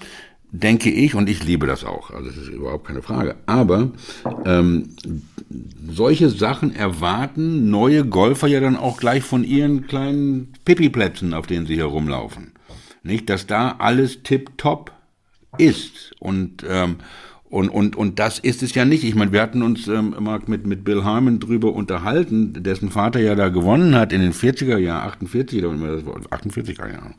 denke 0.50 0.90
ich, 0.90 1.14
und 1.14 1.28
ich 1.28 1.44
liebe 1.44 1.66
das 1.66 1.84
auch, 1.84 2.10
also 2.10 2.28
das 2.28 2.38
ist 2.38 2.48
überhaupt 2.48 2.86
keine 2.86 3.02
Frage, 3.02 3.36
aber 3.44 3.90
ähm, 4.46 4.96
solche 5.86 6.30
Sachen 6.30 6.74
erwarten 6.74 7.68
neue 7.68 8.06
Golfer 8.06 8.46
ja 8.46 8.60
dann 8.60 8.76
auch 8.76 8.96
gleich 8.96 9.22
von 9.22 9.44
ihren 9.44 9.86
kleinen 9.86 10.54
Pipi-Plätzen, 10.64 11.34
auf 11.34 11.46
denen 11.46 11.66
sie 11.66 11.74
hier 11.74 11.84
rumlaufen. 11.84 12.52
Nicht, 13.02 13.30
dass 13.30 13.46
da 13.46 13.76
alles 13.78 14.22
tipptopp 14.22 14.92
ist. 15.56 16.12
Und, 16.18 16.64
ähm, 16.68 16.96
und, 17.44 17.70
und, 17.70 17.96
und 17.96 18.18
das 18.18 18.38
ist 18.38 18.62
es 18.62 18.74
ja 18.74 18.84
nicht. 18.84 19.04
Ich 19.04 19.14
meine, 19.14 19.32
wir 19.32 19.40
hatten 19.40 19.62
uns 19.62 19.88
ähm, 19.88 20.14
immer 20.16 20.38
mit, 20.46 20.66
mit 20.66 20.84
Bill 20.84 21.04
Harmon 21.04 21.40
drüber 21.40 21.72
unterhalten, 21.72 22.52
dessen 22.62 22.90
Vater 22.90 23.20
ja 23.20 23.34
da 23.34 23.48
gewonnen 23.48 23.94
hat 23.94 24.12
in 24.12 24.20
den 24.20 24.34
40er 24.34 24.76
Jahren, 24.76 25.08
48 25.08 25.64
oder 25.64 25.74
48er 25.74 26.92
Jahren. 26.92 27.14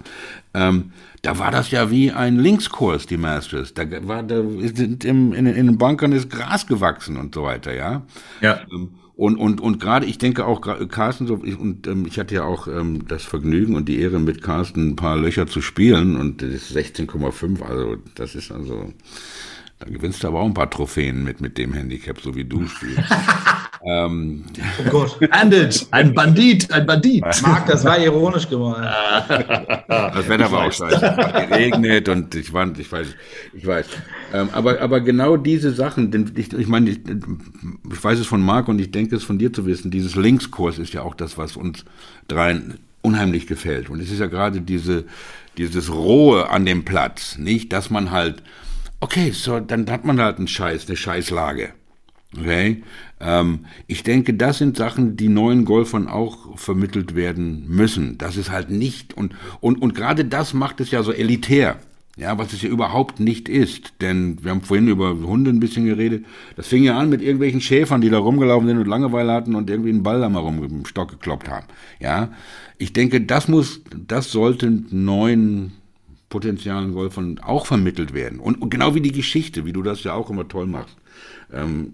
Ähm, 0.53 0.91
da 1.23 1.39
war 1.39 1.49
das 1.49 1.71
ja 1.71 1.89
wie 1.89 2.11
ein 2.11 2.37
Linkskurs, 2.37 3.07
die 3.07 3.17
Masters. 3.17 3.73
Da 3.73 3.85
war, 4.07 4.21
da 4.21 4.43
sind 4.73 5.03
im, 5.03 5.33
in, 5.33 5.47
in 5.47 5.65
den 5.65 5.77
Bankern 5.79 6.11
ist 6.11 6.29
Gras 6.29 6.67
gewachsen 6.67 7.17
und 7.17 7.33
so 7.33 7.43
weiter, 7.43 7.73
ja. 7.73 8.03
Ja. 8.41 8.61
Ähm, 8.71 8.91
und, 9.19 9.35
und, 9.35 9.59
und 9.59 9.81
gerade, 9.81 10.05
ich 10.05 10.17
denke 10.17 10.45
auch, 10.45 10.61
Carsten, 10.61 11.27
so, 11.27 11.41
ich, 11.43 11.59
und 11.59 11.87
ähm, 11.87 12.05
ich 12.05 12.17
hatte 12.17 12.35
ja 12.35 12.45
auch 12.45 12.69
ähm, 12.69 13.05
das 13.05 13.25
Vergnügen 13.25 13.75
und 13.75 13.89
die 13.89 13.99
Ehre, 13.99 14.17
mit 14.17 14.41
Carsten 14.41 14.91
ein 14.91 14.95
paar 14.95 15.17
Löcher 15.17 15.45
zu 15.45 15.61
spielen 15.61 16.15
und 16.15 16.41
das 16.41 16.71
ist 16.71 16.77
16,5, 16.77 17.61
also 17.61 17.97
das 18.15 18.33
ist 18.35 18.49
also, 18.49 18.93
da 19.79 19.89
gewinnst 19.89 20.23
du 20.23 20.29
aber 20.29 20.39
auch 20.39 20.45
ein 20.45 20.53
paar 20.53 20.69
Trophäen 20.69 21.21
mit, 21.25 21.41
mit 21.41 21.57
dem 21.57 21.73
Handicap, 21.73 22.21
so 22.21 22.33
wie 22.33 22.45
du 22.45 22.65
spielst. 22.65 23.11
ähm, 23.85 24.43
oh 24.79 24.89
Gott. 24.89 25.19
Bandit, 25.29 25.87
ein 25.91 26.13
Bandit, 26.13 26.71
ein 26.71 26.85
Bandit. 26.85 27.23
Marc, 27.41 27.67
das 27.67 27.85
war 27.85 27.97
ironisch 27.97 28.49
gemeint. 28.49 28.85
das 29.87 30.27
Wetter 30.27 30.51
war 30.51 30.67
auch 30.67 30.71
scheiße. 30.71 30.95
Es 30.95 31.01
hat 31.01 31.49
geregnet 31.49 32.09
und 32.09 32.35
ich 32.35 32.51
war, 32.51 32.69
ich 32.77 32.91
weiß, 32.91 33.07
ich 33.53 33.65
weiß. 33.65 33.85
Ähm, 34.33 34.49
aber, 34.51 34.81
aber 34.81 34.99
genau 35.01 35.37
diese 35.37 35.71
Sachen, 35.71 36.11
denn 36.11 36.31
ich, 36.35 36.51
ich 36.51 36.67
meine, 36.67 36.89
ich, 36.89 36.99
ich 36.99 38.03
weiß 38.03 38.19
es 38.19 38.27
von 38.27 38.41
Marc 38.41 38.67
und 38.67 38.79
ich 38.79 38.91
denke 38.91 39.15
es 39.15 39.23
von 39.23 39.39
dir 39.39 39.53
zu 39.53 39.65
wissen, 39.65 39.91
dieses 39.91 40.15
Linkskurs 40.15 40.77
ist 40.77 40.93
ja 40.93 41.03
auch 41.03 41.15
das, 41.15 41.37
was 41.37 41.55
uns 41.55 41.85
dreien 42.27 42.79
unheimlich 43.01 43.47
gefällt. 43.47 43.89
Und 43.89 44.01
es 44.01 44.11
ist 44.11 44.19
ja 44.19 44.27
gerade 44.27 44.61
diese, 44.61 45.05
dieses 45.57 45.91
Rohe 45.91 46.49
an 46.49 46.65
dem 46.65 46.83
Platz, 46.83 47.37
nicht, 47.37 47.71
dass 47.71 47.89
man 47.89 48.11
halt, 48.11 48.43
okay, 48.99 49.31
so, 49.31 49.59
dann 49.59 49.89
hat 49.89 50.03
man 50.03 50.19
halt 50.21 50.37
einen 50.37 50.47
Scheiß, 50.47 50.87
eine 50.87 50.97
Scheißlage. 50.97 51.73
Okay? 52.37 52.83
Ähm, 53.19 53.65
ich 53.87 54.03
denke, 54.03 54.33
das 54.33 54.59
sind 54.59 54.77
Sachen, 54.77 55.17
die 55.17 55.29
neuen 55.29 55.65
Golfern 55.65 56.07
auch 56.07 56.57
vermittelt 56.57 57.15
werden 57.15 57.65
müssen. 57.67 58.17
Das 58.17 58.37
ist 58.37 58.51
halt 58.51 58.69
nicht, 58.69 59.15
und, 59.15 59.33
und, 59.61 59.81
und 59.81 59.95
gerade 59.95 60.25
das 60.25 60.53
macht 60.53 60.79
es 60.79 60.91
ja 60.91 61.03
so 61.03 61.11
elitär. 61.11 61.77
Ja, 62.17 62.37
was 62.37 62.51
es 62.51 62.61
ja 62.61 62.69
überhaupt 62.69 63.21
nicht 63.21 63.47
ist. 63.47 63.93
Denn 64.01 64.43
wir 64.43 64.51
haben 64.51 64.61
vorhin 64.61 64.89
über 64.89 65.11
Hunde 65.11 65.51
ein 65.51 65.61
bisschen 65.61 65.85
geredet. 65.85 66.25
Das 66.57 66.67
fing 66.67 66.83
ja 66.83 66.99
an 66.99 67.09
mit 67.09 67.21
irgendwelchen 67.21 67.61
Schäfern, 67.61 68.01
die 68.01 68.09
da 68.09 68.17
rumgelaufen 68.17 68.67
sind 68.67 68.77
und 68.77 68.87
Langeweile 68.87 69.31
hatten 69.31 69.55
und 69.55 69.69
irgendwie 69.69 69.89
einen 69.89 70.03
Ball 70.03 70.19
da 70.19 70.27
mal 70.27 70.39
rum 70.39 70.61
im 70.61 70.85
Stock 70.85 71.11
gekloppt 71.11 71.47
haben. 71.47 71.65
Ja, 72.01 72.33
ich 72.77 72.91
denke, 72.91 73.21
das 73.21 73.47
muss, 73.47 73.81
das 74.05 74.31
sollte 74.31 74.69
neuen 74.69 75.71
potenzialen 76.27 76.93
Golfern 76.93 77.39
auch 77.39 77.65
vermittelt 77.65 78.13
werden. 78.13 78.39
Und, 78.39 78.61
und, 78.61 78.69
genau 78.69 78.95
wie 78.95 79.01
die 79.01 79.13
Geschichte, 79.13 79.65
wie 79.65 79.73
du 79.73 79.81
das 79.81 80.03
ja 80.03 80.13
auch 80.13 80.29
immer 80.29 80.47
toll 80.47 80.67
machst. 80.67 80.97
Ähm, 81.53 81.93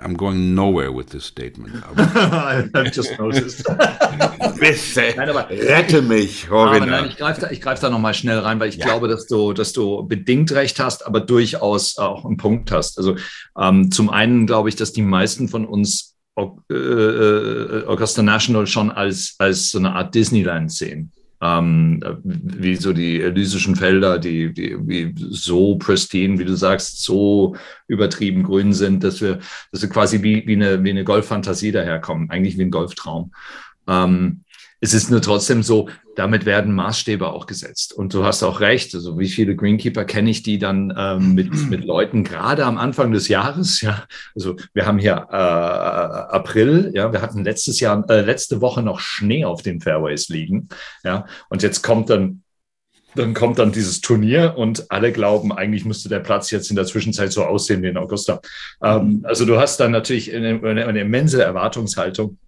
I'm 0.00 0.14
going 0.14 0.54
nowhere 0.54 0.92
with 0.92 1.10
this 1.10 1.24
statement. 1.24 1.82
I've 1.96 2.92
just 2.92 3.18
noticed. 3.18 3.64
Bitte, 4.60 5.14
nein, 5.16 5.28
aber, 5.28 5.48
rette 5.50 6.02
mich, 6.02 6.50
Robin. 6.50 6.88
Nein, 6.88 7.06
ich 7.08 7.16
greife 7.16 7.40
da, 7.40 7.50
ich 7.50 7.60
greif 7.60 7.80
da 7.80 7.90
nochmal 7.90 8.14
schnell 8.14 8.38
rein, 8.38 8.60
weil 8.60 8.68
ich 8.68 8.76
ja. 8.76 8.86
glaube, 8.86 9.08
dass 9.08 9.26
du, 9.26 9.52
dass 9.52 9.72
du 9.72 10.06
bedingt 10.06 10.52
recht 10.52 10.78
hast, 10.78 11.06
aber 11.06 11.20
durchaus 11.20 11.98
auch 11.98 12.24
einen 12.24 12.36
Punkt 12.36 12.70
hast. 12.70 12.98
Also 12.98 13.16
ähm, 13.58 13.90
zum 13.90 14.10
einen 14.10 14.46
glaube 14.46 14.68
ich, 14.68 14.76
dass 14.76 14.92
die 14.92 15.02
meisten 15.02 15.48
von 15.48 15.66
uns 15.66 16.14
äh, 16.36 16.74
äh, 16.74 17.86
Augusta 17.86 18.22
National 18.22 18.66
schon 18.66 18.90
als, 18.90 19.34
als 19.38 19.70
so 19.70 19.78
eine 19.78 19.92
Art 19.92 20.14
Disneyland 20.14 20.72
sehen. 20.72 21.12
Ähm, 21.42 22.00
wie 22.22 22.76
so 22.76 22.92
die 22.92 23.20
elysischen 23.20 23.74
Felder, 23.74 24.20
die, 24.20 24.52
die 24.54 25.12
so 25.16 25.76
pristine, 25.76 26.38
wie 26.38 26.44
du 26.44 26.54
sagst, 26.54 27.02
so 27.02 27.56
übertrieben 27.88 28.44
grün 28.44 28.72
sind, 28.72 29.02
dass 29.02 29.20
wir, 29.20 29.40
dass 29.72 29.82
wir 29.82 29.88
quasi 29.88 30.22
wie, 30.22 30.46
wie 30.46 30.54
eine, 30.54 30.82
wie 30.84 30.90
eine 30.90 31.02
Golffantasie 31.02 31.72
daherkommen, 31.72 32.30
eigentlich 32.30 32.56
wie 32.58 32.62
ein 32.62 32.70
Golftraum. 32.70 33.32
Ähm, 33.88 34.44
es 34.82 34.94
ist 34.94 35.12
nur 35.12 35.22
trotzdem 35.22 35.62
so, 35.62 35.88
damit 36.16 36.44
werden 36.44 36.74
Maßstäbe 36.74 37.28
auch 37.28 37.46
gesetzt. 37.46 37.92
Und 37.92 38.12
du 38.14 38.24
hast 38.24 38.42
auch 38.42 38.58
recht, 38.58 38.92
also 38.96 39.16
wie 39.16 39.28
viele 39.28 39.54
Greenkeeper 39.54 40.04
kenne 40.04 40.28
ich, 40.28 40.42
die 40.42 40.58
dann 40.58 40.92
ähm, 40.98 41.34
mit, 41.34 41.70
mit 41.70 41.84
Leuten 41.84 42.24
gerade 42.24 42.64
am 42.66 42.78
Anfang 42.78 43.12
des 43.12 43.28
Jahres, 43.28 43.80
ja, 43.80 44.04
also 44.34 44.56
wir 44.74 44.84
haben 44.84 44.98
hier 44.98 45.28
äh, 45.30 45.36
April, 45.36 46.90
ja, 46.94 47.12
wir 47.12 47.22
hatten 47.22 47.44
letztes 47.44 47.78
Jahr, 47.78 48.04
äh, 48.10 48.22
letzte 48.22 48.60
Woche 48.60 48.82
noch 48.82 48.98
Schnee 48.98 49.44
auf 49.44 49.62
den 49.62 49.80
Fairways 49.80 50.28
liegen, 50.28 50.68
ja, 51.04 51.26
und 51.48 51.62
jetzt 51.62 51.82
kommt 51.82 52.10
dann 52.10 52.42
dann 53.14 53.34
kommt 53.34 53.58
dann 53.58 53.72
dieses 53.72 54.00
Turnier 54.00 54.54
und 54.56 54.90
alle 54.90 55.12
glauben, 55.12 55.52
eigentlich 55.52 55.84
müsste 55.84 56.08
der 56.08 56.20
Platz 56.20 56.50
jetzt 56.50 56.70
in 56.70 56.76
der 56.76 56.86
Zwischenzeit 56.86 57.30
so 57.30 57.44
aussehen 57.44 57.82
wie 57.82 57.88
in 57.88 57.98
Augusta. 57.98 58.40
Ähm, 58.82 59.20
also 59.24 59.44
du 59.44 59.60
hast 59.60 59.78
dann 59.80 59.92
natürlich 59.92 60.34
eine, 60.34 60.60
eine, 60.64 60.86
eine 60.86 61.00
immense 61.00 61.42
Erwartungshaltung 61.42 62.38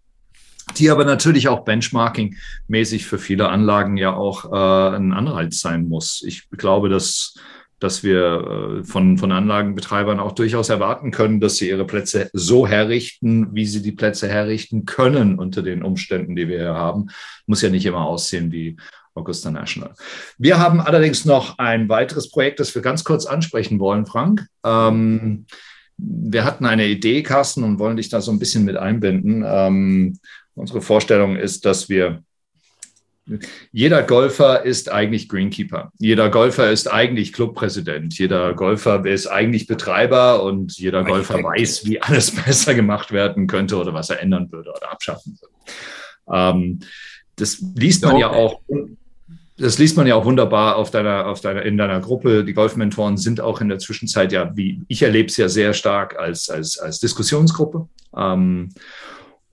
die 0.76 0.90
aber 0.90 1.04
natürlich 1.04 1.48
auch 1.48 1.64
benchmarking-mäßig 1.64 3.06
für 3.06 3.18
viele 3.18 3.48
Anlagen 3.48 3.96
ja 3.96 4.14
auch 4.14 4.52
äh, 4.52 4.96
ein 4.96 5.12
Anreiz 5.12 5.60
sein 5.60 5.88
muss. 5.88 6.22
Ich 6.26 6.48
glaube, 6.50 6.88
dass, 6.88 7.34
dass 7.78 8.02
wir 8.02 8.80
äh, 8.80 8.84
von, 8.84 9.18
von 9.18 9.32
Anlagenbetreibern 9.32 10.20
auch 10.20 10.32
durchaus 10.32 10.68
erwarten 10.68 11.10
können, 11.10 11.40
dass 11.40 11.56
sie 11.56 11.68
ihre 11.68 11.86
Plätze 11.86 12.30
so 12.32 12.66
herrichten, 12.66 13.54
wie 13.54 13.66
sie 13.66 13.82
die 13.82 13.92
Plätze 13.92 14.28
herrichten 14.28 14.84
können 14.84 15.38
unter 15.38 15.62
den 15.62 15.82
Umständen, 15.82 16.36
die 16.36 16.48
wir 16.48 16.58
hier 16.58 16.74
haben. 16.74 17.08
Muss 17.46 17.62
ja 17.62 17.70
nicht 17.70 17.86
immer 17.86 18.06
aussehen 18.06 18.50
wie 18.52 18.76
Augusta 19.14 19.50
National. 19.50 19.94
Wir 20.38 20.58
haben 20.58 20.80
allerdings 20.80 21.24
noch 21.24 21.58
ein 21.58 21.88
weiteres 21.88 22.30
Projekt, 22.30 22.58
das 22.58 22.74
wir 22.74 22.82
ganz 22.82 23.04
kurz 23.04 23.26
ansprechen 23.26 23.78
wollen, 23.78 24.06
Frank. 24.06 24.46
Ähm, 24.64 25.46
wir 25.96 26.44
hatten 26.44 26.66
eine 26.66 26.86
Idee, 26.86 27.22
Carsten, 27.22 27.62
und 27.62 27.78
wollen 27.78 27.96
dich 27.96 28.08
da 28.08 28.20
so 28.20 28.32
ein 28.32 28.40
bisschen 28.40 28.64
mit 28.64 28.76
einbinden. 28.76 29.44
Ähm, 29.46 30.18
Unsere 30.54 30.80
Vorstellung 30.80 31.36
ist, 31.36 31.64
dass 31.64 31.88
wir 31.88 32.22
jeder 33.72 34.02
Golfer 34.02 34.64
ist 34.64 34.92
eigentlich 34.92 35.28
Greenkeeper. 35.30 35.90
Jeder 35.98 36.28
Golfer 36.28 36.70
ist 36.70 36.92
eigentlich 36.92 37.32
Clubpräsident. 37.32 38.18
Jeder 38.18 38.52
Golfer 38.52 39.04
ist 39.06 39.26
eigentlich 39.26 39.66
Betreiber 39.66 40.42
und 40.42 40.76
jeder 40.76 41.04
Golfer 41.04 41.42
weiß, 41.42 41.86
wie 41.86 42.02
alles 42.02 42.30
besser 42.44 42.74
gemacht 42.74 43.12
werden 43.12 43.46
könnte 43.46 43.76
oder 43.76 43.94
was 43.94 44.10
er 44.10 44.20
ändern 44.20 44.52
würde 44.52 44.70
oder 44.70 44.92
abschaffen 44.92 45.38
würde. 45.40 45.54
Ähm, 46.30 46.80
das 47.36 47.64
liest 47.74 48.04
man 48.04 48.18
ja 48.18 48.30
auch. 48.30 48.60
Das 49.56 49.78
liest 49.78 49.96
man 49.96 50.08
ja 50.08 50.16
auch 50.16 50.24
wunderbar 50.24 50.76
auf 50.76 50.90
deiner, 50.90 51.26
auf 51.26 51.40
deiner, 51.40 51.62
in 51.62 51.78
deiner 51.78 52.00
Gruppe. 52.00 52.44
Die 52.44 52.54
Golfmentoren 52.54 53.16
sind 53.16 53.40
auch 53.40 53.60
in 53.60 53.68
der 53.68 53.78
Zwischenzeit 53.78 54.32
ja, 54.32 54.54
wie 54.56 54.82
ich 54.88 55.02
erlebe 55.02 55.28
es 55.28 55.36
ja 55.36 55.48
sehr 55.48 55.74
stark 55.74 56.18
als, 56.18 56.50
als, 56.50 56.76
als 56.76 56.98
Diskussionsgruppe. 56.98 57.88
Ähm, 58.16 58.70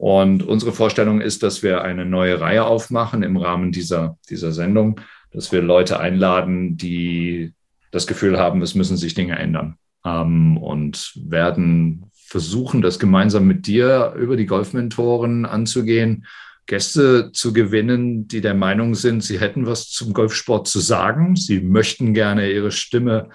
und 0.01 0.41
unsere 0.41 0.71
Vorstellung 0.71 1.21
ist, 1.21 1.43
dass 1.43 1.61
wir 1.61 1.83
eine 1.83 2.07
neue 2.07 2.41
Reihe 2.41 2.65
aufmachen 2.65 3.21
im 3.21 3.37
Rahmen 3.37 3.71
dieser, 3.71 4.17
dieser 4.31 4.51
Sendung, 4.51 4.99
dass 5.31 5.51
wir 5.51 5.61
Leute 5.61 5.99
einladen, 5.99 6.75
die 6.75 7.53
das 7.91 8.07
Gefühl 8.07 8.39
haben, 8.39 8.63
es 8.63 8.73
müssen 8.73 8.97
sich 8.97 9.13
Dinge 9.13 9.37
ändern. 9.37 9.75
Ähm, 10.03 10.57
und 10.57 11.13
werden 11.15 12.09
versuchen, 12.15 12.81
das 12.81 12.97
gemeinsam 12.97 13.45
mit 13.45 13.67
dir 13.67 14.15
über 14.17 14.37
die 14.37 14.47
Golfmentoren 14.47 15.45
anzugehen, 15.45 16.25
Gäste 16.65 17.31
zu 17.31 17.53
gewinnen, 17.53 18.27
die 18.27 18.41
der 18.41 18.55
Meinung 18.55 18.95
sind, 18.95 19.23
sie 19.23 19.39
hätten 19.39 19.67
was 19.67 19.91
zum 19.91 20.13
Golfsport 20.13 20.67
zu 20.67 20.79
sagen. 20.79 21.35
Sie 21.35 21.59
möchten 21.59 22.15
gerne 22.15 22.51
ihre 22.51 22.71
Stimme 22.71 23.29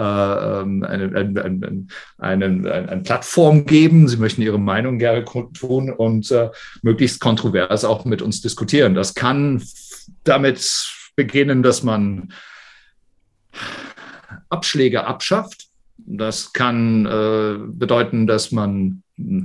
eine, 0.00 0.86
eine, 0.88 1.44
eine, 1.44 1.86
eine, 2.18 2.72
eine 2.88 3.02
Plattform 3.02 3.66
geben. 3.66 4.08
Sie 4.08 4.16
möchten 4.16 4.42
ihre 4.42 4.58
Meinung 4.58 4.98
gerne 4.98 5.24
tun 5.24 5.92
und 5.92 6.30
äh, 6.30 6.50
möglichst 6.82 7.20
kontrovers 7.20 7.84
auch 7.84 8.04
mit 8.04 8.22
uns 8.22 8.40
diskutieren. 8.40 8.94
Das 8.94 9.14
kann 9.14 9.62
damit 10.24 11.12
beginnen, 11.16 11.62
dass 11.62 11.82
man 11.82 12.32
Abschläge 14.48 15.04
abschafft. 15.04 15.66
Das 15.98 16.52
kann 16.52 17.06
äh, 17.06 17.58
bedeuten, 17.68 18.26
dass 18.26 18.50
man 18.50 19.02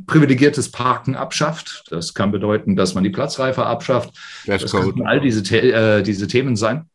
privilegiertes 0.08 0.72
Parken 0.72 1.16
abschafft. 1.16 1.84
Das 1.90 2.14
kann 2.14 2.32
bedeuten, 2.32 2.76
dass 2.76 2.96
man 2.96 3.04
die 3.04 3.10
Platzreife 3.10 3.66
abschafft. 3.66 4.12
Das 4.46 4.72
können 4.72 5.06
all 5.06 5.20
diese, 5.20 5.44
äh, 5.56 6.02
diese 6.04 6.28
Themen 6.28 6.56
sein. 6.56 6.90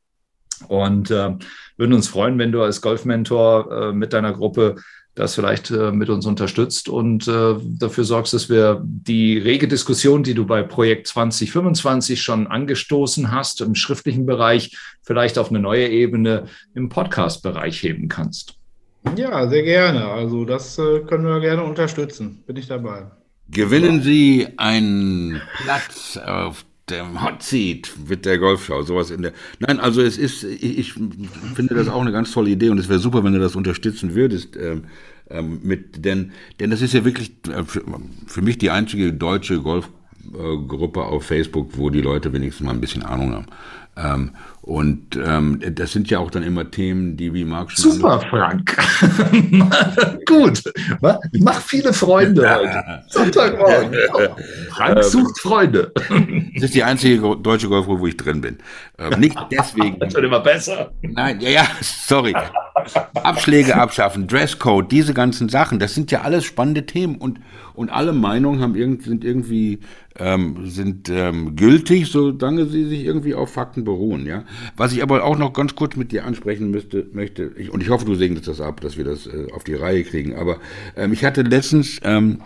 Und 0.68 1.10
äh, 1.10 1.34
würden 1.76 1.92
uns 1.92 2.08
freuen, 2.08 2.38
wenn 2.38 2.52
du 2.52 2.62
als 2.62 2.80
Golfmentor 2.80 3.72
äh, 3.72 3.92
mit 3.92 4.12
deiner 4.12 4.32
Gruppe 4.32 4.76
das 5.14 5.34
vielleicht 5.34 5.70
äh, 5.70 5.92
mit 5.92 6.08
uns 6.08 6.24
unterstützt 6.24 6.88
und 6.88 7.28
äh, 7.28 7.54
dafür 7.62 8.04
sorgst, 8.04 8.32
dass 8.32 8.48
wir 8.48 8.82
die 8.82 9.36
rege 9.36 9.68
Diskussion, 9.68 10.22
die 10.22 10.32
du 10.32 10.46
bei 10.46 10.62
Projekt 10.62 11.06
2025 11.06 12.22
schon 12.22 12.46
angestoßen 12.46 13.30
hast, 13.30 13.60
im 13.60 13.74
schriftlichen 13.74 14.24
Bereich 14.24 14.76
vielleicht 15.02 15.38
auf 15.38 15.50
eine 15.50 15.58
neue 15.58 15.88
Ebene 15.88 16.46
im 16.74 16.88
Podcast-Bereich 16.88 17.82
heben 17.82 18.08
kannst. 18.08 18.54
Ja, 19.16 19.48
sehr 19.48 19.64
gerne. 19.64 20.06
Also 20.06 20.44
das 20.44 20.78
äh, 20.78 21.00
können 21.00 21.26
wir 21.26 21.40
gerne 21.40 21.64
unterstützen. 21.64 22.42
Bin 22.46 22.56
ich 22.56 22.68
dabei. 22.68 23.10
Gewinnen 23.50 24.00
Sie 24.00 24.48
einen 24.56 25.42
Platz 25.62 26.16
auf 26.16 26.64
dem 26.92 27.22
Hot 27.22 27.42
Seat 27.42 27.92
mit 28.08 28.24
der 28.24 28.38
Golfschau, 28.38 28.82
sowas 28.82 29.10
in 29.10 29.22
der. 29.22 29.32
Nein, 29.58 29.80
also 29.80 30.02
es 30.02 30.18
ist, 30.18 30.44
ich, 30.44 30.78
ich 30.78 30.92
finde 30.92 31.74
das 31.74 31.88
auch 31.88 32.00
eine 32.00 32.12
ganz 32.12 32.32
tolle 32.32 32.50
Idee 32.50 32.70
und 32.70 32.78
es 32.78 32.88
wäre 32.88 32.98
super, 32.98 33.24
wenn 33.24 33.32
du 33.32 33.40
das 33.40 33.56
unterstützen 33.56 34.14
würdest. 34.14 34.56
Ähm, 34.56 34.84
ähm, 35.30 35.60
mit, 35.62 36.04
denn, 36.04 36.32
denn 36.60 36.70
das 36.70 36.82
ist 36.82 36.92
ja 36.94 37.04
wirklich 37.04 37.32
äh, 37.48 37.64
für, 37.64 37.82
für 38.26 38.42
mich 38.42 38.58
die 38.58 38.70
einzige 38.70 39.12
deutsche 39.12 39.60
Golfgruppe 39.60 41.02
auf 41.02 41.24
Facebook, 41.24 41.70
wo 41.78 41.90
die 41.90 42.02
Leute 42.02 42.32
wenigstens 42.32 42.66
mal 42.66 42.72
ein 42.72 42.80
bisschen 42.80 43.02
Ahnung 43.02 43.32
haben. 43.32 43.46
Ähm, 43.96 44.32
und 44.62 45.16
ähm, 45.16 45.60
das 45.74 45.92
sind 45.92 46.08
ja 46.08 46.20
auch 46.20 46.30
dann 46.30 46.44
immer 46.44 46.70
Themen, 46.70 47.16
die 47.16 47.34
wie 47.34 47.44
Marc 47.44 47.72
schon. 47.72 47.92
Super, 47.92 48.20
Frank. 48.30 48.78
Gut. 50.26 50.62
Mach 51.40 51.60
viele 51.60 51.92
Freunde 51.92 52.48
heute. 52.48 53.02
Sonntagmorgen. 53.08 53.92
Frank 54.70 54.96
ähm, 54.96 55.02
sucht 55.02 55.40
Freunde. 55.40 55.92
Das 56.54 56.64
ist 56.64 56.74
die 56.74 56.84
einzige 56.84 57.36
deutsche 57.36 57.68
Golfgruppe, 57.68 58.00
wo 58.00 58.06
ich 58.06 58.16
drin 58.16 58.40
bin. 58.40 58.58
Ähm, 58.98 59.18
nicht 59.18 59.36
deswegen. 59.50 59.98
Das 59.98 60.14
wird 60.14 60.24
immer 60.26 60.40
besser. 60.40 60.92
Nein, 61.02 61.40
ja, 61.40 61.50
ja, 61.50 61.66
sorry. 61.80 62.34
Abschläge 63.14 63.74
abschaffen, 63.74 64.28
Dresscode, 64.28 64.90
diese 64.90 65.12
ganzen 65.12 65.48
Sachen, 65.48 65.78
das 65.78 65.94
sind 65.94 66.10
ja 66.10 66.22
alles 66.22 66.44
spannende 66.44 66.86
Themen 66.86 67.16
und, 67.16 67.40
und 67.74 67.90
alle 67.90 68.12
Meinungen 68.12 68.60
haben 68.60 68.74
irgend, 68.74 69.02
sind 69.02 69.24
irgendwie 69.24 69.80
ähm, 70.18 70.68
sind 70.68 71.08
ähm, 71.08 71.56
gültig, 71.56 72.10
solange 72.10 72.66
sie 72.66 72.84
sich 72.86 73.04
irgendwie 73.04 73.34
auf 73.34 73.52
Fakten 73.52 73.81
beruhen. 73.84 74.26
Ja? 74.26 74.44
Was 74.76 74.92
ich 74.92 75.02
aber 75.02 75.24
auch 75.24 75.38
noch 75.38 75.52
ganz 75.52 75.74
kurz 75.74 75.96
mit 75.96 76.12
dir 76.12 76.24
ansprechen 76.24 76.70
müsste, 76.70 77.06
möchte, 77.12 77.52
ich, 77.56 77.70
und 77.70 77.82
ich 77.82 77.90
hoffe, 77.90 78.04
du 78.04 78.14
segnest 78.14 78.48
das 78.48 78.60
ab, 78.60 78.80
dass 78.80 78.96
wir 78.96 79.04
das 79.04 79.26
äh, 79.26 79.48
auf 79.52 79.64
die 79.64 79.74
Reihe 79.74 80.04
kriegen, 80.04 80.34
aber 80.34 80.58
ähm, 80.96 81.12
ich 81.12 81.24
hatte 81.24 81.42
letztens 81.42 82.00
ähm, 82.02 82.40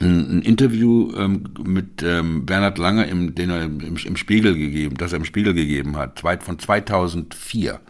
ein, 0.00 0.42
Interview 0.42 1.12
ähm, 1.16 1.44
mit 1.64 2.02
ähm, 2.02 2.46
Bernhard 2.46 2.78
Langer, 2.78 3.06
im, 3.06 3.34
den 3.34 3.50
er 3.50 3.64
im, 3.64 3.80
im, 3.80 4.16
Spiegel 4.16 4.56
gegeben, 4.56 4.96
das 4.96 5.12
er 5.12 5.18
im 5.18 5.24
Spiegel 5.24 5.54
gegeben 5.54 5.96
hat, 5.96 6.20
von 6.20 6.58
2004 6.58 7.80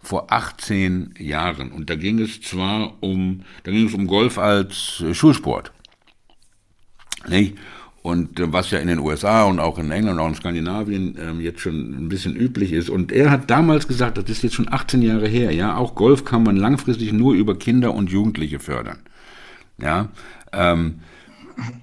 vor 0.00 0.32
18 0.32 1.14
Jahren. 1.18 1.70
Und 1.70 1.88
da 1.88 1.94
ging 1.94 2.18
es 2.18 2.40
zwar 2.40 3.02
um, 3.02 3.42
da 3.62 3.70
ging 3.70 3.86
es 3.86 3.94
um 3.94 4.06
Golf 4.06 4.38
als 4.38 5.02
äh, 5.06 5.14
Schulsport. 5.14 5.72
Nicht? 7.28 7.56
Und 8.02 8.40
äh, 8.40 8.52
was 8.52 8.70
ja 8.70 8.78
in 8.78 8.88
den 8.88 8.98
USA 8.98 9.44
und 9.44 9.60
auch 9.60 9.78
in 9.78 9.90
England 9.90 10.18
und 10.18 10.24
auch 10.24 10.28
in 10.28 10.34
Skandinavien 10.34 11.16
ähm, 11.20 11.40
jetzt 11.40 11.60
schon 11.60 11.94
ein 11.94 12.08
bisschen 12.08 12.36
üblich 12.36 12.72
ist. 12.72 12.90
Und 12.90 13.12
er 13.12 13.30
hat 13.30 13.48
damals 13.48 13.88
gesagt, 13.88 14.18
das 14.18 14.28
ist 14.28 14.42
jetzt 14.42 14.54
schon 14.54 14.70
18 14.70 15.02
Jahre 15.02 15.28
her, 15.28 15.52
ja, 15.52 15.76
auch 15.76 15.94
Golf 15.94 16.24
kann 16.24 16.42
man 16.42 16.56
langfristig 16.56 17.12
nur 17.12 17.34
über 17.34 17.56
Kinder 17.56 17.94
und 17.94 18.10
Jugendliche 18.10 18.58
fördern. 18.58 18.98
Ja, 19.78 20.08
ähm, 20.52 21.00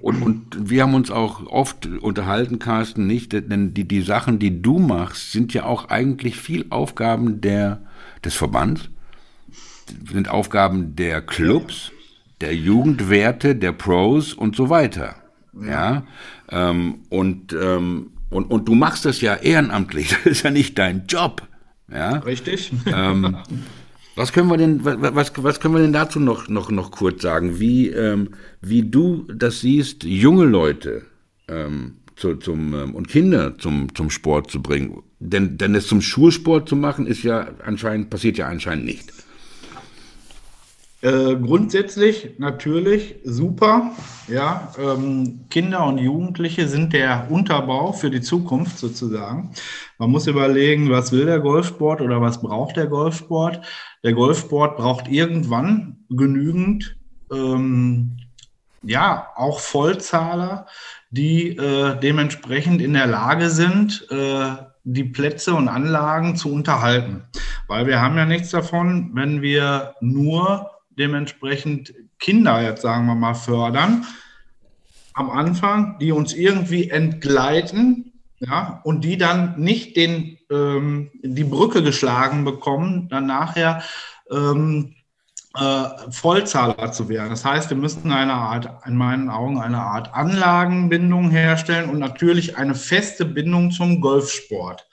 und, 0.02 0.22
und 0.22 0.70
wir 0.70 0.84
haben 0.84 0.94
uns 0.94 1.12
auch 1.12 1.46
oft 1.46 1.86
unterhalten, 1.86 2.60
Carsten, 2.60 3.08
nicht, 3.08 3.34
denn 3.34 3.74
die, 3.74 3.88
die 3.88 4.02
Sachen, 4.02 4.40
die 4.40 4.62
du 4.62 4.80
machst, 4.80 5.32
sind 5.32 5.54
ja 5.54 5.64
auch 5.64 5.90
eigentlich 5.90 6.38
viel 6.38 6.66
Aufgaben 6.70 7.40
der, 7.40 7.82
des 8.26 8.36
Verbands, 8.36 8.90
sind 10.12 10.28
Aufgaben 10.28 10.96
der 10.96 11.22
Clubs, 11.22 11.92
der 12.42 12.56
Jugendwerte, 12.56 13.56
der 13.56 13.72
Pros 13.74 14.34
und 14.34 14.56
so 14.56 14.70
weiter. 14.70 15.16
Ja, 15.68 16.04
ähm, 16.50 17.00
und, 17.10 17.54
ähm, 17.54 18.12
und, 18.30 18.46
und 18.46 18.68
du 18.68 18.76
machst 18.76 19.06
das 19.06 19.22
ja 19.22 19.36
ehrenamtlich, 19.36 20.10
das 20.24 20.26
ist 20.26 20.44
ja 20.44 20.52
nicht 20.52 20.78
dein 20.78 21.06
Job. 21.08 21.48
Ja, 21.92 22.18
richtig. 22.20 22.72
Ähm, 22.86 23.38
was 24.16 24.34
können 24.34 24.50
wir 24.50 24.58
denn, 24.58 24.84
was, 24.84 25.32
was 25.38 25.60
können 25.60 25.76
wir 25.76 25.82
denn 25.82 25.94
dazu 25.94 26.20
noch, 26.20 26.50
noch, 26.50 26.70
noch 26.72 26.92
kurz 26.92 27.22
sagen? 27.22 27.60
Wie, 27.60 27.88
ähm, 27.88 28.32
wie 28.62 28.84
du 28.84 29.26
das 29.34 29.62
siehst, 29.62 30.04
junge 30.04 30.46
Leute 30.46 31.06
ähm, 31.48 31.96
zu, 32.16 32.36
zum, 32.36 32.74
ähm, 32.74 32.96
und 32.96 33.08
Kinder 33.08 33.58
zum, 33.58 33.96
zum 33.96 34.10
Sport 34.10 34.52
zu 34.52 34.62
bringen. 34.62 35.02
Denn, 35.20 35.58
denn 35.58 35.74
es 35.74 35.88
zum 35.88 36.02
Schulsport 36.02 36.68
zu 36.68 36.76
machen, 36.76 37.08
ist 37.08 37.24
ja 37.24 37.48
anscheinend, 37.66 38.10
passiert 38.10 38.38
ja 38.38 38.48
anscheinend 38.48 38.86
nicht. 38.86 39.12
Äh, 41.02 41.36
grundsätzlich 41.38 42.38
natürlich 42.40 43.16
super. 43.24 43.94
Ja, 44.28 44.74
ähm, 44.78 45.46
Kinder 45.50 45.86
und 45.86 45.98
Jugendliche 45.98 46.68
sind 46.68 46.92
der 46.92 47.28
Unterbau 47.30 47.94
für 47.94 48.10
die 48.10 48.20
Zukunft 48.20 48.78
sozusagen. 48.78 49.52
Man 49.98 50.10
muss 50.12 50.28
überlegen, 50.28 50.90
was 50.90 51.14
will 51.14 51.26
der 51.26 51.40
Golfsport 51.40 52.02
oder 52.02 52.20
was 52.20 52.42
braucht 52.42 52.76
der 52.76 52.88
Golfsport. 52.88 53.62
Der 54.04 54.12
Golfsport 54.12 54.76
braucht 54.76 55.08
irgendwann 55.08 56.00
genügend, 56.10 56.98
ähm, 57.32 58.18
ja, 58.84 59.28
auch 59.36 59.62
Vollzahler, 59.62 60.68
die 61.12 61.56
äh, 61.56 61.98
dementsprechend 61.98 62.82
in 62.82 62.94
der 62.94 63.08
Lage 63.08 63.50
sind, 63.50 64.06
äh, 64.12 64.50
die 64.84 65.06
Plätze 65.06 65.54
und 65.54 65.70
Anlagen 65.70 66.36
zu 66.36 66.52
unterhalten. 66.52 67.24
Weil 67.68 67.88
wir 67.88 68.02
haben 68.02 68.18
ja 68.18 68.26
nichts 68.26 68.50
davon, 68.50 69.12
wenn 69.14 69.42
wir 69.42 69.94
nur 70.02 70.70
dementsprechend 71.00 71.94
Kinder 72.20 72.62
jetzt 72.62 72.82
sagen 72.82 73.08
wir 73.08 73.16
mal 73.16 73.34
fördern 73.34 74.06
am 75.20 75.30
Anfang, 75.30 75.98
die 76.00 76.12
uns 76.12 76.34
irgendwie 76.34 76.90
entgleiten, 76.90 78.14
ja, 78.40 78.80
und 78.86 79.04
die 79.04 79.18
dann 79.18 79.60
nicht 79.60 79.98
den, 79.98 80.38
ähm, 80.50 81.12
die 81.22 81.44
Brücke 81.44 81.84
geschlagen 81.84 82.46
bekommen, 82.46 83.10
dann 83.10 83.26
nachher 83.26 83.84
ähm, 84.32 84.96
äh, 85.58 85.84
Vollzahler 86.10 86.94
zu 86.94 87.10
werden. 87.10 87.32
Das 87.32 87.44
heißt, 87.44 87.70
wir 87.70 87.76
müssten 87.76 88.14
eine 88.14 88.34
Art, 88.34 88.70
in 88.86 88.96
meinen 88.96 89.30
Augen, 89.30 89.60
eine 89.60 89.80
Art 89.80 90.14
Anlagenbindung 90.14 91.32
herstellen 91.32 91.90
und 91.90 92.00
natürlich 92.00 92.58
eine 92.58 92.76
feste 92.76 93.26
Bindung 93.26 93.72
zum 93.72 94.00
Golfsport. 94.00 94.88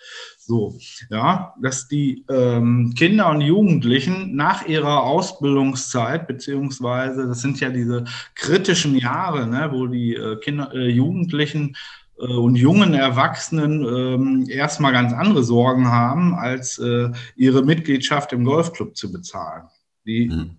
So, 0.47 0.79
ja, 1.11 1.55
dass 1.61 1.89
die 1.89 2.25
ähm, 2.31 2.95
Kinder 2.97 3.31
und 3.31 3.41
Jugendlichen 3.41 4.37
nach 4.37 4.65
ihrer 4.65 5.03
Ausbildungszeit, 5.03 6.29
beziehungsweise 6.29 7.27
das 7.27 7.41
sind 7.41 7.59
ja 7.59 7.69
diese 7.71 8.05
kritischen 8.37 8.97
Jahre, 8.97 9.49
ne, 9.49 9.71
wo 9.73 9.89
die 9.89 10.15
äh, 10.15 10.37
Kinder, 10.37 10.73
äh, 10.73 10.89
Jugendlichen 10.89 11.75
äh, 12.21 12.27
und 12.27 12.55
jungen 12.55 12.95
Erwachsenen 12.95 13.83
ähm, 13.85 14.47
erstmal 14.49 14.93
ganz 14.93 15.13
andere 15.13 15.43
Sorgen 15.43 15.89
haben, 15.89 16.35
als 16.35 16.79
äh, 16.79 17.11
ihre 17.35 17.65
Mitgliedschaft 17.65 18.33
im 18.33 18.45
Golfclub 18.45 18.97
zu 18.97 19.11
bezahlen. 19.11 19.65
Die 20.07 20.29
mhm 20.29 20.51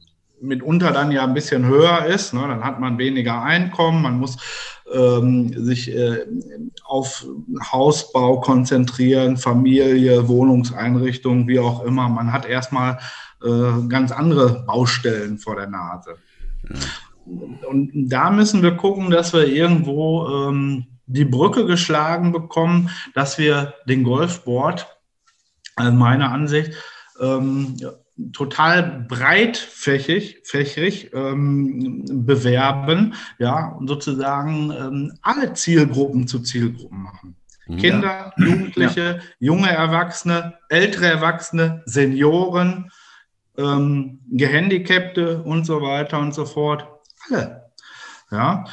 mitunter 0.42 0.92
dann 0.92 1.12
ja 1.12 1.24
ein 1.24 1.34
bisschen 1.34 1.66
höher 1.66 2.06
ist. 2.06 2.34
Ne? 2.34 2.42
Dann 2.42 2.64
hat 2.64 2.80
man 2.80 2.98
weniger 2.98 3.42
Einkommen, 3.42 4.02
man 4.02 4.20
muss 4.20 4.38
ähm, 4.94 5.54
sich 5.66 5.94
äh, 5.94 6.26
auf 6.86 7.26
Hausbau 7.72 8.40
konzentrieren, 8.40 9.38
Familie, 9.38 10.28
Wohnungseinrichtung, 10.28 11.48
wie 11.48 11.60
auch 11.60 11.84
immer. 11.84 12.10
Man 12.10 12.32
hat 12.32 12.46
erstmal 12.46 13.00
äh, 13.44 13.88
ganz 13.88 14.12
andere 14.12 14.64
Baustellen 14.66 15.38
vor 15.38 15.56
der 15.56 15.68
Nase. 15.68 16.16
Ja. 16.70 16.76
Und 17.68 17.92
da 18.10 18.32
müssen 18.32 18.64
wir 18.64 18.72
gucken, 18.72 19.10
dass 19.10 19.34
wir 19.34 19.48
irgendwo 19.48 20.28
ähm, 20.28 20.86
die 21.08 21.26
Brücke 21.26 21.66
geschlagen 21.66 22.32
bekommen, 22.32 22.90
dass 23.14 23.38
wir 23.38 23.74
den 23.88 24.04
Golfsport, 24.04 24.88
also 25.76 25.92
meiner 25.92 26.32
Ansicht, 26.32 26.72
ähm, 27.20 27.76
total 28.34 29.06
breitfächig 29.08 30.40
fächrig, 30.44 31.12
ähm, 31.14 32.04
bewerben, 32.26 33.14
ja, 33.38 33.70
und 33.70 33.88
sozusagen 33.88 34.72
ähm, 34.72 35.14
alle 35.22 35.54
Zielgruppen 35.54 36.28
zu 36.28 36.40
Zielgruppen 36.40 37.04
machen. 37.04 37.36
Ja. 37.68 37.78
Kinder, 37.78 38.34
Jugendliche, 38.38 39.02
ja. 39.02 39.22
junge 39.40 39.70
Erwachsene, 39.70 40.54
ältere 40.70 41.08
Erwachsene, 41.08 41.84
Senioren, 41.86 42.92
ähm, 43.58 44.20
Gehandicapte 44.30 45.44
und 45.44 45.66
so 45.66 45.82
weiter 45.82 46.20
und 46.20 46.34
so 46.34 46.46
fort. 46.46 46.88
Alle. 47.30 47.66
Ja. 48.32 48.66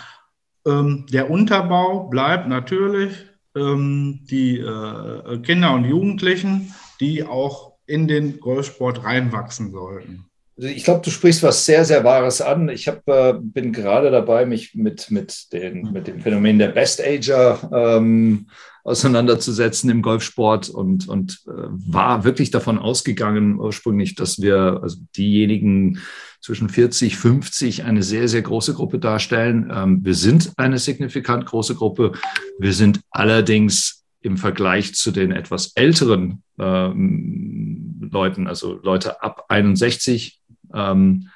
Ähm, 0.66 1.06
der 1.10 1.30
Unterbau 1.30 2.04
bleibt 2.08 2.48
natürlich 2.48 3.26
ähm, 3.56 4.20
die 4.30 4.58
äh, 4.58 5.38
Kinder 5.38 5.74
und 5.74 5.84
Jugendlichen, 5.84 6.74
die 7.00 7.24
auch 7.24 7.73
in 7.86 8.08
den 8.08 8.40
Golfsport 8.40 9.04
reinwachsen 9.04 9.70
sollten. 9.72 10.26
Also 10.56 10.68
ich 10.68 10.84
glaube, 10.84 11.02
du 11.04 11.10
sprichst 11.10 11.42
was 11.42 11.66
sehr, 11.66 11.84
sehr 11.84 12.04
Wahres 12.04 12.40
an. 12.40 12.68
Ich 12.68 12.86
hab, 12.86 13.06
äh, 13.08 13.34
bin 13.40 13.72
gerade 13.72 14.10
dabei, 14.10 14.46
mich 14.46 14.74
mit, 14.74 15.10
mit, 15.10 15.52
den, 15.52 15.90
mit 15.92 16.06
dem 16.06 16.20
Phänomen 16.20 16.58
der 16.60 16.68
Best 16.68 17.02
Ager 17.04 17.70
ähm, 17.72 18.46
auseinanderzusetzen 18.84 19.90
im 19.90 20.02
Golfsport 20.02 20.68
und, 20.68 21.08
und 21.08 21.42
äh, 21.48 21.50
war 21.70 22.22
wirklich 22.22 22.50
davon 22.50 22.78
ausgegangen 22.78 23.58
ursprünglich, 23.58 24.14
dass 24.14 24.40
wir 24.40 24.80
also 24.82 24.98
diejenigen 25.16 25.98
zwischen 26.40 26.68
40, 26.68 27.16
50 27.16 27.84
eine 27.84 28.02
sehr, 28.02 28.28
sehr 28.28 28.42
große 28.42 28.74
Gruppe 28.74 28.98
darstellen. 28.98 29.72
Ähm, 29.74 30.04
wir 30.04 30.14
sind 30.14 30.52
eine 30.56 30.78
signifikant 30.78 31.46
große 31.46 31.74
Gruppe. 31.74 32.12
Wir 32.58 32.74
sind 32.74 33.00
allerdings 33.10 34.03
im 34.24 34.38
Vergleich 34.38 34.94
zu 34.94 35.10
den 35.10 35.32
etwas 35.32 35.72
älteren 35.76 36.42
ähm, 36.58 38.08
Leuten, 38.10 38.46
also 38.46 38.80
Leute 38.82 39.22
ab 39.22 39.44
61. 39.48 40.40
Ähm, 40.72 41.28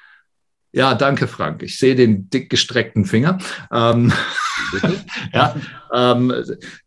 ja, 0.71 0.95
danke, 0.95 1.27
Frank. 1.27 1.61
Ich 1.61 1.77
sehe 1.77 1.95
den 1.95 2.29
dick 2.31 2.49
gestreckten 2.49 3.05
Finger. 3.05 3.37
Ähm, 3.71 4.11
ja, 5.33 5.55
ähm, 5.93 6.33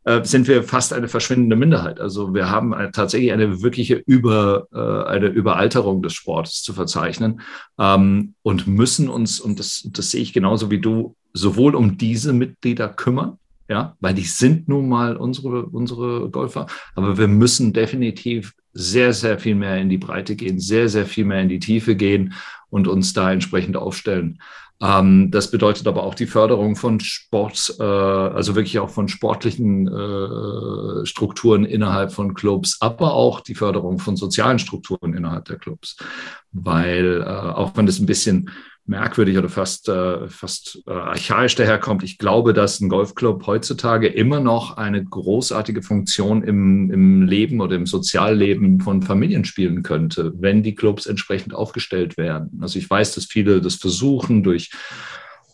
äh, 0.05 0.25
sind 0.25 0.49
wir 0.49 0.65
fast 0.65 0.93
eine 0.93 1.07
verschwindende 1.07 1.55
Minderheit. 1.55 2.01
Also 2.01 2.35
wir 2.35 2.51
haben 2.51 2.75
eine, 2.75 2.91
tatsächlich 2.91 3.33
eine 3.33 3.63
wirkliche 3.63 3.95
Über, 3.95 4.67
äh, 4.73 5.09
eine 5.09 5.27
Überalterung 5.27 6.03
des 6.03 6.15
Sports 6.15 6.63
zu 6.63 6.73
verzeichnen 6.73 7.43
ähm, 7.79 8.35
und 8.43 8.67
müssen 8.67 9.09
uns, 9.09 9.39
und 9.39 9.61
das, 9.61 9.89
das 9.93 10.11
sehe 10.11 10.23
ich 10.23 10.33
genauso 10.33 10.71
wie 10.71 10.81
du, 10.81 11.15
sowohl 11.33 11.77
um 11.77 11.97
diese 11.97 12.33
Mitglieder 12.33 12.89
kümmern, 12.89 13.39
ja, 13.69 13.97
weil 14.01 14.15
die 14.15 14.23
sind 14.23 14.69
nun 14.69 14.89
mal 14.89 15.17
unsere, 15.17 15.67
unsere 15.67 16.31
Golfer. 16.31 16.67
Aber 16.95 17.19
wir 17.19 17.29
müssen 17.29 17.73
definitiv 17.73 18.55
sehr, 18.73 19.13
sehr 19.13 19.39
viel 19.39 19.55
mehr 19.55 19.79
in 19.79 19.89
die 19.89 19.99
Breite 19.99 20.37
gehen, 20.37 20.59
sehr, 20.59 20.89
sehr 20.89 21.07
viel 21.07 21.25
mehr 21.25 21.43
in 21.43 21.49
die 21.49 21.59
Tiefe 21.59 21.95
gehen 21.95 22.35
und 22.71 22.89
uns 22.89 23.13
da 23.13 23.33
entsprechend 23.33 23.77
aufstellen. 23.77 24.39
Ähm, 24.83 25.31
das 25.31 25.51
bedeutet 25.51 25.87
aber 25.87 26.03
auch 26.03 26.15
die 26.15 26.27
Förderung 26.27 26.75
von 26.75 26.99
Sport, 26.99 27.77
äh, 27.79 27.83
also 27.83 28.57
wirklich 28.57 28.81
auch 28.81 28.91
von 28.91 29.09
sportlichen 29.09 29.87
äh, 29.87 31.07
Strukturen 31.07 31.65
innerhalb 31.65 32.13
von 32.13 32.35
Clubs, 32.35 32.79
aber 32.81 33.15
auch 33.15 33.41
die 33.41 33.55
Förderung 33.55 34.01
von 34.01 34.17
sozialen 34.17 34.59
Strukturen 34.59 35.15
innerhalb 35.15 35.45
der 35.45 35.59
Clubs. 35.59 35.97
Weil 36.51 37.23
äh, 37.23 37.31
auch 37.31 37.77
wenn 37.77 37.87
das 37.87 38.01
ein 38.01 38.07
bisschen 38.07 38.51
merkwürdig 38.85 39.39
oder 39.39 39.49
fast, 39.49 39.89
äh, 39.89 40.29
fast 40.29 40.83
äh, 40.87 40.91
archaisch 40.91 41.55
daherkommt. 41.55 42.03
Ich 42.03 42.19
glaube, 42.19 42.53
dass 42.53 42.81
ein 42.81 42.89
Golfclub 42.89 43.47
heutzutage 43.47 44.09
immer 44.09 44.41
noch 44.41 44.77
eine 44.77 45.05
großartige 45.05 45.83
Funktion 45.83 46.43
im, 46.43 46.91
im 46.91 47.23
Leben 47.23 47.61
oder 47.61 47.77
im 47.77 47.87
Sozialleben 47.87 48.81
von 48.81 49.03
Familien 49.03 49.45
spielen 49.45 49.83
könnte, 49.83 50.33
wenn 50.37 50.63
die 50.63 50.75
Clubs 50.75 51.07
entsprechend 51.07 51.55
aufgestellt 51.55 52.17
werden. 52.17 52.59
Also 52.61 52.79
ich 52.79 52.91
weiß, 52.91 53.15
dass 53.15 53.27
viele 53.27 53.61
das 53.61 53.77
versuchen 53.77 54.43
durch 54.43 54.71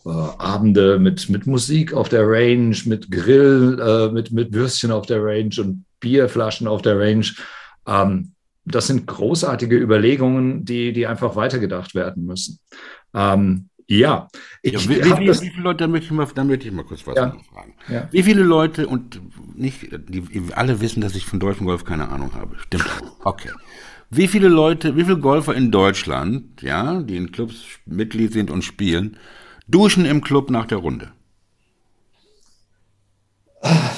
äh, 0.05 0.09
Abende 0.09 0.97
mit, 0.97 1.29
mit 1.29 1.45
Musik 1.45 1.93
auf 1.93 2.09
der 2.09 2.27
Range, 2.27 2.75
mit 2.85 3.11
Grill, 3.11 3.79
äh, 3.79 4.11
mit, 4.11 4.31
mit 4.31 4.53
Würstchen 4.53 4.91
auf 4.91 5.05
der 5.05 5.23
Range 5.23 5.55
und 5.59 5.85
Bierflaschen 5.99 6.67
auf 6.67 6.81
der 6.81 6.97
Range. 6.97 7.27
Ähm, 7.85 8.31
das 8.65 8.87
sind 8.87 9.07
großartige 9.07 9.77
Überlegungen, 9.77 10.63
die, 10.63 10.93
die 10.93 11.07
einfach 11.07 11.35
weitergedacht 11.35 11.95
werden 11.95 12.25
müssen. 12.25 12.59
Ähm, 13.13 13.69
ja, 13.87 14.27
ich 14.61 14.73
ja, 14.73 14.79
wie, 14.81 15.03
wie, 15.03 15.19
wie, 15.19 15.33
viele 15.33 15.63
Leute, 15.63 15.77
da 15.77 15.87
möchte 15.87 16.05
ich 16.05 16.11
mal, 16.11 16.27
da 16.33 16.43
möchte 16.43 16.67
ich 16.67 16.73
mal 16.73 16.85
kurz 16.85 17.07
was 17.07 17.15
ja, 17.15 17.35
fragen. 17.51 17.73
Ja. 17.87 18.07
Wie 18.11 18.21
viele 18.21 18.43
Leute, 18.43 18.87
und 18.87 19.19
nicht, 19.55 19.87
die, 20.09 20.23
alle 20.53 20.79
wissen, 20.79 21.01
dass 21.01 21.15
ich 21.15 21.25
von 21.25 21.39
deutschem 21.39 21.65
Golf 21.65 21.85
keine 21.85 22.09
Ahnung 22.09 22.35
habe. 22.35 22.55
Stimmt 22.59 22.85
auch. 22.85 23.25
Okay. 23.25 23.49
Wie 24.11 24.27
viele 24.27 24.47
Leute, 24.47 24.95
wie 24.95 25.03
viele 25.03 25.17
Golfer 25.17 25.55
in 25.55 25.71
Deutschland, 25.71 26.61
ja, 26.61 27.01
die 27.01 27.17
in 27.17 27.31
Clubs 27.31 27.65
Mitglied 27.85 28.31
sind 28.31 28.51
und 28.51 28.63
spielen, 28.63 29.17
duschen 29.67 30.05
im 30.05 30.21
Club 30.21 30.51
nach 30.51 30.67
der 30.67 30.79
Runde? 30.79 31.11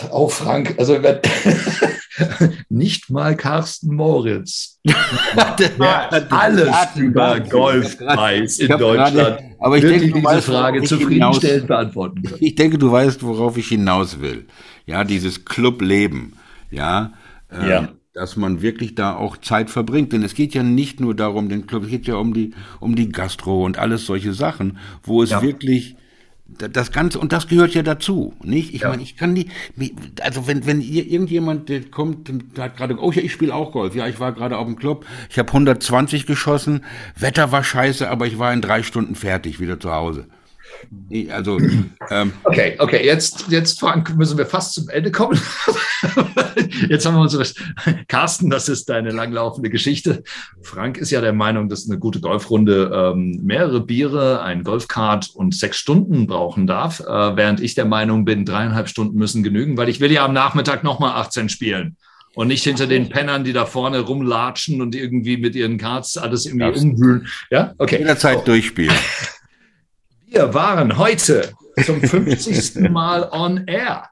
Auch 0.10 0.32
Frank, 0.32 0.76
also 0.78 0.96
nicht 2.70 3.10
mal 3.10 3.36
Carsten 3.36 3.96
Moritz. 3.96 4.80
der 4.86 6.32
alles 6.32 6.96
über 6.96 7.40
Golf 7.40 8.00
weiß 8.00 8.60
in 8.60 8.70
Deutschland. 8.70 9.16
Grade, 9.16 9.56
aber 9.60 9.78
ich 9.78 9.84
denke, 9.84 10.12
diese 10.12 10.24
weißt, 10.24 10.48
Frage 10.48 10.84
zufriedenstellend 10.84 11.68
beantworten 11.68 12.24
können. 12.24 12.38
Ich 12.40 12.56
denke, 12.56 12.78
du 12.78 12.92
weißt, 12.92 13.24
worauf 13.24 13.58
ich 13.58 13.68
hinaus 13.68 14.20
will. 14.20 14.48
Ja, 14.86 15.04
dieses 15.04 15.46
Clubleben. 15.46 16.34
Ja, 16.70 17.14
ähm, 17.52 17.70
ja. 17.70 17.90
dass 18.14 18.38
man 18.38 18.62
wirklich 18.62 18.96
da 18.96 19.16
auch 19.16 19.38
Zeit 19.38 19.70
verbringt. 19.70 20.14
Denn 20.14 20.24
es 20.24 20.34
geht 20.34 20.54
ja 20.54 20.64
nicht 20.64 21.00
nur 21.00 21.16
darum, 21.16 21.50
den 21.50 21.68
Club, 21.68 21.84
es 21.84 21.90
geht 21.90 22.08
ja 22.08 22.16
um 22.16 22.34
die, 22.34 22.54
um 22.80 22.96
die 22.96 23.10
Gastro 23.10 23.66
und 23.66 23.78
alles 23.78 24.06
solche 24.06 24.34
Sachen, 24.34 24.78
wo 25.04 25.22
es 25.22 25.32
ja. 25.32 25.42
wirklich 25.42 25.96
das 26.58 26.92
Ganze, 26.92 27.20
und 27.20 27.32
das 27.32 27.48
gehört 27.48 27.74
ja 27.74 27.84
dazu, 27.84 28.34
nicht? 28.44 28.74
Ich 28.74 28.82
ja. 28.82 28.90
meine, 28.90 29.02
ich 29.02 29.18
kann 29.18 29.36
die, 29.36 29.48
also 30.22 30.48
wenn, 30.48 30.66
wenn 30.66 30.82
ihr, 30.82 31.08
irgendjemand 31.08 31.70
der 31.70 31.82
kommt, 31.84 32.30
der 32.58 32.66
hat 32.66 32.78
gerade, 32.78 32.98
oh 33.00 33.12
ja, 33.12 33.22
ich 33.22 33.32
spiele 33.32 33.54
auch 33.54 33.72
Golf, 33.72 33.96
ja, 33.96 34.08
ich 34.08 34.20
war 34.20 34.32
gerade 34.32 34.58
auf 34.58 34.66
dem 34.66 34.76
Club, 34.76 35.06
ich 35.30 35.40
habe 35.40 35.50
120 35.50 36.26
geschossen, 36.26 36.84
Wetter 37.18 37.52
war 37.52 37.64
scheiße, 37.64 38.10
aber 38.10 38.28
ich 38.28 38.38
war 38.40 38.54
in 38.54 38.62
drei 38.62 38.84
Stunden 38.84 39.16
fertig, 39.16 39.60
wieder 39.60 39.80
zu 39.80 39.92
Hause. 39.92 40.28
Also, 41.30 41.60
ähm, 42.10 42.32
okay, 42.44 42.76
okay, 42.80 43.06
jetzt, 43.06 43.46
jetzt 43.50 43.80
Frank, 43.80 44.16
müssen 44.18 44.38
wir 44.38 44.46
fast 44.46 44.74
zum 44.74 44.90
Ende 44.90 45.12
kommen. 45.12 45.40
jetzt 46.90 47.06
haben 47.06 47.16
wir 47.16 47.22
uns, 47.22 47.56
Carsten, 48.08 48.50
das 48.50 48.70
ist 48.70 48.90
deine 48.90 49.12
langlaufende 49.12 49.70
Geschichte. 49.70 50.24
Frank 50.62 50.98
ist 50.98 51.12
ja 51.12 51.22
der 51.22 51.34
Meinung, 51.34 51.70
dass 51.70 51.90
eine 51.90 52.00
gute 52.00 52.20
Golfrunde 52.20 52.92
ähm, 52.94 53.40
mehrere 53.44 53.82
Biere, 53.82 54.42
ein 54.42 54.64
Golfkart 54.64 55.30
und 55.34 55.56
sechs 55.56 55.78
Stunden 55.78 56.28
brauchen 56.28 56.68
darf, 56.68 57.00
äh, 57.00 57.36
während 57.36 57.62
ich 57.62 57.76
der 57.76 57.86
Meinung 57.86 58.26
bin, 58.26 58.46
dreieinhalb 58.46 58.90
Stunden 58.90 59.18
müssen 59.18 59.44
genügen, 59.44 59.78
weil 59.78 59.90
ich 59.90 60.00
will 60.00 60.12
ja 60.12 60.26
am 60.26 60.34
Nachmittag 60.34 60.84
nochmal 60.84 61.14
18 61.22 61.50
spielen. 61.50 61.98
Und 62.34 62.48
nicht 62.48 62.64
hinter 62.64 62.88
den 62.88 63.10
Pennern, 63.10 63.44
die 63.44 63.52
da 63.52 63.66
vorne 63.66 64.00
rumlatschen 64.00 64.82
und 64.82 64.96
irgendwie 64.96 65.36
mit 65.36 65.54
ihren 65.54 65.78
Karts 65.78 66.16
alles 66.16 66.46
irgendwie 66.46 66.80
umwühlen. 66.80 67.28
Ja, 67.50 67.74
okay. 67.78 67.98
Jederzeit 67.98 68.48
durchspielen. 68.48 68.96
Wir 70.34 70.54
waren 70.54 70.98
heute 70.98 71.52
zum 71.84 72.02
50. 72.02 72.90
Mal 72.90 73.28
on 73.34 73.68
air. 73.68 74.06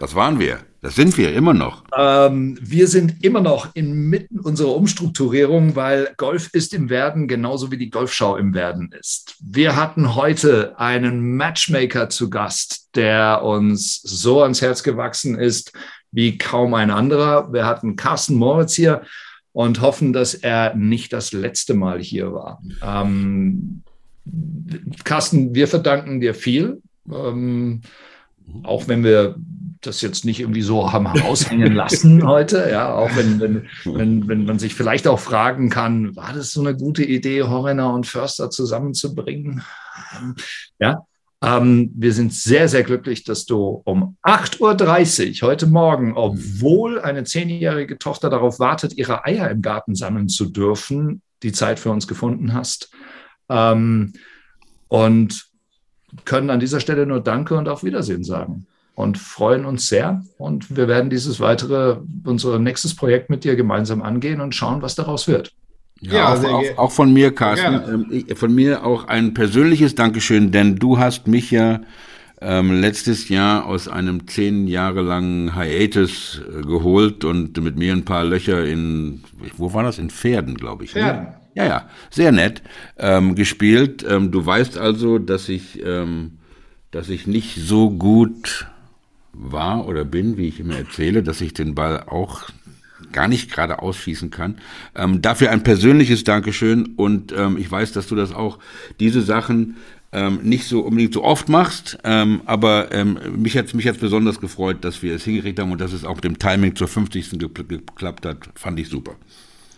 Das 0.00 0.14
waren 0.14 0.40
wir. 0.40 0.60
Das 0.80 0.94
sind 0.94 1.18
wir 1.18 1.34
immer 1.34 1.52
noch. 1.52 1.84
Ähm, 1.94 2.58
wir 2.62 2.88
sind 2.88 3.22
immer 3.22 3.42
noch 3.42 3.74
inmitten 3.74 4.40
unserer 4.40 4.74
Umstrukturierung, 4.74 5.76
weil 5.76 6.14
Golf 6.16 6.48
ist 6.54 6.72
im 6.72 6.88
Werden 6.88 7.28
genauso 7.28 7.70
wie 7.70 7.76
die 7.76 7.90
Golfschau 7.90 8.36
im 8.36 8.54
Werden 8.54 8.90
ist. 8.98 9.36
Wir 9.38 9.76
hatten 9.76 10.14
heute 10.14 10.78
einen 10.78 11.36
Matchmaker 11.36 12.08
zu 12.08 12.30
Gast, 12.30 12.88
der 12.96 13.42
uns 13.42 14.00
so 14.00 14.42
ans 14.42 14.62
Herz 14.62 14.82
gewachsen 14.82 15.38
ist 15.38 15.74
wie 16.10 16.38
kaum 16.38 16.72
ein 16.72 16.90
anderer. 16.90 17.52
Wir 17.52 17.66
hatten 17.66 17.96
Carsten 17.96 18.36
Moritz 18.36 18.72
hier 18.72 19.02
und 19.52 19.82
hoffen, 19.82 20.14
dass 20.14 20.32
er 20.32 20.74
nicht 20.74 21.12
das 21.12 21.32
letzte 21.32 21.74
Mal 21.74 22.00
hier 22.00 22.32
war. 22.32 22.62
Ähm, 22.82 23.82
Carsten, 25.04 25.54
wir 25.54 25.68
verdanken 25.68 26.20
dir 26.20 26.34
viel. 26.34 26.82
Ähm, 27.10 27.82
auch 28.62 28.88
wenn 28.88 29.04
wir 29.04 29.36
das 29.80 30.00
jetzt 30.00 30.24
nicht 30.24 30.40
irgendwie 30.40 30.62
so 30.62 30.92
haben 30.92 31.06
raushängen 31.06 31.72
lassen 31.74 32.26
heute, 32.26 32.68
ja, 32.70 32.92
auch 32.94 33.14
wenn, 33.16 33.40
wenn, 33.40 33.66
wenn, 33.84 34.28
wenn 34.28 34.44
man 34.44 34.58
sich 34.58 34.74
vielleicht 34.74 35.06
auch 35.06 35.20
fragen 35.20 35.70
kann, 35.70 36.16
war 36.16 36.32
das 36.32 36.50
so 36.50 36.60
eine 36.60 36.76
gute 36.76 37.04
Idee, 37.04 37.42
Horner 37.42 37.92
und 37.92 38.06
Förster 38.06 38.50
zusammenzubringen? 38.50 39.62
Ja, 40.78 41.06
ähm, 41.42 41.90
wir 41.94 42.12
sind 42.12 42.32
sehr, 42.32 42.68
sehr 42.68 42.82
glücklich, 42.82 43.24
dass 43.24 43.44
du 43.44 43.82
um 43.84 44.16
8.30 44.22 45.42
Uhr 45.42 45.48
heute 45.48 45.66
Morgen, 45.66 46.16
obwohl 46.16 47.00
eine 47.00 47.24
zehnjährige 47.24 47.98
Tochter 47.98 48.30
darauf 48.30 48.58
wartet, 48.58 48.96
ihre 48.96 49.24
Eier 49.24 49.50
im 49.50 49.62
Garten 49.62 49.94
sammeln 49.94 50.28
zu 50.28 50.46
dürfen, 50.46 51.22
die 51.42 51.52
Zeit 51.52 51.78
für 51.78 51.90
uns 51.90 52.08
gefunden 52.08 52.54
hast. 52.54 52.90
Ähm, 53.48 54.12
und 54.88 55.46
können 56.24 56.50
an 56.50 56.60
dieser 56.60 56.80
Stelle 56.80 57.06
nur 57.06 57.20
Danke 57.20 57.56
und 57.56 57.68
auf 57.68 57.84
Wiedersehen 57.84 58.24
sagen 58.24 58.66
und 58.94 59.18
freuen 59.18 59.64
uns 59.64 59.88
sehr. 59.88 60.24
Und 60.38 60.74
wir 60.74 60.88
werden 60.88 61.10
dieses 61.10 61.38
weitere, 61.38 61.98
unser 62.24 62.58
nächstes 62.58 62.96
Projekt 62.96 63.30
mit 63.30 63.44
dir 63.44 63.54
gemeinsam 63.54 64.02
angehen 64.02 64.40
und 64.40 64.54
schauen, 64.54 64.82
was 64.82 64.94
daraus 64.94 65.28
wird. 65.28 65.52
Ja, 66.00 66.12
ja 66.12 66.34
auch, 66.34 66.44
auch, 66.44 66.78
auch, 66.78 66.92
von 66.92 67.12
mir, 67.12 67.34
Carsten, 67.34 68.08
ähm, 68.10 68.36
von 68.36 68.54
mir 68.54 68.84
auch 68.84 69.08
ein 69.08 69.34
persönliches 69.34 69.94
Dankeschön, 69.94 70.50
denn 70.50 70.76
du 70.76 70.98
hast 70.98 71.26
mich 71.26 71.50
ja 71.50 71.80
ähm, 72.40 72.80
letztes 72.80 73.28
Jahr 73.28 73.66
aus 73.66 73.88
einem 73.88 74.26
zehn 74.28 74.66
Jahre 74.66 75.00
langen 75.00 75.54
Hiatus 75.54 76.40
äh, 76.40 76.62
geholt 76.62 77.24
und 77.24 77.62
mit 77.62 77.76
mir 77.76 77.92
ein 77.92 78.04
paar 78.04 78.24
Löcher 78.24 78.64
in, 78.64 79.22
wo 79.56 79.72
war 79.72 79.82
das? 79.82 79.98
In 79.98 80.10
Pferden, 80.10 80.54
glaube 80.54 80.84
ich. 80.84 80.94
Ne? 80.94 81.00
Pferden. 81.00 81.22
Ne? 81.22 81.34
Ja, 81.56 81.64
ja, 81.64 81.88
sehr 82.10 82.32
nett 82.32 82.62
ähm, 82.98 83.34
gespielt. 83.34 84.04
Ähm, 84.06 84.30
du 84.30 84.44
weißt 84.44 84.76
also, 84.76 85.18
dass 85.18 85.48
ich, 85.48 85.82
ähm, 85.82 86.32
dass 86.90 87.08
ich 87.08 87.26
nicht 87.26 87.56
so 87.56 87.88
gut 87.88 88.66
war 89.32 89.88
oder 89.88 90.04
bin, 90.04 90.36
wie 90.36 90.48
ich 90.48 90.60
immer 90.60 90.76
erzähle, 90.76 91.22
dass 91.22 91.40
ich 91.40 91.54
den 91.54 91.74
Ball 91.74 92.04
auch 92.08 92.42
gar 93.12 93.26
nicht 93.26 93.50
gerade 93.50 93.80
ausschießen 93.80 94.30
kann. 94.30 94.58
Ähm, 94.94 95.22
dafür 95.22 95.50
ein 95.50 95.62
persönliches 95.62 96.24
Dankeschön 96.24 96.92
und 96.96 97.32
ähm, 97.32 97.56
ich 97.56 97.70
weiß, 97.70 97.92
dass 97.92 98.06
du 98.06 98.16
das 98.16 98.34
auch, 98.34 98.58
diese 99.00 99.22
Sachen 99.22 99.76
ähm, 100.12 100.40
nicht 100.42 100.66
so 100.66 100.80
unbedingt 100.80 101.14
so 101.14 101.24
oft 101.24 101.48
machst, 101.48 101.98
ähm, 102.04 102.42
aber 102.44 102.92
ähm, 102.92 103.18
mich 103.34 103.56
hat 103.56 103.72
mich 103.72 103.88
hat's 103.88 103.98
besonders 103.98 104.40
gefreut, 104.40 104.78
dass 104.82 105.02
wir 105.02 105.14
es 105.14 105.24
hingekriegt 105.24 105.58
haben 105.58 105.72
und 105.72 105.80
dass 105.80 105.94
es 105.94 106.04
auch 106.04 106.20
dem 106.20 106.38
Timing 106.38 106.76
zur 106.76 106.88
50. 106.88 107.38
geklappt 107.38 108.26
hat, 108.26 108.50
fand 108.54 108.78
ich 108.78 108.90
super. 108.90 109.16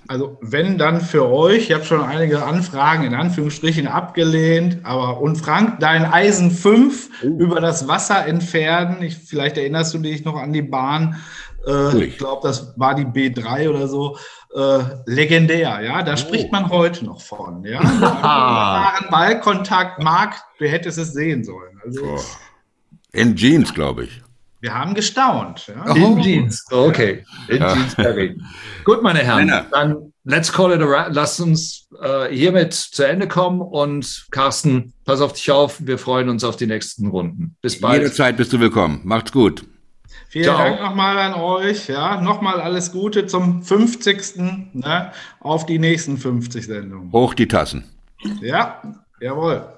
Also 0.08 0.38
wenn 0.40 0.78
dann 0.78 1.02
für 1.02 1.28
euch, 1.28 1.68
ich 1.68 1.72
habe 1.74 1.84
schon 1.84 2.00
einige 2.00 2.42
Anfragen 2.42 3.04
in 3.04 3.14
Anführungsstrichen 3.14 3.86
abgelehnt, 3.86 4.78
aber 4.82 5.20
und 5.20 5.36
Frank, 5.36 5.80
dein 5.80 6.06
Eisen 6.06 6.50
5 6.50 7.10
oh. 7.22 7.26
über 7.26 7.60
das 7.60 7.88
Wasser 7.88 8.26
entfernen, 8.26 9.02
ich, 9.02 9.18
vielleicht 9.18 9.58
erinnerst 9.58 9.92
du 9.92 9.98
dich 9.98 10.24
noch 10.24 10.36
an 10.36 10.54
die 10.54 10.62
Bahn, 10.62 11.16
äh, 11.66 12.04
ich 12.04 12.16
glaube, 12.16 12.40
das 12.48 12.72
war 12.78 12.94
die 12.94 13.04
B3 13.04 13.68
oder 13.68 13.86
so, 13.86 14.16
äh, 14.54 14.78
legendär, 15.04 15.82
ja, 15.82 16.02
da 16.02 16.14
oh. 16.14 16.16
spricht 16.16 16.50
man 16.52 16.70
heute 16.70 17.04
noch 17.04 17.20
von, 17.20 17.62
ja. 17.64 17.82
Ballkontakt, 19.10 20.02
Marc, 20.02 20.36
du 20.58 20.66
hättest 20.66 20.96
es 20.96 21.12
sehen 21.12 21.44
sollen. 21.44 21.78
Also, 21.84 22.02
oh. 22.02 22.20
In 23.12 23.36
Jeans, 23.36 23.74
glaube 23.74 24.04
ich. 24.04 24.22
Wir 24.60 24.74
haben 24.74 24.94
gestaunt. 24.94 25.68
Ja? 25.68 25.94
In 25.94 26.20
Jeans, 26.20 26.64
okay. 26.72 27.24
In 27.48 27.58
ja. 27.58 27.74
Jeans, 27.74 27.94
Barry. 27.94 28.40
Gut, 28.84 29.02
meine 29.02 29.20
Herren, 29.20 29.46
Männer. 29.46 29.66
dann 29.70 30.12
let's 30.24 30.52
call 30.52 30.72
it 30.72 30.80
a 30.80 30.88
wrap. 30.88 31.08
Lass 31.12 31.38
uns 31.38 31.88
äh, 32.00 32.34
hiermit 32.34 32.74
zu 32.74 33.06
Ende 33.06 33.28
kommen 33.28 33.60
und 33.60 34.26
Carsten, 34.30 34.94
pass 35.04 35.20
auf 35.20 35.32
dich 35.32 35.50
auf. 35.50 35.86
Wir 35.86 35.98
freuen 35.98 36.28
uns 36.28 36.42
auf 36.42 36.56
die 36.56 36.66
nächsten 36.66 37.06
Runden. 37.08 37.56
Bis 37.62 37.80
bald. 37.80 38.02
Jederzeit 38.02 38.36
bist 38.36 38.52
du 38.52 38.58
willkommen. 38.58 39.00
Macht's 39.04 39.32
gut. 39.32 39.64
Vielen 40.28 40.44
Ciao. 40.44 40.58
Dank 40.58 40.80
nochmal 40.80 41.18
an 41.18 41.34
euch. 41.34 41.88
Ja, 41.88 42.20
nochmal 42.20 42.60
alles 42.60 42.92
Gute 42.92 43.26
zum 43.26 43.62
50. 43.62 44.36
Ne, 44.74 45.12
auf 45.40 45.66
die 45.66 45.78
nächsten 45.78 46.18
50 46.18 46.66
Sendungen. 46.66 47.12
Hoch 47.12 47.34
die 47.34 47.48
Tassen. 47.48 47.84
Ja, 48.42 48.82
jawohl. 49.20 49.72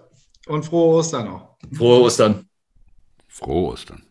Und 0.46 0.64
frohe 0.64 0.96
Ostern 0.96 1.26
noch. 1.26 1.56
Frohe 1.72 2.00
Ostern. 2.00 2.46
Frohe 3.28 3.72
Ostern. 3.72 4.02